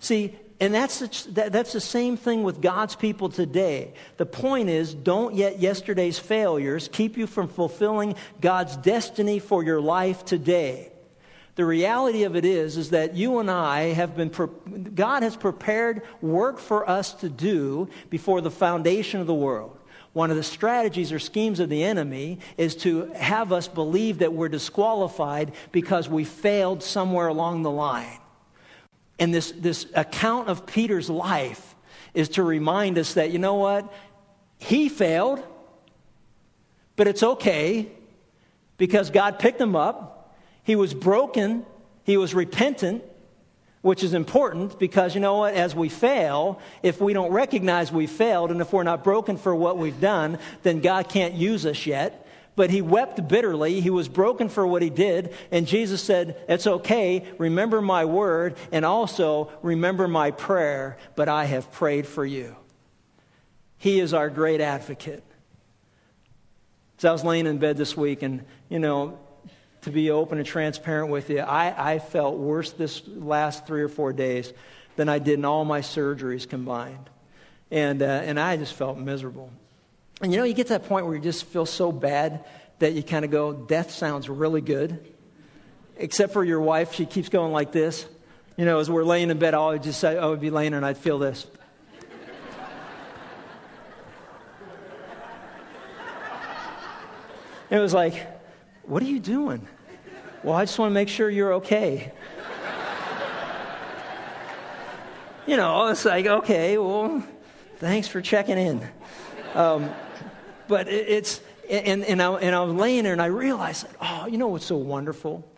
See, 0.00 0.36
and 0.60 0.72
that's 0.72 1.00
the, 1.00 1.50
that's 1.50 1.72
the 1.72 1.80
same 1.80 2.16
thing 2.16 2.44
with 2.44 2.60
God's 2.60 2.94
people 2.94 3.28
today. 3.28 3.92
The 4.18 4.26
point 4.26 4.68
is, 4.68 4.94
don't 4.94 5.34
let 5.34 5.60
yesterday's 5.60 6.18
failures 6.18 6.88
keep 6.92 7.16
you 7.16 7.26
from 7.26 7.48
fulfilling 7.48 8.14
God's 8.40 8.76
destiny 8.76 9.40
for 9.40 9.64
your 9.64 9.80
life 9.80 10.24
today. 10.24 10.92
The 11.56 11.64
reality 11.64 12.24
of 12.24 12.34
it 12.34 12.44
is, 12.44 12.76
is 12.76 12.90
that 12.90 13.14
you 13.14 13.38
and 13.38 13.50
I 13.50 13.92
have 13.94 14.16
been, 14.16 14.30
God 14.94 15.22
has 15.22 15.36
prepared 15.36 16.02
work 16.20 16.58
for 16.58 16.88
us 16.88 17.12
to 17.14 17.28
do 17.28 17.88
before 18.10 18.40
the 18.40 18.50
foundation 18.50 19.20
of 19.20 19.26
the 19.26 19.34
world. 19.34 19.78
One 20.14 20.30
of 20.30 20.36
the 20.36 20.42
strategies 20.44 21.12
or 21.12 21.18
schemes 21.18 21.58
of 21.58 21.68
the 21.68 21.82
enemy 21.82 22.38
is 22.56 22.76
to 22.76 23.12
have 23.14 23.52
us 23.52 23.66
believe 23.66 24.18
that 24.18 24.32
we're 24.32 24.48
disqualified 24.48 25.52
because 25.72 26.08
we 26.08 26.24
failed 26.24 26.82
somewhere 26.82 27.26
along 27.26 27.62
the 27.62 27.70
line. 27.70 28.18
And 29.18 29.32
this, 29.32 29.52
this 29.52 29.86
account 29.94 30.48
of 30.48 30.66
Peter's 30.66 31.08
life 31.08 31.74
is 32.14 32.30
to 32.30 32.42
remind 32.42 32.98
us 32.98 33.14
that, 33.14 33.30
you 33.30 33.38
know 33.38 33.54
what? 33.54 33.92
He 34.58 34.88
failed, 34.88 35.42
but 36.96 37.06
it's 37.06 37.22
okay 37.22 37.88
because 38.76 39.10
God 39.10 39.38
picked 39.38 39.60
him 39.60 39.76
up. 39.76 40.36
He 40.62 40.76
was 40.76 40.94
broken, 40.94 41.64
he 42.04 42.16
was 42.16 42.34
repentant, 42.34 43.04
which 43.82 44.02
is 44.02 44.14
important 44.14 44.78
because, 44.78 45.14
you 45.14 45.20
know 45.20 45.36
what? 45.36 45.54
As 45.54 45.74
we 45.74 45.90
fail, 45.90 46.58
if 46.82 47.00
we 47.00 47.12
don't 47.12 47.32
recognize 47.32 47.92
we 47.92 48.06
failed 48.06 48.50
and 48.50 48.60
if 48.60 48.72
we're 48.72 48.82
not 48.82 49.04
broken 49.04 49.36
for 49.36 49.54
what 49.54 49.76
we've 49.76 50.00
done, 50.00 50.38
then 50.62 50.80
God 50.80 51.08
can't 51.08 51.34
use 51.34 51.66
us 51.66 51.84
yet 51.84 52.23
but 52.56 52.70
he 52.70 52.82
wept 52.82 53.26
bitterly. 53.26 53.80
He 53.80 53.90
was 53.90 54.08
broken 54.08 54.48
for 54.48 54.66
what 54.66 54.82
he 54.82 54.90
did. 54.90 55.34
And 55.50 55.66
Jesus 55.66 56.02
said, 56.02 56.36
It's 56.48 56.66
okay. 56.66 57.24
Remember 57.38 57.80
my 57.80 58.04
word 58.04 58.56
and 58.72 58.84
also 58.84 59.50
remember 59.62 60.08
my 60.08 60.30
prayer, 60.30 60.98
but 61.16 61.28
I 61.28 61.44
have 61.44 61.72
prayed 61.72 62.06
for 62.06 62.24
you. 62.24 62.54
He 63.78 64.00
is 64.00 64.14
our 64.14 64.30
great 64.30 64.60
advocate. 64.60 65.22
So 66.98 67.08
I 67.08 67.12
was 67.12 67.24
laying 67.24 67.46
in 67.46 67.58
bed 67.58 67.76
this 67.76 67.96
week, 67.96 68.22
and, 68.22 68.44
you 68.68 68.78
know, 68.78 69.18
to 69.82 69.90
be 69.90 70.10
open 70.10 70.38
and 70.38 70.46
transparent 70.46 71.10
with 71.10 71.28
you, 71.28 71.40
I, 71.40 71.94
I 71.94 71.98
felt 71.98 72.38
worse 72.38 72.72
this 72.72 73.02
last 73.06 73.66
three 73.66 73.82
or 73.82 73.88
four 73.88 74.12
days 74.12 74.52
than 74.96 75.08
I 75.08 75.18
did 75.18 75.34
in 75.34 75.44
all 75.44 75.64
my 75.64 75.80
surgeries 75.80 76.48
combined. 76.48 77.10
And, 77.70 78.00
uh, 78.00 78.06
and 78.06 78.38
I 78.38 78.56
just 78.56 78.74
felt 78.74 78.96
miserable. 78.96 79.50
And 80.20 80.32
you 80.32 80.38
know, 80.38 80.44
you 80.44 80.54
get 80.54 80.68
to 80.68 80.74
that 80.74 80.86
point 80.86 81.06
where 81.06 81.14
you 81.14 81.20
just 81.20 81.44
feel 81.46 81.66
so 81.66 81.90
bad 81.92 82.44
that 82.78 82.92
you 82.92 83.02
kind 83.02 83.24
of 83.24 83.30
go, 83.30 83.52
death 83.52 83.90
sounds 83.90 84.28
really 84.28 84.60
good. 84.60 85.12
Except 85.96 86.32
for 86.32 86.44
your 86.44 86.60
wife, 86.60 86.94
she 86.94 87.06
keeps 87.06 87.28
going 87.28 87.52
like 87.52 87.72
this. 87.72 88.06
You 88.56 88.64
know, 88.64 88.78
as 88.78 88.90
we're 88.90 89.04
laying 89.04 89.30
in 89.30 89.38
bed, 89.38 89.54
I 89.54 89.68
would 89.68 89.82
just 89.82 90.00
say, 90.00 90.16
oh, 90.16 90.22
I 90.22 90.26
would 90.26 90.40
be 90.40 90.50
laying 90.50 90.70
there 90.70 90.78
and 90.78 90.86
I'd 90.86 90.98
feel 90.98 91.18
this. 91.18 91.46
it 97.70 97.78
was 97.78 97.92
like, 97.92 98.26
what 98.84 99.02
are 99.02 99.06
you 99.06 99.18
doing? 99.18 99.66
Well, 100.42 100.54
I 100.54 100.64
just 100.64 100.78
want 100.78 100.90
to 100.90 100.94
make 100.94 101.08
sure 101.08 101.30
you're 101.30 101.54
okay. 101.54 102.12
you 105.46 105.56
know, 105.56 105.88
it's 105.88 106.04
like, 106.04 106.26
okay, 106.26 106.78
well, 106.78 107.24
thanks 107.78 108.08
for 108.08 108.20
checking 108.20 108.58
in. 108.58 108.86
Um, 109.54 109.90
but 110.68 110.88
it, 110.88 111.08
it's, 111.08 111.40
and, 111.70 112.04
and, 112.04 112.20
I, 112.20 112.32
and 112.34 112.54
I 112.54 112.60
was 112.62 112.74
laying 112.74 113.04
there 113.04 113.12
and 113.12 113.22
I 113.22 113.26
realized, 113.26 113.86
oh, 114.00 114.26
you 114.26 114.38
know 114.38 114.48
what's 114.48 114.66
so 114.66 114.76
wonderful? 114.76 115.48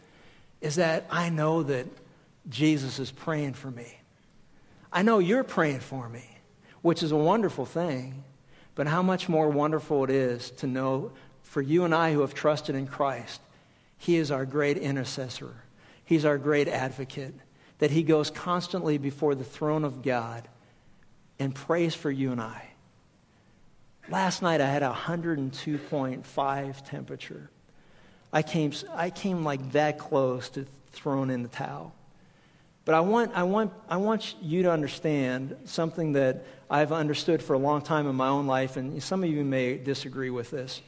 Is 0.61 0.76
that 0.76 1.07
I 1.11 1.30
know 1.30 1.62
that 1.64 1.86
Jesus 2.49 2.99
is 2.99 3.11
praying 3.11 3.55
for 3.55 3.70
me. 3.70 3.92
I 4.92 5.03
know 5.03 5.18
you're 5.18 5.44
praying 5.44 5.80
for 5.80 6.09
me, 6.09 6.24
which 6.82 7.03
is 7.03 7.12
a 7.12 7.16
wonderful 7.16 7.66
thing. 7.66 8.24
But 8.74 8.86
how 8.86 9.03
much 9.03 9.28
more 9.28 9.49
wonderful 9.49 10.05
it 10.05 10.11
is 10.11 10.51
to 10.53 10.66
know 10.66 11.12
for 11.42 11.62
you 11.62 11.84
and 11.84 11.94
I 11.94 12.12
who 12.12 12.20
have 12.20 12.34
trusted 12.34 12.74
in 12.74 12.86
Christ, 12.86 13.40
He 13.97 14.16
is 14.16 14.30
our 14.30 14.44
great 14.44 14.76
intercessor. 14.76 15.55
He's 16.05 16.24
our 16.24 16.38
great 16.38 16.68
advocate. 16.68 17.34
That 17.78 17.90
He 17.90 18.03
goes 18.03 18.30
constantly 18.30 18.99
before 18.99 19.34
the 19.34 19.44
throne 19.44 19.84
of 19.84 20.03
God 20.03 20.47
and 21.38 21.55
prays 21.55 21.94
for 21.94 22.11
you 22.11 22.32
and 22.32 22.40
I. 22.40 22.66
Last 24.09 24.41
night 24.41 24.61
I 24.61 24.67
had 24.67 24.85
a 24.85 24.93
102.5 24.93 26.89
temperature. 26.89 27.51
I 28.33 28.43
came, 28.43 28.73
I 28.95 29.11
came 29.11 29.45
like 29.45 29.73
that 29.73 29.99
close 29.99 30.49
to 30.51 30.65
throwing 30.93 31.31
in 31.31 31.43
the 31.43 31.49
towel. 31.49 31.93
But 32.85 32.95
I 32.95 33.01
want, 33.01 33.33
I, 33.35 33.43
want, 33.43 33.73
I 33.89 33.97
want 33.97 34.37
you 34.41 34.63
to 34.63 34.71
understand 34.71 35.57
something 35.65 36.13
that 36.13 36.45
I've 36.71 36.93
understood 36.93 37.43
for 37.43 37.55
a 37.55 37.59
long 37.59 37.83
time 37.83 38.07
in 38.07 38.15
my 38.15 38.29
own 38.29 38.47
life, 38.47 38.77
and 38.77 39.03
some 39.03 39.25
of 39.25 39.31
you 39.31 39.45
may 39.45 39.77
disagree 39.77 40.31
with 40.31 40.53
this. 40.53 40.81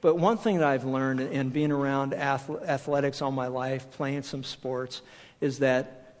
But 0.00 0.16
one 0.16 0.36
thing 0.36 0.58
that 0.58 0.66
I've 0.66 0.84
learned 0.84 1.20
in 1.20 1.50
being 1.50 1.70
around 1.70 2.12
athletics 2.12 3.22
all 3.22 3.30
my 3.30 3.46
life, 3.46 3.88
playing 3.92 4.24
some 4.24 4.42
sports, 4.42 5.00
is 5.40 5.60
that 5.60 6.16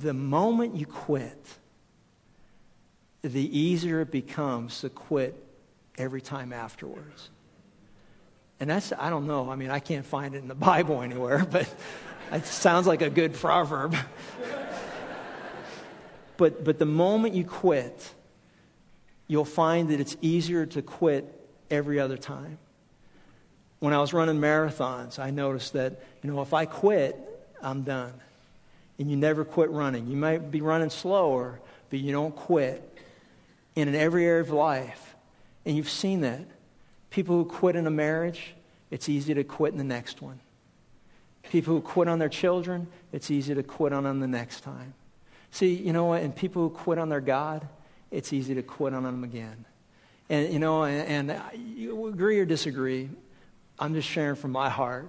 the 0.00 0.12
moment 0.12 0.76
you 0.76 0.84
quit, 0.84 1.42
the 3.28 3.58
easier 3.58 4.00
it 4.00 4.10
becomes 4.10 4.80
to 4.80 4.88
quit 4.88 5.34
every 5.98 6.20
time 6.20 6.52
afterwards. 6.52 7.30
And 8.60 8.70
that's, 8.70 8.92
I 8.98 9.10
don't 9.10 9.26
know, 9.26 9.50
I 9.50 9.56
mean, 9.56 9.70
I 9.70 9.80
can't 9.80 10.06
find 10.06 10.34
it 10.34 10.38
in 10.38 10.48
the 10.48 10.54
Bible 10.54 11.02
anywhere, 11.02 11.44
but 11.50 11.72
it 12.32 12.46
sounds 12.46 12.86
like 12.86 13.02
a 13.02 13.10
good 13.10 13.34
proverb. 13.34 13.94
but, 16.36 16.64
but 16.64 16.78
the 16.78 16.86
moment 16.86 17.34
you 17.34 17.44
quit, 17.44 18.10
you'll 19.28 19.44
find 19.44 19.90
that 19.90 20.00
it's 20.00 20.16
easier 20.22 20.66
to 20.66 20.82
quit 20.82 21.32
every 21.70 22.00
other 22.00 22.16
time. 22.16 22.58
When 23.80 23.92
I 23.92 23.98
was 23.98 24.14
running 24.14 24.40
marathons, 24.40 25.18
I 25.18 25.30
noticed 25.30 25.74
that, 25.74 26.02
you 26.22 26.30
know, 26.30 26.40
if 26.40 26.54
I 26.54 26.64
quit, 26.64 27.16
I'm 27.62 27.82
done. 27.82 28.12
and 28.98 29.10
you 29.10 29.16
never 29.16 29.44
quit 29.44 29.70
running. 29.70 30.06
You 30.06 30.16
might 30.16 30.50
be 30.50 30.60
running 30.60 30.90
slower, 30.90 31.60
but 31.90 31.98
you 31.98 32.12
don't 32.12 32.34
quit. 32.34 32.95
And 33.76 33.88
in 33.90 33.94
every 33.94 34.24
area 34.24 34.40
of 34.40 34.50
life, 34.50 35.14
and 35.66 35.76
you've 35.76 35.90
seen 35.90 36.22
that. 36.22 36.40
People 37.10 37.36
who 37.36 37.44
quit 37.44 37.76
in 37.76 37.86
a 37.86 37.90
marriage, 37.90 38.54
it's 38.90 39.08
easy 39.08 39.34
to 39.34 39.44
quit 39.44 39.72
in 39.72 39.78
the 39.78 39.84
next 39.84 40.22
one. 40.22 40.40
People 41.50 41.74
who 41.74 41.80
quit 41.80 42.08
on 42.08 42.18
their 42.18 42.28
children, 42.28 42.86
it's 43.12 43.30
easy 43.30 43.54
to 43.54 43.62
quit 43.62 43.92
on 43.92 44.04
them 44.04 44.20
the 44.20 44.26
next 44.26 44.60
time. 44.60 44.94
See, 45.50 45.74
you 45.74 45.92
know 45.92 46.06
what? 46.06 46.22
And 46.22 46.34
people 46.34 46.62
who 46.62 46.70
quit 46.70 46.98
on 46.98 47.08
their 47.08 47.20
God, 47.20 47.66
it's 48.10 48.32
easy 48.32 48.54
to 48.54 48.62
quit 48.62 48.94
on 48.94 49.02
them 49.02 49.24
again. 49.24 49.64
And, 50.28 50.52
you 50.52 50.58
know, 50.58 50.84
and, 50.84 51.30
and 51.30 51.40
you 51.76 52.08
agree 52.08 52.38
or 52.40 52.44
disagree, 52.44 53.08
I'm 53.78 53.94
just 53.94 54.08
sharing 54.08 54.36
from 54.36 54.52
my 54.52 54.68
heart 54.68 55.08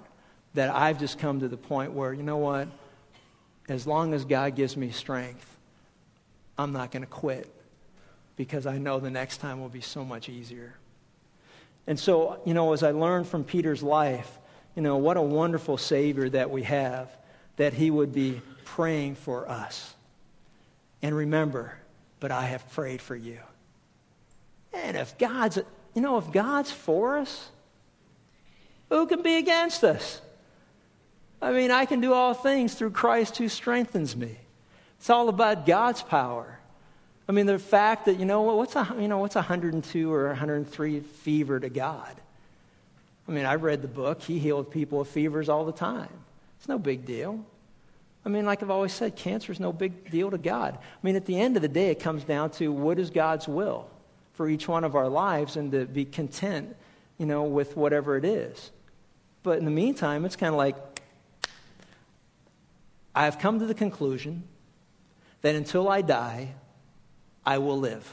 that 0.53 0.73
I've 0.73 0.99
just 0.99 1.19
come 1.19 1.39
to 1.39 1.47
the 1.47 1.57
point 1.57 1.91
where, 1.93 2.13
you 2.13 2.23
know 2.23 2.37
what? 2.37 2.67
As 3.67 3.85
long 3.85 4.13
as 4.13 4.25
God 4.25 4.55
gives 4.55 4.77
me 4.77 4.91
strength, 4.91 5.45
I'm 6.57 6.71
not 6.71 6.91
going 6.91 7.03
to 7.03 7.09
quit 7.09 7.51
because 8.37 8.65
I 8.65 8.77
know 8.77 8.99
the 8.99 9.11
next 9.11 9.37
time 9.37 9.59
will 9.59 9.67
be 9.67 9.81
so 9.81 10.05
much 10.05 10.29
easier. 10.29 10.73
And 11.87 11.99
so, 11.99 12.39
you 12.45 12.53
know, 12.53 12.71
as 12.73 12.83
I 12.83 12.91
learned 12.91 13.27
from 13.27 13.43
Peter's 13.43 13.83
life, 13.83 14.31
you 14.75 14.81
know, 14.81 14.97
what 14.97 15.17
a 15.17 15.21
wonderful 15.21 15.77
Savior 15.77 16.29
that 16.29 16.51
we 16.51 16.63
have, 16.63 17.09
that 17.57 17.73
he 17.73 17.89
would 17.89 18.13
be 18.13 18.41
praying 18.63 19.15
for 19.15 19.49
us. 19.49 19.93
And 21.01 21.15
remember, 21.15 21.73
but 22.19 22.31
I 22.31 22.45
have 22.45 22.69
prayed 22.71 23.01
for 23.01 23.15
you. 23.15 23.39
And 24.73 24.95
if 24.95 25.17
God's, 25.17 25.57
you 25.95 26.01
know, 26.01 26.17
if 26.17 26.31
God's 26.31 26.71
for 26.71 27.17
us, 27.17 27.49
who 28.89 29.07
can 29.07 29.23
be 29.23 29.37
against 29.37 29.83
us? 29.83 30.21
I 31.41 31.51
mean, 31.51 31.71
I 31.71 31.85
can 31.85 32.01
do 32.01 32.13
all 32.13 32.33
things 32.33 32.73
through 32.73 32.91
Christ 32.91 33.37
who 33.37 33.49
strengthens 33.49 34.15
me. 34.15 34.35
It's 34.99 35.09
all 35.09 35.29
about 35.29 35.65
God's 35.65 36.01
power. 36.01 36.56
I 37.29 37.33
mean, 37.33 37.45
the 37.45 37.59
fact 37.59 38.05
that, 38.05 38.19
you 38.19 38.25
know, 38.25 38.41
what's 38.41 38.75
a, 38.75 38.95
you 38.99 39.07
know, 39.07 39.17
what's 39.17 39.35
102 39.35 40.13
or 40.13 40.27
103 40.27 40.99
fever 41.01 41.59
to 41.59 41.69
God? 41.69 42.15
I 43.27 43.31
mean, 43.31 43.45
I 43.45 43.55
read 43.55 43.81
the 43.81 43.89
book. 43.89 44.21
He 44.21 44.39
healed 44.39 44.71
people 44.71 44.99
with 44.99 45.09
fevers 45.09 45.49
all 45.49 45.65
the 45.65 45.73
time. 45.73 46.13
It's 46.57 46.69
no 46.69 46.79
big 46.79 47.05
deal. 47.05 47.43
I 48.25 48.29
mean, 48.29 48.45
like 48.45 48.63
I've 48.63 48.69
always 48.69 48.93
said, 48.93 49.15
cancer 49.15 49.51
is 49.51 49.59
no 49.59 49.73
big 49.73 50.09
deal 50.09 50.31
to 50.31 50.37
God. 50.37 50.77
I 50.77 50.97
mean, 51.01 51.15
at 51.15 51.25
the 51.25 51.39
end 51.39 51.55
of 51.55 51.61
the 51.61 51.67
day, 51.67 51.89
it 51.89 51.99
comes 51.99 52.23
down 52.23 52.51
to 52.51 52.71
what 52.71 52.99
is 52.99 53.09
God's 53.09 53.47
will 53.47 53.89
for 54.33 54.49
each 54.49 54.67
one 54.67 54.83
of 54.83 54.95
our 54.95 55.09
lives 55.09 55.57
and 55.57 55.71
to 55.71 55.85
be 55.85 56.05
content, 56.05 56.75
you 57.17 57.25
know, 57.25 57.43
with 57.43 57.75
whatever 57.75 58.17
it 58.17 58.25
is. 58.25 58.71
But 59.43 59.59
in 59.59 59.65
the 59.65 59.71
meantime, 59.71 60.25
it's 60.25 60.35
kind 60.35 60.53
of 60.53 60.57
like 60.57 60.75
I've 63.15 63.39
come 63.39 63.59
to 63.59 63.65
the 63.65 63.73
conclusion 63.73 64.43
that 65.41 65.55
until 65.55 65.89
I 65.89 66.01
die, 66.01 66.53
I 67.47 67.59
will 67.59 67.79
live. 67.79 68.05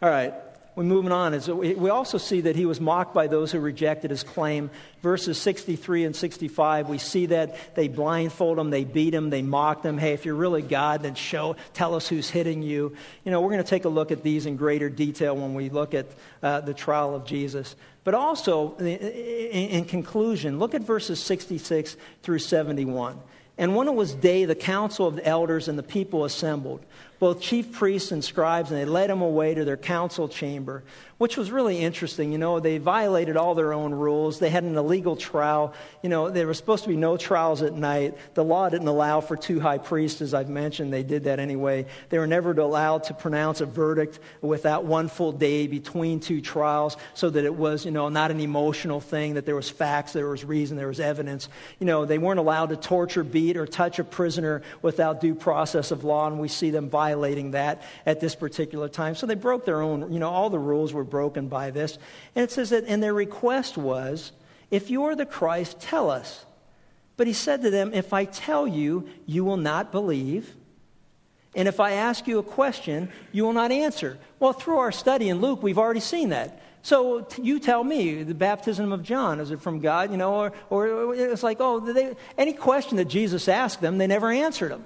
All 0.00 0.08
right, 0.08 0.32
we're 0.76 0.84
moving 0.84 1.10
on. 1.10 1.32
Is 1.32 1.48
We 1.48 1.88
also 1.88 2.18
see 2.18 2.42
that 2.42 2.54
he 2.54 2.66
was 2.66 2.82
mocked 2.82 3.14
by 3.14 3.28
those 3.28 3.50
who 3.50 3.58
rejected 3.60 4.10
his 4.10 4.22
claim. 4.22 4.70
Verses 5.00 5.38
63 5.38 6.04
and 6.04 6.14
65, 6.14 6.90
we 6.90 6.98
see 6.98 7.26
that 7.26 7.74
they 7.74 7.88
blindfold 7.88 8.58
him, 8.58 8.68
they 8.68 8.84
beat 8.84 9.14
him, 9.14 9.30
they 9.30 9.40
mock 9.40 9.82
him. 9.82 9.96
Hey, 9.96 10.12
if 10.12 10.26
you're 10.26 10.34
really 10.34 10.60
God, 10.60 11.02
then 11.02 11.14
show, 11.14 11.56
tell 11.72 11.94
us 11.94 12.06
who's 12.06 12.28
hitting 12.28 12.62
you. 12.62 12.94
You 13.24 13.32
know, 13.32 13.40
we're 13.40 13.52
going 13.52 13.64
to 13.64 13.70
take 13.70 13.86
a 13.86 13.88
look 13.88 14.12
at 14.12 14.22
these 14.22 14.44
in 14.44 14.56
greater 14.56 14.90
detail 14.90 15.34
when 15.34 15.54
we 15.54 15.70
look 15.70 15.94
at 15.94 16.06
uh, 16.42 16.60
the 16.60 16.74
trial 16.74 17.14
of 17.14 17.24
Jesus. 17.24 17.74
But 18.04 18.12
also, 18.12 18.76
in, 18.76 18.86
in 18.86 19.84
conclusion, 19.86 20.58
look 20.58 20.74
at 20.74 20.82
verses 20.82 21.22
66 21.22 21.96
through 22.22 22.40
71. 22.40 23.18
And 23.58 23.74
when 23.74 23.88
it 23.88 23.94
was 23.94 24.12
day, 24.12 24.44
the 24.44 24.54
council 24.54 25.06
of 25.06 25.16
the 25.16 25.26
elders 25.26 25.68
and 25.68 25.78
the 25.78 25.82
people 25.82 26.26
assembled 26.26 26.84
both 27.18 27.40
chief 27.40 27.72
priests 27.72 28.12
and 28.12 28.24
scribes, 28.24 28.70
and 28.70 28.80
they 28.80 28.84
led 28.84 29.10
him 29.10 29.22
away 29.22 29.54
to 29.54 29.64
their 29.64 29.76
council 29.76 30.28
chamber 30.28 30.82
which 31.18 31.36
was 31.36 31.50
really 31.50 31.78
interesting. 31.78 32.32
You 32.32 32.38
know, 32.38 32.60
they 32.60 32.78
violated 32.78 33.36
all 33.36 33.54
their 33.54 33.72
own 33.72 33.94
rules. 33.94 34.38
They 34.38 34.50
had 34.50 34.64
an 34.64 34.76
illegal 34.76 35.16
trial. 35.16 35.72
You 36.02 36.10
know, 36.10 36.28
there 36.28 36.46
were 36.46 36.54
supposed 36.54 36.84
to 36.84 36.90
be 36.90 36.96
no 36.96 37.16
trials 37.16 37.62
at 37.62 37.72
night. 37.72 38.16
The 38.34 38.44
law 38.44 38.68
didn't 38.68 38.88
allow 38.88 39.20
for 39.20 39.36
two 39.36 39.58
high 39.58 39.78
priests, 39.78 40.20
as 40.20 40.34
I've 40.34 40.50
mentioned. 40.50 40.92
They 40.92 41.02
did 41.02 41.24
that 41.24 41.38
anyway. 41.38 41.86
They 42.10 42.18
were 42.18 42.26
never 42.26 42.52
allowed 42.52 43.04
to 43.04 43.14
pronounce 43.14 43.60
a 43.62 43.66
verdict 43.66 44.18
without 44.42 44.84
one 44.84 45.08
full 45.08 45.32
day 45.32 45.66
between 45.66 46.20
two 46.20 46.40
trials 46.40 46.96
so 47.14 47.30
that 47.30 47.44
it 47.44 47.54
was, 47.54 47.84
you 47.84 47.90
know, 47.90 48.08
not 48.10 48.30
an 48.30 48.40
emotional 48.40 49.00
thing, 49.00 49.34
that 49.34 49.46
there 49.46 49.56
was 49.56 49.70
facts, 49.70 50.12
there 50.12 50.28
was 50.28 50.44
reason, 50.44 50.76
there 50.76 50.88
was 50.88 51.00
evidence. 51.00 51.48
You 51.78 51.86
know, 51.86 52.04
they 52.04 52.18
weren't 52.18 52.40
allowed 52.40 52.68
to 52.70 52.76
torture, 52.76 53.24
beat, 53.24 53.56
or 53.56 53.66
touch 53.66 53.98
a 53.98 54.04
prisoner 54.04 54.62
without 54.82 55.22
due 55.22 55.34
process 55.34 55.90
of 55.90 56.04
law, 56.04 56.26
and 56.26 56.38
we 56.38 56.48
see 56.48 56.70
them 56.70 56.88
violating 57.06 57.52
that 57.52 57.82
at 58.04 58.20
this 58.20 58.34
particular 58.34 58.88
time. 58.88 59.14
So 59.14 59.26
they 59.26 59.36
broke 59.36 59.64
their 59.64 59.80
own, 59.80 60.12
you 60.12 60.18
know, 60.18 60.30
all 60.30 60.50
the 60.50 60.58
rules 60.58 60.92
were 60.92 61.04
broken 61.04 61.48
by 61.48 61.70
this. 61.70 61.98
And 62.34 62.42
it 62.42 62.50
says 62.50 62.70
that, 62.70 62.84
and 62.86 63.00
their 63.02 63.14
request 63.14 63.78
was, 63.78 64.32
If 64.70 64.90
you 64.90 65.04
are 65.04 65.14
the 65.14 65.26
Christ, 65.26 65.78
tell 65.80 66.10
us. 66.10 66.44
But 67.16 67.28
he 67.28 67.32
said 67.32 67.62
to 67.62 67.70
them, 67.70 67.94
If 67.94 68.12
I 68.12 68.24
tell 68.24 68.66
you, 68.66 69.08
you 69.24 69.44
will 69.44 69.56
not 69.56 69.92
believe. 69.92 70.52
And 71.54 71.68
if 71.68 71.78
I 71.80 71.92
ask 71.92 72.26
you 72.26 72.38
a 72.38 72.42
question, 72.42 73.10
you 73.32 73.44
will 73.44 73.54
not 73.54 73.70
answer. 73.70 74.18
Well, 74.40 74.52
through 74.52 74.78
our 74.78 74.92
study 74.92 75.28
in 75.28 75.40
Luke, 75.40 75.62
we've 75.62 75.78
already 75.78 76.00
seen 76.00 76.30
that. 76.30 76.60
So 76.82 77.26
you 77.40 77.58
tell 77.60 77.82
me, 77.82 78.24
the 78.24 78.34
baptism 78.34 78.92
of 78.92 79.02
John, 79.02 79.40
is 79.40 79.50
it 79.50 79.60
from 79.60 79.80
God? 79.80 80.10
You 80.10 80.18
know, 80.18 80.34
or, 80.34 80.52
or 80.70 81.14
it's 81.14 81.42
like, 81.42 81.58
oh, 81.60 81.80
they, 81.80 82.14
any 82.36 82.52
question 82.52 82.98
that 82.98 83.06
Jesus 83.06 83.48
asked 83.48 83.80
them, 83.80 83.98
they 83.98 84.06
never 84.06 84.30
answered 84.30 84.72
them. 84.72 84.84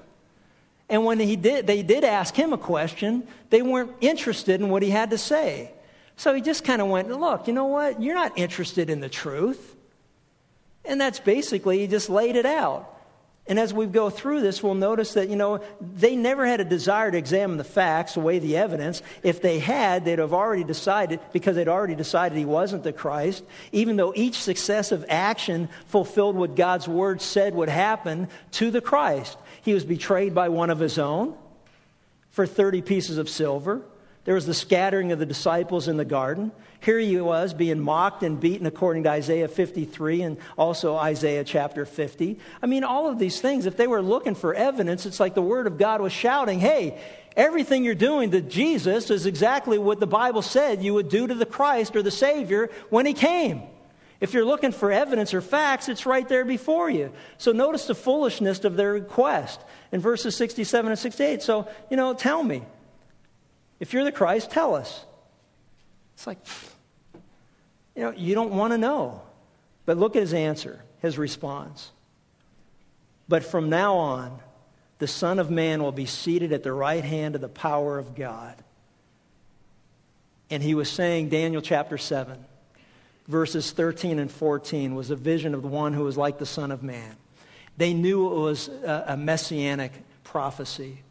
And 0.91 1.05
when 1.05 1.21
he 1.21 1.37
did, 1.37 1.67
they 1.69 1.83
did 1.83 2.03
ask 2.03 2.35
him 2.35 2.53
a 2.53 2.59
question, 2.59 3.27
they 3.49 3.63
weren't 3.63 3.93
interested 4.01 4.61
in 4.61 4.69
what 4.69 4.83
he 4.83 4.91
had 4.91 5.11
to 5.11 5.19
say. 5.19 5.71
So 6.17 6.35
he 6.35 6.43
just 6.43 6.65
kind 6.65 6.83
of 6.83 6.89
went, 6.89 7.09
Look, 7.09 7.47
you 7.47 7.55
know 7.55 7.67
what? 7.67 8.03
You're 8.03 8.17
not 8.17 8.37
interested 8.37 8.91
in 8.91 9.01
the 9.01 9.09
truth. 9.09 9.77
And 10.85 11.01
that's 11.01 11.21
basically, 11.21 11.79
he 11.79 11.87
just 11.87 12.11
laid 12.11 12.37
it 12.37 12.45
out. 12.45 12.97
And 13.47 13.59
as 13.59 13.75
we 13.75 13.87
go 13.87 14.11
through 14.11 14.43
this, 14.43 14.63
we'll 14.63 14.75
notice 14.75 15.15
that, 15.15 15.29
you 15.29 15.37
know, 15.37 15.61
they 15.81 16.15
never 16.15 16.47
had 16.47 16.61
a 16.61 16.65
desire 16.65 17.11
to 17.11 17.19
examine 17.19 17.57
the 17.57 17.65
facts, 17.65 18.17
weigh 18.17 18.39
the 18.39 18.57
evidence. 18.57 19.03
If 19.23 19.43
they 19.43 19.59
had, 19.59 20.05
they'd 20.05 20.19
have 20.19 20.33
already 20.33 20.63
decided, 20.63 21.21
because 21.33 21.57
they'd 21.57 21.67
already 21.67 21.97
decided 21.97 22.39
he 22.39 22.45
wasn't 22.45 22.85
the 22.85 22.93
Christ, 22.93 23.43
even 23.73 23.97
though 23.97 24.13
each 24.15 24.41
successive 24.41 25.05
action 25.09 25.69
fulfilled 25.87 26.37
what 26.37 26.55
God's 26.55 26.87
word 26.87 27.23
said 27.23 27.55
would 27.55 27.69
happen 27.69 28.29
to 28.53 28.71
the 28.71 28.81
Christ. 28.81 29.37
He 29.63 29.75
was 29.75 29.85
betrayed 29.85 30.35
by 30.35 30.49
one 30.49 30.71
of 30.71 30.79
his 30.79 30.99
own 30.99 31.35
for 32.31 32.47
30 32.47 32.83
pieces 32.83 33.19
of 33.19 33.29
silver. 33.29 33.83
There 34.25 34.35
was 34.35 34.47
the 34.47 34.55
scattering 34.55 35.13
of 35.13 35.19
the 35.19 35.27
disciples 35.27 35.89
in 35.89 35.97
the 35.97 36.05
garden. 36.05 36.53
Here 36.81 36.99
he 36.99 37.21
was 37.21 37.53
being 37.53 37.81
mocked 37.81 38.23
and 38.23 38.39
beaten 38.39 38.67
according 38.67 39.05
to 39.05 39.11
Isaiah 39.11 39.49
53 39.49 40.23
and 40.23 40.37
also 40.57 40.97
Isaiah 40.97 41.45
chapter 41.45 41.85
50. 41.85 42.39
I 42.63 42.67
mean, 42.67 42.85
all 42.85 43.09
of 43.09 43.19
these 43.19 43.41
things, 43.41 43.67
if 43.67 43.77
they 43.77 43.87
were 43.87 44.03
looking 44.03 44.35
for 44.35 44.55
evidence, 44.55 45.07
it's 45.07 45.21
like 45.21 45.35
the 45.35 45.43
Word 45.43 45.67
of 45.67 45.79
God 45.79 46.01
was 46.01 46.13
shouting, 46.13 46.61
hey, 46.61 47.01
everything 47.37 47.83
you're 47.83 47.95
doing 47.95 48.31
to 48.31 48.41
Jesus 48.41 49.11
is 49.11 49.27
exactly 49.27 49.79
what 49.79 50.01
the 50.01 50.07
Bible 50.07 50.43
said 50.43 50.83
you 50.83 50.95
would 50.95 51.09
do 51.09 51.27
to 51.27 51.35
the 51.35 51.47
Christ 51.47 51.97
or 51.97 52.03
the 52.03 52.11
Savior 52.11 52.71
when 52.89 53.07
he 53.07 53.15
came. 53.15 53.63
If 54.21 54.35
you're 54.35 54.45
looking 54.45 54.73
for 54.73 54.93
evidence 54.93 55.33
or 55.33 55.41
facts, 55.41 55.89
it's 55.89 56.05
right 56.05 56.29
there 56.29 56.45
before 56.45 56.91
you. 56.91 57.13
So 57.39 57.53
notice 57.53 57.87
the 57.87 57.95
foolishness 57.95 58.65
of 58.65 58.77
their 58.77 58.93
request 58.93 59.59
in 59.93 60.01
verses 60.01 60.37
67 60.37 60.91
and 60.91 60.99
68. 60.99 61.43
So, 61.43 61.69
you 61.91 61.97
know, 61.97 62.13
tell 62.13 62.43
me, 62.43 62.63
if 63.81 63.95
you're 63.95 64.05
the 64.05 64.13
Christ, 64.13 64.51
tell 64.51 64.75
us. 64.75 65.05
It's 66.15 66.27
like, 66.27 66.39
you 67.97 68.03
know, 68.03 68.13
you 68.13 68.35
don't 68.35 68.53
want 68.53 68.73
to 68.73 68.79
know. 68.79 69.23
But 69.87 69.97
look 69.97 70.17
at 70.17 70.21
his 70.21 70.35
answer, 70.35 70.83
his 71.01 71.17
response. 71.17 71.91
But 73.27 73.45
from 73.45 73.71
now 73.71 73.97
on, 73.97 74.39
the 74.99 75.07
Son 75.07 75.39
of 75.39 75.51
Man 75.51 75.83
will 75.83 75.93
be 75.93 76.05
seated 76.05 76.53
at 76.53 76.63
the 76.63 76.73
right 76.73 77.03
hand 77.03 77.37
of 77.37 77.41
the 77.41 77.49
power 77.49 77.99
of 77.99 78.15
God. 78.15 78.55
And 80.51 80.63
he 80.63 80.75
was 80.75 80.91
saying, 80.91 81.31
Daniel 81.31 81.63
chapter 81.63 81.97
7, 81.97 82.45
verses 83.29 83.71
13 83.71 84.19
and 84.19 84.31
14, 84.31 84.95
was 84.95 85.11
a 85.11 85.17
vision 85.17 85.55
of 85.55 85.63
the 85.63 85.69
one 85.69 85.93
who 85.93 86.05
was 86.05 86.17
like 86.17 86.39
the 86.39 86.47
Son 86.47 86.71
of 86.71 86.83
Man. 86.83 87.17
They 87.77 87.95
knew 87.95 88.27
it 88.27 88.41
was 88.41 88.69
a 88.69 89.17
messianic 89.17 89.93
prophecy. 90.25 91.03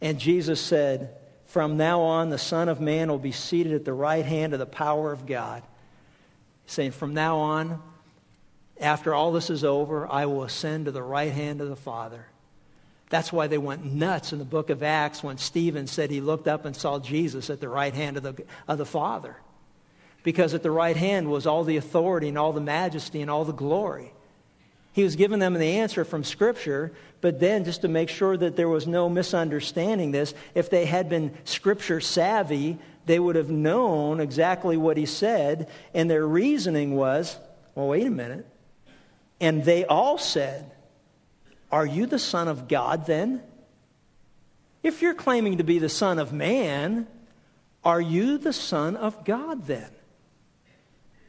And 0.00 0.18
Jesus 0.18 0.60
said, 0.60 1.16
from 1.54 1.76
now 1.76 2.00
on, 2.00 2.30
the 2.30 2.38
Son 2.38 2.68
of 2.68 2.80
Man 2.80 3.08
will 3.08 3.18
be 3.18 3.30
seated 3.30 3.74
at 3.74 3.84
the 3.84 3.92
right 3.92 4.24
hand 4.24 4.54
of 4.54 4.58
the 4.58 4.66
power 4.66 5.12
of 5.12 5.24
God. 5.24 5.62
saying, 6.66 6.90
From 6.90 7.14
now 7.14 7.38
on, 7.38 7.80
after 8.80 9.14
all 9.14 9.30
this 9.30 9.50
is 9.50 9.62
over, 9.62 10.10
I 10.10 10.26
will 10.26 10.42
ascend 10.42 10.86
to 10.86 10.90
the 10.90 11.00
right 11.00 11.32
hand 11.32 11.60
of 11.60 11.68
the 11.68 11.76
Father. 11.76 12.26
That's 13.08 13.32
why 13.32 13.46
they 13.46 13.58
went 13.58 13.84
nuts 13.84 14.32
in 14.32 14.40
the 14.40 14.44
book 14.44 14.70
of 14.70 14.82
Acts 14.82 15.22
when 15.22 15.38
Stephen 15.38 15.86
said 15.86 16.10
he 16.10 16.20
looked 16.20 16.48
up 16.48 16.64
and 16.64 16.74
saw 16.74 16.98
Jesus 16.98 17.50
at 17.50 17.60
the 17.60 17.68
right 17.68 17.94
hand 17.94 18.16
of 18.16 18.24
the, 18.24 18.44
of 18.66 18.78
the 18.78 18.84
Father. 18.84 19.36
Because 20.24 20.54
at 20.54 20.64
the 20.64 20.70
right 20.70 20.96
hand 20.96 21.30
was 21.30 21.46
all 21.46 21.62
the 21.62 21.76
authority 21.76 22.28
and 22.28 22.36
all 22.36 22.52
the 22.52 22.60
majesty 22.60 23.22
and 23.22 23.30
all 23.30 23.44
the 23.44 23.52
glory. 23.52 24.12
He 24.92 25.04
was 25.04 25.16
giving 25.16 25.38
them 25.38 25.54
the 25.54 25.78
answer 25.78 26.04
from 26.04 26.24
Scripture, 26.24 26.92
but 27.20 27.38
then 27.38 27.64
just 27.64 27.82
to 27.82 27.88
make 27.88 28.08
sure 28.08 28.36
that 28.36 28.56
there 28.56 28.68
was 28.68 28.86
no 28.86 29.08
misunderstanding 29.08 30.10
this, 30.10 30.34
if 30.54 30.70
they 30.70 30.86
had 30.86 31.08
been 31.08 31.36
Scripture 31.44 32.00
savvy, 32.00 32.78
they 33.06 33.18
would 33.18 33.36
have 33.36 33.50
known 33.50 34.20
exactly 34.20 34.76
what 34.76 34.96
he 34.96 35.06
said, 35.06 35.68
and 35.92 36.10
their 36.10 36.26
reasoning 36.26 36.96
was, 36.96 37.36
well, 37.74 37.88
wait 37.88 38.06
a 38.06 38.10
minute. 38.10 38.46
And 39.40 39.64
they 39.64 39.84
all 39.84 40.16
said, 40.16 40.70
Are 41.70 41.84
you 41.84 42.06
the 42.06 42.20
Son 42.20 42.48
of 42.48 42.68
God 42.68 43.04
then? 43.04 43.42
If 44.82 45.02
you're 45.02 45.14
claiming 45.14 45.58
to 45.58 45.64
be 45.64 45.80
the 45.80 45.88
Son 45.88 46.18
of 46.18 46.32
Man, 46.32 47.08
are 47.84 48.00
you 48.00 48.38
the 48.38 48.52
Son 48.52 48.96
of 48.96 49.24
God 49.24 49.66
then? 49.66 49.90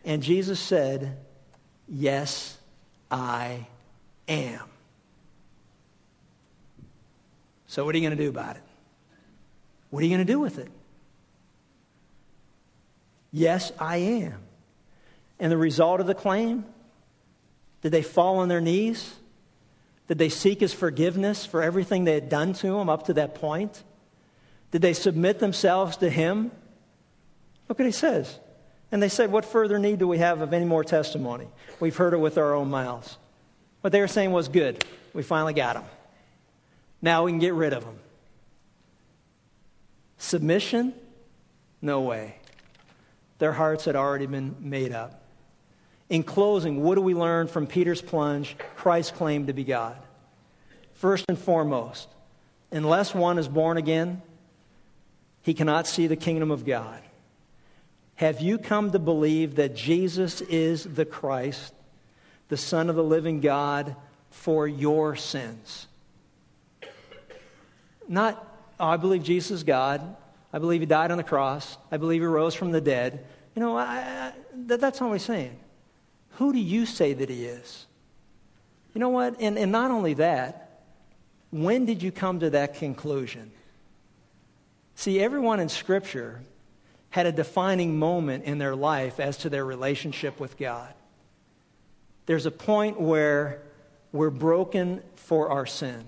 And 0.06 0.22
Jesus 0.22 0.60
said, 0.60 1.18
Yes, 1.90 2.58
I 3.12 3.68
am. 4.28 4.62
So, 7.68 7.84
what 7.84 7.94
are 7.96 7.98
you 7.98 8.08
going 8.08 8.18
to 8.18 8.24
do 8.24 8.30
about 8.30 8.56
it? 8.56 8.62
What 9.90 10.02
are 10.02 10.06
you 10.06 10.16
going 10.16 10.26
to 10.26 10.32
do 10.32 10.40
with 10.40 10.60
it? 10.60 10.70
Yes, 13.32 13.72
I 13.80 13.98
am. 13.98 14.36
And 15.40 15.52
the 15.52 15.58
result 15.58 16.00
of 16.00 16.08
the 16.08 16.16
claim? 16.16 16.64
Did 17.82 17.92
they 17.92 18.02
fall 18.02 18.38
on 18.38 18.48
their 18.48 18.62
knees? 18.62 19.14
Did 20.08 20.18
they 20.18 20.30
seek 20.30 20.60
his 20.60 20.74
forgiveness 20.74 21.46
for 21.46 21.62
everything 21.62 22.04
they 22.04 22.14
had 22.14 22.30
done 22.30 22.54
to 22.54 22.80
him 22.80 22.90
up 22.90 23.08
to 23.08 23.14
that 23.16 23.36
point? 23.36 23.84
Did 24.72 24.82
they 24.82 24.94
submit 24.94 25.40
themselves 25.40 25.98
to 25.98 26.10
him? 26.10 26.52
Look 27.68 27.80
what 27.80 27.86
he 27.86 27.92
says. 27.92 28.40
And 28.96 29.04
they 29.04 29.10
said, 29.10 29.30
What 29.30 29.44
further 29.44 29.78
need 29.78 30.00
do 30.00 30.08
we 30.08 30.20
have 30.20 30.40
of 30.40 30.54
any 30.54 30.64
more 30.64 30.82
testimony? 30.82 31.50
We've 31.82 31.98
heard 31.98 32.14
it 32.14 32.18
with 32.18 32.38
our 32.38 32.54
own 32.54 32.70
mouths. 32.70 33.18
What 33.82 33.92
they 33.92 34.00
were 34.00 34.08
saying 34.08 34.32
was 34.32 34.48
good. 34.48 34.86
We 35.14 35.22
finally 35.22 35.52
got 35.52 35.74
them. 35.74 35.84
Now 37.02 37.26
we 37.26 37.34
can 37.34 37.40
get 37.40 37.54
rid 37.56 37.74
of 37.74 37.84
them. 37.84 38.00
Submission? 40.18 40.94
No 41.82 42.04
way. 42.04 42.38
Their 43.38 43.52
hearts 43.52 43.84
had 43.84 43.98
already 43.98 44.28
been 44.28 44.56
made 44.62 44.94
up. 44.94 45.26
In 46.08 46.24
closing, 46.24 46.82
what 46.82 46.96
do 46.96 47.02
we 47.02 47.14
learn 47.14 47.48
from 47.48 47.68
Peter's 47.68 48.02
plunge, 48.02 48.56
Christ's 48.78 49.12
claim 49.12 49.48
to 49.48 49.54
be 49.54 49.66
God? 49.66 49.98
First 50.94 51.26
and 51.28 51.38
foremost, 51.38 52.08
unless 52.72 53.14
one 53.14 53.40
is 53.40 53.50
born 53.50 53.76
again, 53.76 54.22
he 55.42 55.54
cannot 55.54 55.86
see 55.86 56.08
the 56.08 56.16
kingdom 56.16 56.50
of 56.50 56.66
God. 56.66 57.02
Have 58.16 58.40
you 58.40 58.58
come 58.58 58.92
to 58.92 59.00
believe 59.00 59.56
that 59.56 59.76
Jesus 59.76 60.42
is 60.42 60.84
the 60.84 61.06
Christ, 61.06 61.74
the 62.48 62.58
Son 62.58 62.90
of 62.90 62.96
the 62.96 63.04
living 63.04 63.42
God, 63.42 63.96
for 64.30 64.68
your 64.68 65.16
sins? 65.16 65.88
Not, 68.08 68.46
oh, 68.80 68.88
I 68.88 68.98
believe 68.98 69.24
Jesus 69.24 69.52
is 69.52 69.64
God. 69.64 70.16
I 70.54 70.60
believe 70.60 70.80
he 70.80 70.86
died 70.86 71.12
on 71.12 71.18
the 71.18 71.24
cross. 71.24 71.78
I 71.92 71.98
believe 71.98 72.22
he 72.22 72.28
rose 72.28 72.56
from 72.56 72.72
the 72.72 72.80
dead. 72.80 73.26
You 73.56 73.62
know, 73.62 73.76
I, 73.76 73.84
I, 73.84 74.34
that, 74.68 74.80
that's 74.80 75.02
what 75.02 75.12
he's 75.12 75.24
saying. 75.24 75.58
Who 76.32 76.54
do 76.54 76.60
you 76.60 76.86
say 76.86 77.14
that 77.14 77.30
he 77.30 77.46
is? 77.46 77.86
You 78.94 79.00
know 79.00 79.10
what? 79.10 79.42
And, 79.42 79.58
and 79.58 79.72
not 79.72 79.92
only 79.92 80.14
that, 80.16 80.82
when 81.52 81.86
did 81.86 82.02
you 82.02 82.12
come 82.12 82.40
to 82.40 82.52
that 82.52 82.76
conclusion? 82.76 83.52
See, 84.96 85.20
everyone 85.20 85.60
in 85.60 85.68
Scripture 85.68 86.42
had 87.16 87.26
a 87.26 87.32
defining 87.32 87.98
moment 87.98 88.44
in 88.44 88.58
their 88.58 88.76
life 88.76 89.20
as 89.20 89.38
to 89.38 89.50
their 89.50 89.66
relationship 89.66 90.40
with 90.40 90.58
God. 90.58 90.94
There's 92.26 92.46
a 92.46 92.52
point 92.52 93.00
where 93.00 93.62
we're 94.12 94.30
broken 94.30 95.02
for 95.16 95.50
our 95.50 95.66
sin. 95.66 96.04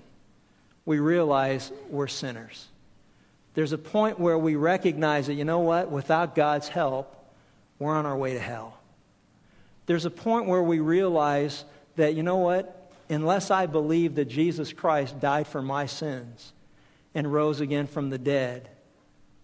We 0.86 1.00
realize 1.00 1.72
we're 1.90 2.08
sinners 2.08 2.68
there's 3.58 3.74
a 3.74 3.78
point 3.80 4.20
where 4.20 4.38
we 4.38 4.56
recognize 4.56 5.26
that, 5.26 5.34
you 5.34 5.44
know 5.44 5.62
what, 5.62 5.90
without 5.90 6.36
God's 6.36 6.68
help, 6.68 7.12
we're 7.80 7.96
on 7.96 8.06
our 8.06 8.16
way 8.16 8.36
to 8.36 8.40
hell. 8.40 8.78
There's 9.88 10.06
a 10.06 10.12
point 10.12 10.46
where 10.46 10.62
we 10.62 10.80
realize 10.80 11.66
that, 11.96 12.14
you 12.14 12.22
know 12.22 12.38
what, 12.38 12.92
unless 13.10 13.50
I 13.50 13.66
believe 13.66 14.14
that 14.14 14.26
Jesus 14.26 14.74
Christ 14.74 15.20
died 15.20 15.48
for 15.48 15.64
my 15.64 15.88
sins 15.88 16.54
and 17.16 17.34
rose 17.34 17.60
again 17.60 17.88
from 17.88 18.12
the 18.12 18.20
dead, 18.20 18.70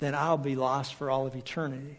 then 0.04 0.16
I'll 0.16 0.38
be 0.38 0.56
lost 0.56 0.95
for 0.95 1.10
all 1.10 1.26
of 1.26 1.36
eternity. 1.36 1.97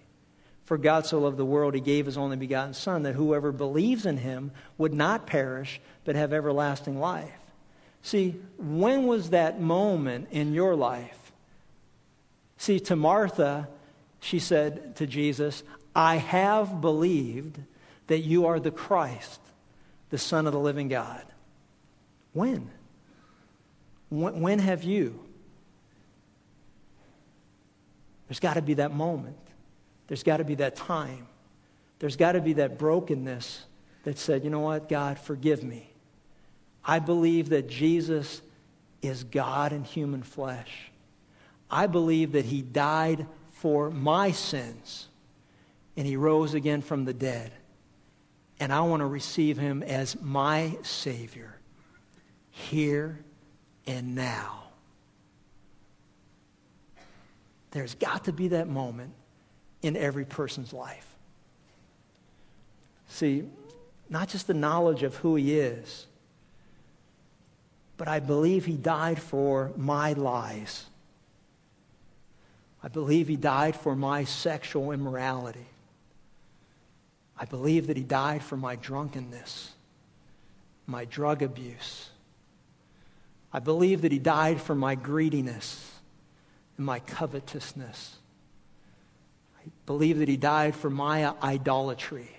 For 0.65 0.79
God 0.79 1.07
so 1.07 1.21
loved 1.21 1.37
the 1.37 1.45
world, 1.45 1.75
he 1.75 1.81
gave 1.81 2.07
his 2.07 2.17
only 2.17 2.37
begotten 2.37 2.75
Son, 2.75 3.03
that 3.03 3.15
whoever 3.15 3.53
believes 3.53 4.07
in 4.07 4.17
him 4.17 4.51
would 4.79 4.95
not 4.95 5.27
perish, 5.27 5.81
but 6.05 6.17
have 6.17 6.33
everlasting 6.33 6.99
life. 6.99 7.31
See, 8.03 8.37
when 8.59 9.07
was 9.07 9.31
that 9.31 9.61
moment 9.61 10.29
in 10.31 10.55
your 10.55 10.75
life 10.75 11.25
See, 12.65 12.81
to 12.81 12.97
Martha, 12.97 13.69
she 14.21 14.39
said 14.39 14.97
to 14.97 15.07
Jesus, 15.07 15.63
I 15.95 16.17
have 16.17 16.81
believed 16.81 17.59
that 18.07 18.21
you 18.21 18.47
are 18.47 18.61
the 18.61 18.71
Christ, 18.71 19.41
the 20.11 20.19
Son 20.19 20.47
of 20.47 20.53
the 20.53 20.59
living 20.59 20.89
God. 20.89 21.23
When? 22.33 22.71
When, 24.09 24.59
have 24.61 24.83
you? 24.83 25.21
There's 28.35 28.41
got 28.41 28.55
to 28.55 28.63
be 28.63 28.75
that 28.75 28.93
moment. 28.93 29.37
There's 30.09 30.25
got 30.25 30.39
to 30.39 30.45
be 30.45 30.57
that 30.57 30.75
time. 30.75 31.29
There's 32.01 32.17
got 32.17 32.33
to 32.33 32.41
be 32.41 32.55
that 32.55 32.81
brokenness 32.81 33.65
that 34.03 34.19
said, 34.19 34.43
you 34.43 34.51
know 34.51 34.59
what, 34.59 34.89
God, 34.89 35.21
forgive 35.21 35.63
me. 35.63 35.89
I 36.85 36.99
believe 36.99 37.51
that 37.51 37.69
Jesus 37.69 38.43
is 39.03 39.23
God 39.23 39.73
in 39.73 39.85
human 39.85 40.25
flesh. 40.25 40.91
I 41.71 41.87
believe 41.87 42.33
that 42.33 42.45
he 42.45 42.61
died 42.61 43.25
for 43.53 43.89
my 43.89 44.33
sins 44.33 45.07
and 45.97 46.05
he 46.05 46.17
rose 46.17 46.55
again 46.55 46.83
from 46.83 47.05
the 47.05 47.15
dead. 47.15 47.53
And 48.59 48.73
I 48.73 48.81
want 48.81 48.99
to 48.99 49.07
receive 49.07 49.59
him 49.59 49.85
as 49.85 50.21
my 50.21 50.77
Savior 50.83 51.55
here 52.51 53.17
and 53.87 54.17
now. 54.17 54.64
There's 57.75 57.97
got 57.97 58.25
to 58.25 58.33
be 58.33 58.49
that 58.49 58.69
moment 58.69 59.13
in 59.83 59.97
every 59.97 60.25
person's 60.25 60.73
life. 60.73 61.07
See, 63.09 63.45
not 64.09 64.29
just 64.29 64.47
the 64.47 64.55
knowledge 64.55 65.03
of 65.03 65.17
who 65.17 65.35
he 65.35 65.59
is, 65.59 66.07
but 67.97 68.07
I 68.07 68.21
believe 68.21 68.65
he 68.65 68.77
died 68.77 69.21
for 69.21 69.73
my 69.77 70.13
lies. 70.13 70.85
I 72.81 72.89
believe 72.89 73.27
he 73.27 73.37
died 73.37 73.75
for 73.75 73.97
my 73.97 74.23
sexual 74.23 74.93
immorality. 74.93 75.67
I 77.37 77.45
believe 77.45 77.89
that 77.89 77.97
he 77.97 78.05
died 78.05 78.45
for 78.45 78.57
my 78.57 78.77
drunkenness, 78.77 79.73
my 80.87 81.07
drug 81.07 81.43
abuse. 81.43 82.09
I 83.53 83.59
believe 83.59 84.03
that 84.03 84.13
he 84.13 84.21
died 84.21 84.61
for 84.61 84.77
my 84.77 84.95
greediness 84.95 85.91
and 86.77 86.87
my 86.87 86.99
covetousness. 87.01 88.17
I 89.59 89.71
believe 89.87 90.19
that 90.19 90.29
he 90.29 90.37
died 90.37 90.75
for 90.75 90.91
my 90.91 91.33
idolatry. 91.43 92.31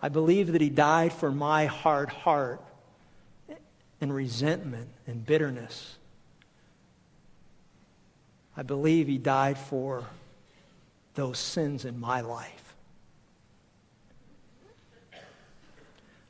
I 0.00 0.08
believe 0.08 0.52
that 0.52 0.60
he 0.60 0.70
died 0.70 1.12
for 1.12 1.30
my 1.30 1.66
hard 1.66 2.08
heart 2.08 2.60
and 4.00 4.12
resentment 4.12 4.88
and 5.06 5.24
bitterness. 5.24 5.96
I 8.56 8.62
believe 8.62 9.06
he 9.06 9.18
died 9.18 9.56
for 9.56 10.04
those 11.14 11.38
sins 11.38 11.84
in 11.84 12.00
my 12.00 12.20
life. 12.20 12.74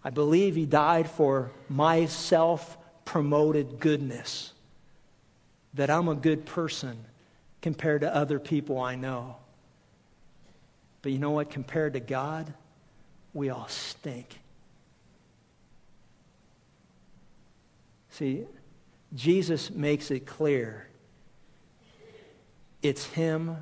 I 0.05 0.11
believe 0.11 0.55
he 0.55 0.67
died 0.67 1.09
for 1.09 1.51
my 1.69 2.07
self 2.07 2.77
promoted 3.05 3.79
goodness, 3.79 4.53
that 5.75 5.91
I'm 5.91 6.09
a 6.09 6.15
good 6.15 6.45
person 6.45 6.99
compared 7.61 8.03
to 8.03 8.15
other 8.15 8.39
people 8.39 8.81
I 8.81 8.97
know. 8.97 9.37
But 11.03 11.13
you 11.13 11.19
know 11.19 11.31
what? 11.31 11.51
Compared 11.51 11.95
to 11.95 12.01
God, 12.01 12.53
we 13.35 13.51
all 13.51 13.69
stink. 13.69 14.39
See, 18.11 18.45
Jesus 19.15 19.71
makes 19.71 20.11
it 20.11 20.27
clear 20.27 20.87
it's 22.83 23.05
him 23.07 23.57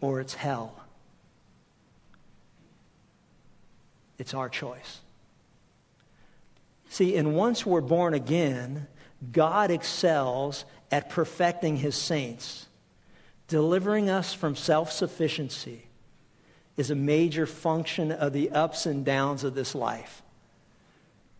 or 0.00 0.20
it's 0.20 0.34
hell. 0.34 0.74
It's 4.18 4.34
our 4.34 4.48
choice. 4.48 5.00
See, 6.90 7.16
and 7.16 7.34
once 7.34 7.64
we're 7.64 7.80
born 7.80 8.14
again, 8.14 8.86
God 9.32 9.70
excels 9.70 10.64
at 10.90 11.10
perfecting 11.10 11.76
his 11.76 11.94
saints. 11.94 12.66
delivering 13.48 14.10
us 14.10 14.34
from 14.34 14.54
self 14.54 14.92
sufficiency, 14.92 15.82
is 16.78 16.90
a 16.90 16.94
major 16.94 17.44
function 17.44 18.12
of 18.12 18.32
the 18.32 18.50
ups 18.50 18.86
and 18.86 19.04
downs 19.04 19.42
of 19.42 19.54
this 19.54 19.74
life. 19.74 20.22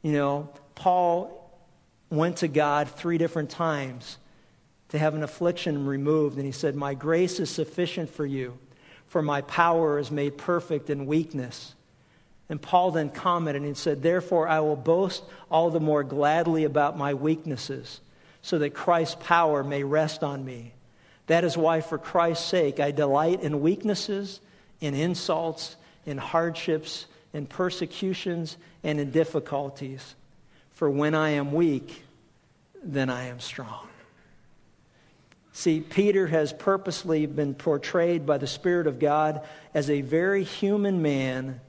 You 0.02 0.12
know, 0.12 0.48
Paul 0.74 1.50
went 2.10 2.38
to 2.38 2.48
God 2.48 2.90
three 2.90 3.18
different 3.18 3.50
times 3.50 4.18
to 4.88 4.98
have 4.98 5.14
an 5.14 5.22
affliction 5.22 5.86
removed, 5.86 6.36
and 6.36 6.44
he 6.44 6.52
said, 6.52 6.74
My 6.74 6.94
grace 6.94 7.38
is 7.38 7.50
sufficient 7.50 8.10
for 8.10 8.26
you, 8.26 8.58
for 9.06 9.22
my 9.22 9.42
power 9.42 9.98
is 9.98 10.10
made 10.10 10.36
perfect 10.36 10.90
in 10.90 11.06
weakness. 11.06 11.74
And 12.48 12.60
Paul 12.60 12.90
then 12.90 13.10
commented 13.10 13.62
and 13.62 13.76
said, 13.76 14.02
Therefore, 14.02 14.48
I 14.48 14.60
will 14.60 14.76
boast 14.76 15.22
all 15.50 15.70
the 15.70 15.80
more 15.80 16.02
gladly 16.02 16.64
about 16.64 16.96
my 16.98 17.14
weaknesses, 17.14 18.00
so 18.42 18.58
that 18.58 18.74
Christ's 18.74 19.16
power 19.20 19.64
may 19.64 19.82
rest 19.84 20.22
on 20.22 20.44
me. 20.44 20.72
That 21.26 21.44
is 21.44 21.56
why, 21.56 21.80
for 21.80 21.98
Christ's 21.98 22.46
sake, 22.46 22.80
I 22.80 22.90
delight 22.90 23.42
in 23.42 23.60
weaknesses, 23.60 24.40
in 24.80 24.94
insults, 24.94 25.76
in 26.06 26.16
hardships, 26.16 27.06
in 27.32 27.46
persecutions, 27.46 28.56
and 28.82 28.98
in 28.98 29.10
difficulties. 29.10 30.14
For 30.72 30.88
when 30.88 31.14
I 31.14 31.30
am 31.30 31.52
weak, 31.52 32.02
then 32.82 33.10
I 33.10 33.24
am 33.24 33.40
strong. 33.40 33.88
See, 35.52 35.80
Peter 35.80 36.26
has 36.26 36.52
purposely 36.52 37.26
been 37.26 37.54
portrayed 37.54 38.24
by 38.24 38.38
the 38.38 38.46
Spirit 38.46 38.86
of 38.86 39.00
God 39.00 39.44
as 39.74 39.90
a 39.90 40.02
very 40.02 40.44
human 40.44 41.02
man 41.02 41.60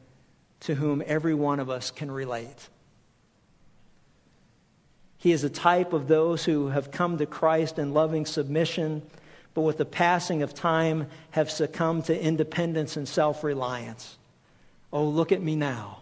to 0.61 0.75
whom 0.75 1.01
every 1.05 1.33
one 1.33 1.59
of 1.59 1.69
us 1.69 1.89
can 1.89 2.11
relate. 2.11 2.69
He 5.19 5.31
is 5.31 5.43
a 5.43 5.49
type 5.49 5.93
of 5.93 6.07
those 6.07 6.43
who 6.43 6.67
have 6.67 6.91
come 6.91 7.17
to 7.17 7.25
Christ 7.25 7.77
in 7.77 7.93
loving 7.93 8.25
submission, 8.25 9.01
but 9.53 9.61
with 9.61 9.77
the 9.77 9.85
passing 9.85 10.41
of 10.41 10.53
time 10.53 11.07
have 11.31 11.51
succumbed 11.51 12.05
to 12.05 12.19
independence 12.19 12.97
and 12.97 13.07
self 13.07 13.43
reliance. 13.43 14.17
Oh, 14.91 15.05
look 15.05 15.31
at 15.31 15.41
me 15.41 15.55
now. 15.55 15.99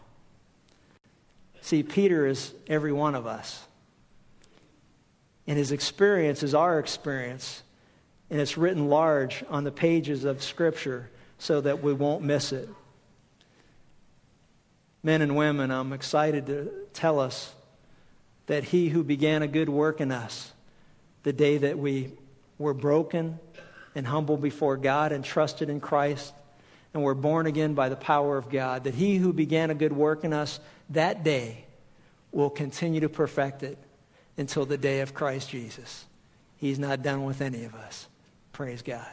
See, 1.61 1.83
Peter 1.83 2.27
is 2.27 2.53
every 2.67 2.93
one 2.93 3.15
of 3.15 3.27
us. 3.27 3.61
And 5.47 5.57
his 5.57 5.71
experience 5.71 6.43
is 6.43 6.53
our 6.53 6.79
experience. 6.79 7.61
And 8.29 8.39
it's 8.39 8.57
written 8.57 8.89
large 8.89 9.43
on 9.49 9.63
the 9.63 9.71
pages 9.71 10.23
of 10.25 10.43
Scripture 10.43 11.09
so 11.39 11.61
that 11.61 11.81
we 11.83 11.93
won't 11.93 12.23
miss 12.23 12.51
it 12.51 12.69
men 15.07 15.21
and 15.21 15.37
women, 15.37 15.71
I'm 15.71 15.93
excited 15.93 16.47
to 16.47 16.69
tell 16.93 17.21
us 17.21 17.53
that 18.47 18.63
he 18.63 18.89
who 18.89 19.03
began 19.03 19.43
a 19.43 19.47
good 19.47 19.69
work 19.69 20.01
in 20.01 20.11
us, 20.11 20.51
the 21.23 21.33
day 21.33 21.57
that 21.57 21.77
we 21.77 22.11
were 22.57 22.73
broken 22.73 23.39
and 23.93 24.07
humble 24.07 24.37
before 24.37 24.77
God 24.77 25.11
and 25.11 25.23
trusted 25.23 25.69
in 25.69 25.79
Christ 25.79 26.33
and 26.93 27.03
were 27.03 27.15
born 27.15 27.45
again 27.45 27.73
by 27.73 27.89
the 27.89 27.95
power 27.95 28.37
of 28.37 28.49
God, 28.49 28.85
that 28.85 28.95
he 28.95 29.17
who 29.17 29.33
began 29.33 29.69
a 29.69 29.75
good 29.75 29.93
work 29.93 30.23
in 30.23 30.33
us 30.33 30.59
that 30.91 31.23
day 31.23 31.65
will 32.31 32.49
continue 32.49 33.01
to 33.01 33.09
perfect 33.09 33.63
it 33.63 33.77
until 34.37 34.65
the 34.65 34.77
day 34.77 35.01
of 35.01 35.13
Christ 35.13 35.49
Jesus. 35.49 36.05
He's 36.57 36.79
not 36.79 37.03
done 37.03 37.25
with 37.25 37.41
any 37.41 37.65
of 37.65 37.75
us. 37.75 38.07
Praise 38.53 38.81
God. 38.81 39.05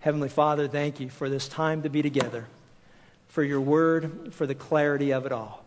Heavenly 0.00 0.28
Father, 0.28 0.68
thank 0.68 1.00
you 1.00 1.08
for 1.08 1.28
this 1.28 1.48
time 1.48 1.82
to 1.82 1.88
be 1.88 2.02
together 2.02 2.46
for 3.28 3.42
your 3.42 3.60
word, 3.60 4.32
for 4.34 4.46
the 4.46 4.54
clarity 4.54 5.12
of 5.12 5.26
it 5.26 5.32
all. 5.32 5.64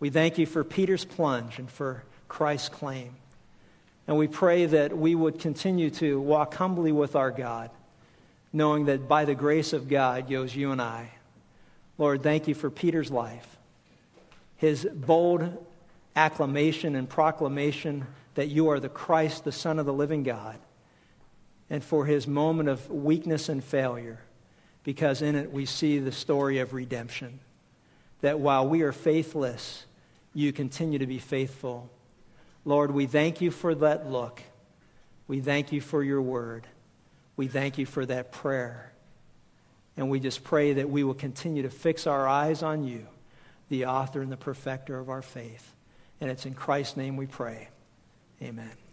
We 0.00 0.10
thank 0.10 0.38
you 0.38 0.46
for 0.46 0.62
Peter's 0.62 1.04
plunge 1.04 1.58
and 1.58 1.70
for 1.70 2.02
Christ's 2.28 2.68
claim. 2.68 3.14
And 4.06 4.16
we 4.16 4.28
pray 4.28 4.66
that 4.66 4.96
we 4.96 5.14
would 5.14 5.38
continue 5.38 5.90
to 5.90 6.20
walk 6.20 6.54
humbly 6.54 6.92
with 6.92 7.16
our 7.16 7.30
God, 7.30 7.70
knowing 8.52 8.86
that 8.86 9.08
by 9.08 9.24
the 9.24 9.34
grace 9.34 9.72
of 9.72 9.88
God 9.88 10.30
goes 10.30 10.54
you 10.54 10.72
and 10.72 10.80
I. 10.80 11.10
Lord, 11.98 12.22
thank 12.22 12.48
you 12.48 12.54
for 12.54 12.70
Peter's 12.70 13.10
life, 13.10 13.56
his 14.56 14.84
bold 14.84 15.66
acclamation 16.16 16.94
and 16.94 17.08
proclamation 17.08 18.06
that 18.34 18.48
you 18.48 18.70
are 18.70 18.80
the 18.80 18.88
Christ, 18.88 19.44
the 19.44 19.52
Son 19.52 19.78
of 19.78 19.86
the 19.86 19.92
living 19.92 20.22
God, 20.22 20.56
and 21.70 21.82
for 21.82 22.06
his 22.06 22.26
moment 22.26 22.68
of 22.68 22.88
weakness 22.90 23.48
and 23.48 23.62
failure 23.62 24.20
because 24.88 25.20
in 25.20 25.34
it 25.34 25.52
we 25.52 25.66
see 25.66 25.98
the 25.98 26.10
story 26.10 26.60
of 26.60 26.72
redemption. 26.72 27.38
That 28.22 28.40
while 28.40 28.66
we 28.66 28.80
are 28.80 28.92
faithless, 28.92 29.84
you 30.32 30.50
continue 30.50 30.98
to 31.00 31.06
be 31.06 31.18
faithful. 31.18 31.90
Lord, 32.68 32.90
we 32.90 33.06
thank 33.06 33.40
you 33.40 33.50
for 33.50 33.74
that 33.76 34.10
look. 34.10 34.42
We 35.26 35.40
thank 35.40 35.72
you 35.72 35.80
for 35.80 36.02
your 36.02 36.20
word. 36.20 36.66
We 37.34 37.46
thank 37.48 37.78
you 37.78 37.86
for 37.86 38.04
that 38.04 38.30
prayer. 38.30 38.92
And 39.96 40.10
we 40.10 40.20
just 40.20 40.44
pray 40.44 40.74
that 40.74 40.90
we 40.90 41.02
will 41.02 41.14
continue 41.14 41.62
to 41.62 41.70
fix 41.70 42.06
our 42.06 42.28
eyes 42.28 42.62
on 42.62 42.84
you, 42.84 43.06
the 43.70 43.86
author 43.86 44.20
and 44.20 44.30
the 44.30 44.36
perfecter 44.36 44.98
of 44.98 45.08
our 45.08 45.22
faith. 45.22 45.74
And 46.20 46.30
it's 46.30 46.44
in 46.44 46.52
Christ's 46.52 46.98
name 46.98 47.16
we 47.16 47.24
pray. 47.24 47.68
Amen. 48.42 48.87